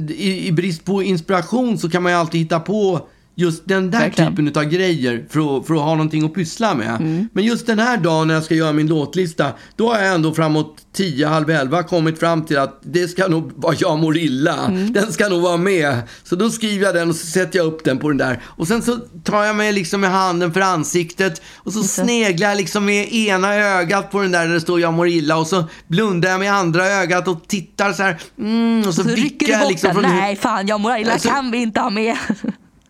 i, 0.09 0.47
I 0.47 0.51
brist 0.51 0.85
på 0.85 1.03
inspiration 1.03 1.77
så 1.77 1.89
kan 1.89 2.03
man 2.03 2.11
ju 2.11 2.17
alltid 2.17 2.41
hitta 2.41 2.59
på 2.59 3.07
just 3.35 3.67
den 3.67 3.91
där 3.91 3.99
Verkligen. 3.99 4.35
typen 4.35 4.63
av 4.63 4.69
grejer 4.69 5.25
för 5.29 5.57
att, 5.57 5.67
för 5.67 5.73
att 5.73 5.81
ha 5.81 5.89
någonting 5.95 6.25
att 6.25 6.33
pyssla 6.33 6.75
med. 6.75 6.95
Mm. 6.95 7.29
Men 7.33 7.43
just 7.43 7.67
den 7.67 7.79
här 7.79 7.97
dagen 7.97 8.27
när 8.27 8.33
jag 8.33 8.43
ska 8.43 8.55
göra 8.55 8.73
min 8.73 8.87
låtlista, 8.87 9.51
då 9.75 9.93
har 9.93 9.99
jag 9.99 10.15
ändå 10.15 10.33
framåt 10.33 10.77
10, 10.93 11.27
halv 11.27 11.49
11 11.49 11.83
kommit 11.83 12.19
fram 12.19 12.45
till 12.45 12.57
att 12.57 12.79
det 12.83 13.07
ska 13.07 13.27
nog 13.27 13.51
vara 13.55 13.75
Jag 13.79 13.99
mår 13.99 14.17
illa. 14.17 14.65
Mm. 14.65 14.93
Den 14.93 15.13
ska 15.13 15.29
nog 15.29 15.41
vara 15.41 15.57
med. 15.57 15.97
Så 16.23 16.35
då 16.35 16.49
skriver 16.49 16.85
jag 16.85 16.95
den 16.95 17.09
och 17.09 17.15
så 17.15 17.25
sätter 17.27 17.59
jag 17.59 17.65
upp 17.67 17.83
den 17.83 17.97
på 17.97 18.07
den 18.09 18.17
där. 18.17 18.39
Och 18.45 18.67
sen 18.67 18.81
så 18.81 18.97
tar 19.23 19.43
jag 19.43 19.55
mig 19.55 19.73
liksom 19.73 20.01
med 20.01 20.09
handen 20.11 20.53
för 20.53 20.61
ansiktet 20.61 21.41
och 21.55 21.73
så 21.73 21.83
sneglar 21.83 22.49
jag 22.49 22.57
liksom 22.57 22.85
med 22.85 23.13
ena 23.13 23.55
ögat 23.55 24.11
på 24.11 24.21
den 24.21 24.31
där 24.31 24.47
där 24.47 24.53
det 24.53 24.61
står 24.61 24.79
Jag 24.79 24.93
mår 24.93 25.07
illa 25.07 25.37
och 25.37 25.47
så 25.47 25.63
blundar 25.87 26.29
jag 26.29 26.39
med 26.39 26.53
andra 26.53 26.87
ögat 26.87 27.27
och 27.27 27.47
tittar 27.47 27.93
så 27.93 28.03
här. 28.03 28.17
Mm, 28.39 28.87
och 28.87 28.93
så, 28.93 29.03
Så 29.03 29.09
rycker 29.09 29.23
vickar 29.23 29.59
jag 29.59 29.67
liksom 29.69 29.91
från 29.93 30.03
Nej, 30.03 30.35
fan, 30.35 30.67
jag 30.67 30.81
mår 30.81 30.97
illa 30.97 31.11
Alltså- 31.13 31.29
kan 31.29 31.51
vi 31.51 31.57
inte 31.57 31.79
ha 31.79 31.89
med. 31.89 32.17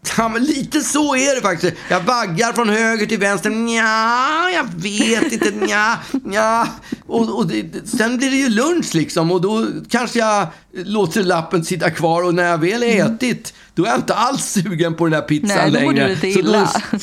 Ja, 0.18 0.30
men 0.30 0.44
lite 0.44 0.82
så 0.82 1.16
är 1.16 1.36
det 1.36 1.42
faktiskt. 1.42 1.74
Jag 1.90 2.00
vaggar 2.02 2.54
från 2.54 2.70
höger 2.70 3.06
till 3.06 3.20
vänster. 3.20 3.50
Nja, 3.50 4.50
jag 4.56 4.82
vet 4.82 5.32
inte. 5.34 5.52
Nja, 5.52 5.98
nja. 6.24 6.68
Och, 7.08 7.38
och 7.38 7.48
det, 7.48 7.88
sen 7.98 8.18
blir 8.18 8.30
det 8.32 8.38
ju 8.38 8.50
lunch 8.50 8.96
liksom 8.96 9.32
och 9.32 9.42
då 9.42 9.68
kanske 9.90 10.20
jag 10.20 10.48
låter 10.74 11.24
lappen 11.24 11.66
sitta 11.66 11.92
kvar 11.92 12.24
och 12.24 12.34
när 12.36 12.44
jag 12.44 12.58
väl 12.58 12.84
är 12.84 13.06
ätit, 13.06 13.54
då 13.76 13.84
är 13.86 13.88
jag 13.88 13.98
inte 13.98 14.14
alls 14.16 14.46
sugen 14.46 14.94
på 14.96 15.06
den 15.06 15.12
där 15.12 15.22
pizzan 15.28 15.48
Nej, 15.58 15.72
då 15.72 15.74
längre. 15.80 15.86
mår 15.86 15.94
du 15.94 16.08
lite 16.16 16.42
då- 16.42 16.50
illa. 16.50 16.70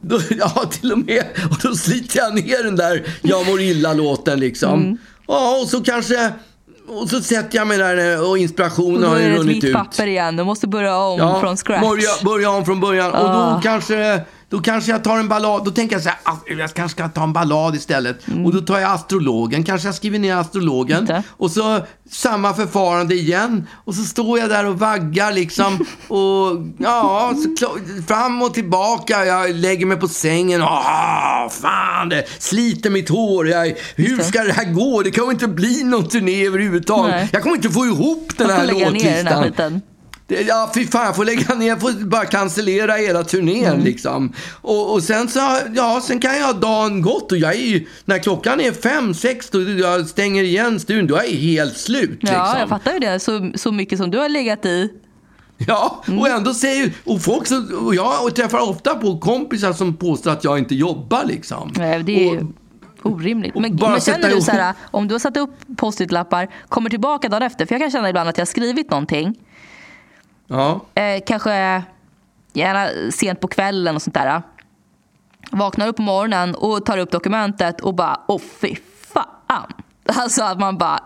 Då, 0.00 0.20
ja, 0.38 0.70
till 0.80 0.92
och 0.92 0.98
med. 0.98 1.24
Och 1.50 1.58
då 1.62 1.74
sliter 1.74 2.18
jag 2.18 2.34
ner 2.34 2.64
den 2.64 2.76
där 2.76 3.06
Jag 3.22 3.46
mår 3.46 3.60
illa-låten 3.60 4.40
liksom. 4.40 4.82
Mm. 4.82 4.98
Ja, 5.26 5.58
och 5.62 5.68
så 5.68 5.80
kanske... 5.84 6.32
Och 6.88 7.08
så 7.08 7.20
sätter 7.20 7.58
jag 7.58 7.66
mig 7.66 7.78
där 7.78 8.28
och 8.30 8.38
inspirationen 8.38 9.02
Och 9.04 9.08
har 9.08 9.16
då 9.16 9.20
ju 9.22 9.26
är 9.26 9.30
det 9.30 9.34
ett 9.34 9.40
runnit 9.40 9.56
vitt 9.56 9.64
ut. 9.64 9.72
papper 9.74 10.06
igen. 10.06 10.36
Du 10.36 10.44
måste 10.44 10.66
börja 10.66 10.96
om 10.96 11.40
från 11.40 11.56
scratch. 11.56 11.82
Börja, 11.88 12.08
börja 12.24 12.50
om 12.50 12.64
från 12.64 12.80
början. 12.80 13.10
Och 13.12 13.18
Ah. 13.28 13.54
då 13.54 13.60
kanske, 13.62 14.20
då 14.50 14.60
kanske 14.60 14.90
jag 14.90 15.04
tar 15.04 15.18
en 15.18 15.28
ballad. 15.28 15.64
Då 15.64 15.70
tänker 15.70 15.96
jag 15.96 16.02
så 16.02 16.08
här, 16.08 16.58
jag 16.58 16.74
kanske 16.74 16.98
ska 16.98 17.08
ta 17.08 17.22
en 17.22 17.32
ballad 17.32 17.74
istället. 17.74 18.28
Mm. 18.28 18.46
Och 18.46 18.54
då 18.54 18.60
tar 18.60 18.78
jag 18.78 18.90
astrologen. 18.92 19.64
Kanske 19.64 19.88
jag 19.88 19.94
skriver 19.94 20.18
ner 20.18 20.36
astrologen. 20.36 21.00
Inte. 21.00 21.22
Och 21.28 21.50
så 21.50 21.80
samma 22.10 22.54
förfarande 22.54 23.14
igen. 23.14 23.66
Och 23.84 23.94
så 23.94 24.04
står 24.04 24.38
jag 24.38 24.48
där 24.48 24.66
och 24.66 24.78
vaggar 24.78 25.32
liksom. 25.32 25.86
och 26.08 26.66
ja, 26.78 27.34
fram 28.06 28.42
och 28.42 28.54
tillbaka. 28.54 29.24
Jag 29.24 29.54
lägger 29.54 29.86
mig 29.86 29.96
på 29.96 30.08
sängen. 30.08 30.62
Ah, 30.62 31.48
fan, 31.48 32.08
det 32.08 32.24
sliter 32.38 32.90
mitt 32.90 33.08
hår. 33.08 33.48
Jag, 33.48 33.74
hur 33.96 34.22
ska 34.22 34.42
det 34.42 34.52
här 34.52 34.72
gå? 34.72 35.02
Det 35.02 35.10
kommer 35.10 35.32
inte 35.32 35.48
bli 35.48 35.84
någon 35.84 36.08
turné 36.08 36.46
överhuvudtaget. 36.46 37.14
Nej. 37.14 37.28
Jag 37.32 37.42
kommer 37.42 37.56
inte 37.56 37.70
få 37.70 37.86
ihop 37.86 38.32
den 38.36 38.50
här 38.50 38.66
låtlistan. 38.66 39.82
Det- 40.28 40.42
Ja, 40.42 40.70
fy 40.74 40.86
fan, 40.86 41.04
jag 41.06 41.16
får 41.16 41.24
lägga 41.24 41.54
ner, 41.54 41.68
jag 41.68 41.80
får 41.80 41.92
bara 42.06 42.24
cancellera 42.26 42.92
hela 42.92 43.24
turnén 43.24 43.64
Mm. 43.72 43.84
liksom. 43.84 44.32
Och, 44.62 44.92
och 44.92 45.02
sen 45.02 45.28
så, 45.28 45.40
ja, 45.74 46.00
sen 46.04 46.20
kan 46.20 46.36
jag 46.36 46.46
ha 46.46 46.52
dagen 46.52 47.02
gått 47.02 47.32
och 47.32 47.38
jag 47.38 47.54
är 47.54 47.58
ju, 47.66 47.86
när 48.04 48.18
klockan 48.18 48.60
är 48.60 48.72
fem, 48.72 49.14
sex, 49.14 49.50
då 49.50 49.62
jag 49.62 50.06
stänger 50.06 50.42
igen 50.42 50.80
studion, 50.80 51.06
då 51.06 51.16
är 51.16 51.22
jag 51.22 51.30
helt 51.30 51.76
slut 51.76 52.18
Ja, 52.20 52.28
liksom. 52.28 52.60
jag 52.60 52.68
fattar 52.68 52.92
ju 52.92 52.98
det. 52.98 53.20
Så, 53.20 53.50
så 53.54 53.72
mycket 53.72 53.98
som 53.98 54.10
du 54.10 54.18
har 54.18 54.28
legat 54.28 54.64
i. 54.66 54.90
Ja, 55.66 56.04
Mm. 56.08 56.18
och 56.20 56.28
ändå 56.28 56.54
säger, 56.54 56.92
och 57.04 57.22
folk 57.22 57.46
så, 57.46 57.62
och 57.86 57.94
jag 57.94 58.34
träffar 58.34 58.70
ofta 58.70 58.94
på 58.94 59.18
kompisar 59.18 59.72
som 59.72 59.96
påstår 59.96 60.30
att 60.30 60.44
jag 60.44 60.58
inte 60.58 60.74
jobbar 60.74 61.24
liksom. 61.24 61.72
Nej, 61.76 62.02
Det 62.02 62.28
är 62.28 62.38
Och- 63.02 63.12
orimligt. 63.12 63.54
Men, 63.54 63.74
men 63.80 64.00
känner 64.00 64.30
du 64.34 64.40
så 64.40 64.50
här, 64.50 64.74
om 64.90 65.08
du 65.08 65.14
har 65.14 65.18
satt 65.18 65.36
upp 65.36 65.50
post-it-lappar, 65.76 66.48
kommer 66.68 66.90
tillbaka 66.90 67.28
dagen 67.28 67.42
efter, 67.42 67.66
för 67.66 67.74
jag 67.74 67.82
kan 67.82 67.90
känna 67.90 68.08
ibland 68.08 68.28
att 68.28 68.38
jag 68.38 68.42
har 68.42 68.46
skrivit 68.46 68.90
någonting, 68.90 69.34
Ja, 70.48 70.80
eh, 70.94 71.22
kanske 71.26 71.82
gärna 72.52 73.10
sent 73.12 73.40
på 73.40 73.48
kvällen 73.48 73.94
och 73.94 74.02
sånt 74.02 74.14
där. 74.14 74.42
Vaknar 75.50 75.88
upp 75.88 75.96
på 75.96 76.02
morgonen 76.02 76.54
och 76.54 76.86
tar 76.86 76.98
upp 76.98 77.10
dokumentet 77.10 77.80
och 77.80 77.94
bara, 77.94 78.20
åh 78.28 78.40
fy 78.60 78.76
fan. 79.14 79.72
Alltså 80.16 80.42
att 80.44 80.60
man 80.60 80.78
bara, 80.78 81.00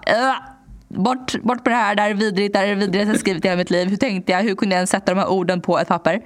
bort, 0.88 1.42
bort 1.42 1.64
med 1.64 1.74
det 1.74 1.78
här, 1.78 1.94
det 1.94 2.02
här 2.02 2.10
är 2.10 2.14
vidrigt, 2.14 2.52
det 2.52 2.58
här 2.58 2.66
är 2.66 2.74
vidrigt 2.74 3.06
jag 3.06 3.12
har 3.12 3.18
skrivit 3.18 3.44
i 3.44 3.48
hela 3.48 3.58
mitt 3.58 3.70
liv. 3.70 3.88
Hur 3.88 3.96
tänkte 3.96 4.32
jag, 4.32 4.42
hur 4.42 4.54
kunde 4.54 4.74
jag 4.74 4.78
ens 4.78 4.90
sätta 4.90 5.14
de 5.14 5.20
här 5.20 5.28
orden 5.28 5.60
på 5.60 5.78
ett 5.78 5.88
papper? 5.88 6.22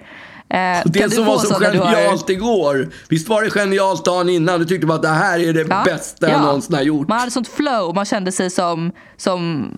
Eh, 0.49 0.83
det 0.85 1.11
som 1.15 1.25
var 1.27 1.39
så 1.39 1.59
du 1.59 1.65
har- 1.79 1.93
genialt 1.95 2.31
igår. 2.31 2.89
Visst 3.09 3.29
var 3.29 3.43
det 3.43 3.51
genialt 3.51 4.05
dagen 4.05 4.29
innan? 4.29 4.61
Du 4.61 4.67
tyckte 4.67 4.87
bara 4.87 4.95
att 4.95 5.03
det 5.03 5.09
här 5.09 5.39
är 5.39 5.53
det 5.53 5.67
Ja, 5.71 5.83
bästa 5.85 6.29
jag 6.29 6.37
ja. 6.39 6.43
någonsin 6.43 6.75
har 6.75 6.83
gjort. 6.83 7.09
Man 7.09 7.19
hade 7.19 7.31
sånt 7.31 7.49
flow, 7.49 7.95
man 7.95 8.05
kände 8.05 8.33
sig 8.33 8.51
som, 8.51 8.93
som 9.17 9.69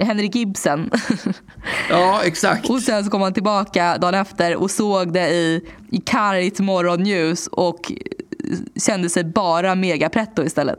Henrik 0.00 0.36
Ibsen. 0.36 0.90
Ja, 1.90 2.20
exakt. 2.24 2.70
och 2.70 2.80
sen 2.80 3.04
så 3.04 3.10
kom 3.10 3.20
man 3.20 3.32
tillbaka 3.32 3.98
dagen 3.98 4.14
efter 4.14 4.56
och 4.56 4.70
såg 4.70 5.12
det 5.12 5.28
i, 5.30 5.60
i 5.90 6.00
kargt 6.00 6.60
morgonljus 6.60 7.46
och 7.46 7.92
kände 8.86 9.08
sig 9.08 9.24
bara 9.24 9.74
mega 9.74 10.08
pretto 10.08 10.44
istället. 10.44 10.78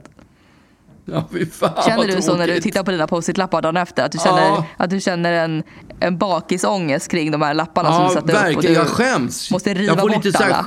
Ja, 1.06 1.28
fan, 1.52 1.84
Känner 1.86 2.08
du 2.16 2.22
så 2.22 2.36
när 2.36 2.48
du 2.48 2.62
tittar 2.62 2.84
på 2.84 2.92
dina 2.92 3.08
post-it-lappar 3.08 3.62
dagen 3.62 3.78
efter? 3.78 4.04
Att 4.06 4.12
du 4.12 4.18
känner, 4.18 4.42
Ja. 4.42 4.66
att 4.78 4.90
du 4.90 5.00
känner 5.02 5.32
en, 5.34 5.64
en 6.00 6.18
bakisångest 6.18 7.08
kring 7.12 7.32
de 7.32 7.42
här 7.42 7.54
lapparna 7.54 7.90
som 7.92 8.02
Ja, 8.02 8.08
du 8.08 8.14
satte 8.14 8.32
upp? 8.32 8.38
och 8.38 8.44
verkligen. 8.44 8.74
du 8.74 8.80
Jag 8.80 8.88
skäms. 8.88 9.52
måste 9.52 9.74
riva 9.74 9.86
jag 9.94 10.00
får 10.02 10.10
bort 10.10 10.26
lite 10.26 10.38
så 10.38 10.44
här- 10.44 10.52
alla. 10.52 10.66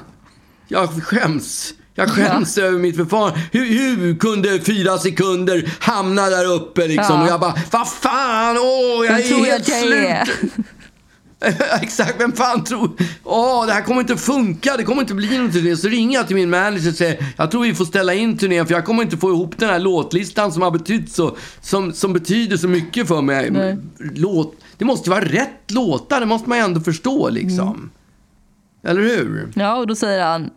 Jag 0.69 1.03
skäms. 1.05 1.75
Jag 1.95 2.09
skäms 2.11 2.59
över 2.59 2.79
mitt 2.79 2.97
förfarande. 2.97 3.41
Hur, 3.53 3.65
hur 3.67 4.17
kunde 4.17 4.61
fyra 4.61 4.99
sekunder 4.99 5.75
hamna 5.81 6.27
där 6.31 6.45
uppe 6.53 6.87
liksom? 6.87 7.17
Ja. 7.17 7.23
Och 7.23 7.29
jag 7.29 7.41
bara, 7.41 7.55
vad 7.71 7.89
fan, 7.89 8.57
åh, 8.59 9.07
jag 9.07 9.13
Vem 9.15 9.41
är 9.41 9.45
helt 9.45 9.69
jag 9.69 9.79
slut. 9.81 9.95
är? 9.95 10.29
Exakt, 11.83 12.21
vem 12.21 12.33
fan 12.33 12.65
tror... 12.65 12.91
Åh, 13.25 13.67
det 13.67 13.73
här 13.73 13.83
kommer 13.83 14.01
inte 14.01 14.17
funka, 14.17 14.77
det 14.77 14.85
kommer 14.85 15.03
inte 15.03 15.15
bli 15.15 15.39
någon 15.39 15.53
turné. 15.53 15.77
Så 15.77 15.89
ringer 15.89 16.19
jag 16.19 16.27
till 16.27 16.37
min 16.37 16.51
manager 16.51 16.89
och 16.91 16.97
säger, 16.97 17.27
jag 17.37 17.51
tror 17.51 17.63
vi 17.63 17.75
får 17.75 17.85
ställa 17.85 18.15
in 18.15 18.39
turnén 18.39 18.67
för 18.67 18.75
jag 18.75 18.85
kommer 18.85 19.03
inte 19.03 19.17
få 19.17 19.31
ihop 19.31 19.59
den 19.59 19.69
här 19.69 19.79
låtlistan 19.79 20.53
som 20.53 20.63
har 20.63 20.71
betytt 20.71 21.13
så, 21.13 21.37
som, 21.61 21.93
som 21.93 22.13
betyder 22.13 22.57
så 22.57 22.69
mycket 22.69 23.09
för 23.09 23.23
mig. 23.23 23.51
Nej. 23.51 23.77
Låt, 23.99 24.55
det 24.79 24.85
måste 24.85 25.11
vara 25.11 25.25
rätt 25.25 25.71
låtar, 25.71 26.21
det 26.21 26.27
måste 26.27 26.49
man 26.49 26.59
ju 26.59 26.65
ändå 26.65 26.81
förstå 26.81 27.29
liksom. 27.29 27.69
Mm. 27.69 27.91
Eller 28.87 29.01
hur? 29.01 29.53
Ja, 29.55 29.77
och 29.77 29.87
då 29.87 29.95
säger 29.95 30.25
han, 30.25 30.51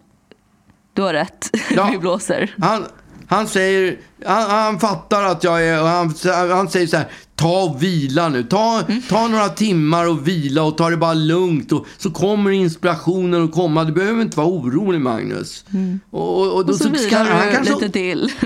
du 0.94 1.02
har 1.02 1.14
rätt, 1.14 1.50
Ja. 1.76 1.90
vi 1.92 1.98
blåser. 1.98 2.56
Han, 2.58 2.86
han 3.28 3.48
säger, 3.48 3.98
han, 4.26 4.50
han 4.50 4.80
fattar 4.80 5.24
att 5.24 5.44
jag 5.44 5.66
är, 5.68 5.82
och 5.82 5.88
han, 5.88 6.14
han 6.52 6.70
säger 6.70 6.88
så 6.88 6.98
här, 6.98 7.08
ta 7.36 7.64
och 7.64 7.84
vila 7.84 8.30
nu. 8.30 8.44
Ta, 8.44 8.82
Mm. 8.88 9.02
ta 9.10 9.28
några 9.28 9.50
timmar 9.50 10.08
och 10.10 10.28
vila 10.28 10.64
och 10.64 10.78
ta 10.78 10.90
det 10.90 10.98
bara 10.98 11.14
lugnt. 11.14 11.72
Och, 11.72 11.86
så 11.98 12.12
kommer 12.12 12.52
inspirationen 12.52 13.44
att 13.44 13.52
komma. 13.52 13.84
Du 13.84 13.92
behöver 13.94 14.22
inte 14.22 14.38
vara 14.38 14.48
orolig 14.48 15.02
Magnus. 15.02 15.66
Och, 16.10 16.38
och, 16.38 16.54
och, 16.54 16.62
Mm. 16.62 16.70
Och 16.70 16.76
så 16.76 16.84
ska- 16.84 16.90
vilar 16.90 17.26
han 17.26 17.48
du 17.48 17.54
kanske- 17.54 17.74
lite 17.74 17.90
till. 17.90 18.32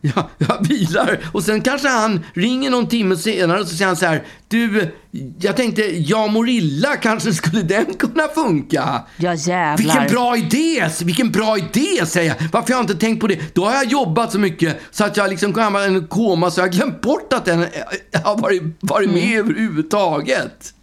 Ja, 0.00 0.28
jag 0.38 0.68
vilar. 0.68 1.18
Och 1.32 1.42
sen 1.44 1.60
kanske 1.62 1.88
han 1.88 2.24
ringer 2.34 2.70
någon 2.70 2.86
timme 2.88 3.16
senare 3.16 3.60
och 3.60 3.66
så 3.68 3.74
säger 3.76 3.86
han 3.86 3.96
så 3.96 4.06
här. 4.06 4.22
Du, 4.48 4.94
jag 5.40 5.56
tänkte, 5.56 5.82
jag 5.82 6.30
mår 6.32 6.48
illa. 6.48 6.96
Kanske 6.96 7.32
skulle 7.34 7.62
den 7.62 7.94
kunna 7.94 8.28
funka? 8.34 9.02
Ja 9.16 9.34
jävlar. 9.34 9.76
Vilken 9.76 10.06
bra 10.06 10.36
idé! 10.36 10.88
Vilken 11.04 11.30
bra 11.30 11.58
idé, 11.58 12.06
säger 12.06 12.28
jag. 12.28 12.48
Varför 12.52 12.72
har 12.72 12.80
jag 12.80 12.82
inte 12.90 12.94
tänkt 13.06 13.20
på 13.20 13.26
det? 13.26 13.54
Då 13.54 13.64
har 13.64 13.72
jag 13.72 13.84
jobbat 13.84 14.32
så 14.32 14.38
mycket 14.38 14.80
så 14.90 15.04
att 15.04 15.16
jag 15.16 15.30
liksom 15.30 15.54
hamnat 15.54 15.82
i 15.82 15.86
en 15.94 16.06
koma 16.06 16.50
så 16.50 16.60
jag 16.60 16.66
har 16.66 16.72
glömt 16.72 17.00
bort 17.00 17.32
att 17.32 17.44
den 17.44 17.62
eh, 17.62 18.22
har 18.24 18.36
varit, 18.36 18.62
varit 18.80 19.10
med 19.10 19.22
Mm. 19.22 19.38
överhuvudtaget. 19.50 20.74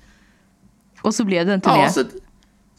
Och 1.02 1.16
så 1.16 1.26
blev 1.26 1.46
det 1.46 1.60
turné. 1.60 1.76
Ja, 1.84 1.90
så, 1.90 2.04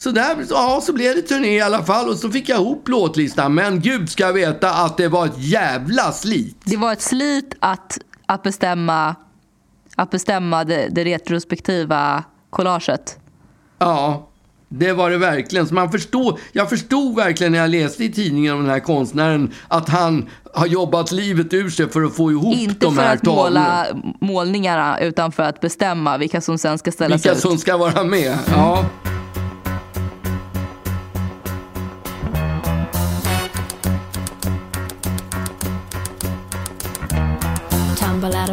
så, 0.07 0.13
där, 0.13 0.37
ja, 0.51 0.81
så 0.83 0.93
blev 0.93 1.15
det 1.17 1.23
turné 1.23 1.57
i 1.57 1.61
alla 1.61 1.83
fall 1.85 2.09
och 2.09 2.17
så 2.17 2.31
fick 2.31 2.49
jag 2.49 2.61
ihop 2.61 2.89
låtlistan. 2.89 3.55
Men 3.55 3.81
gud 3.81 4.11
ska 4.11 4.33
veta 4.33 4.71
att 4.75 4.97
det 4.97 5.09
var 5.09 5.27
ett 5.27 5.39
jävla 5.39 6.13
slit. 6.13 6.57
Det 6.65 6.77
var 6.77 6.93
ett 6.93 7.03
slit 7.03 7.55
att, 7.61 7.99
att 8.27 8.43
bestämma, 8.43 9.15
att 9.97 10.11
bestämma 10.11 10.65
det, 10.65 10.89
det 10.91 11.05
retrospektiva 11.05 12.25
collaget. 12.51 13.19
Ja, 13.79 14.29
det 14.69 14.93
var 14.93 15.11
det 15.11 15.19
verkligen. 15.19 15.67
Så 15.67 15.75
man 15.75 15.93
förstod, 15.93 16.39
jag 16.53 16.69
förstod 16.71 17.17
verkligen 17.17 17.53
när 17.53 17.59
jag 17.59 17.71
läste 17.71 18.05
i 18.05 18.13
tidningen 18.13 18.55
om 18.55 18.61
den 18.61 18.71
här 18.71 18.81
konstnären 18.81 19.53
att 19.69 19.89
han 19.89 20.29
har 20.55 20.67
jobbat 20.67 21.13
livet 21.13 21.55
ur 21.55 21.71
sig 21.71 21.89
för 21.89 22.03
att 22.03 22.17
få 22.17 22.31
ihop 22.31 22.55
Inte 22.57 22.87
de 22.87 22.95
för 22.97 23.03
här 23.03 23.15
att 23.15 23.23
måla 23.23 23.85
tavlorna. 23.85 24.15
målningarna 24.21 25.01
utan 25.01 25.33
för 25.33 25.43
att 25.43 25.61
bestämma 25.61 26.19
vilka 26.19 26.41
som 26.41 26.59
sen 26.59 26.79
ska 26.79 26.93
ställas 26.93 27.25
Vilka 27.25 27.37
ut. 27.37 27.43
som 27.43 27.59
ska 27.59 27.77
vara 27.77 28.05
med. 28.05 28.39
Ja. 28.51 28.85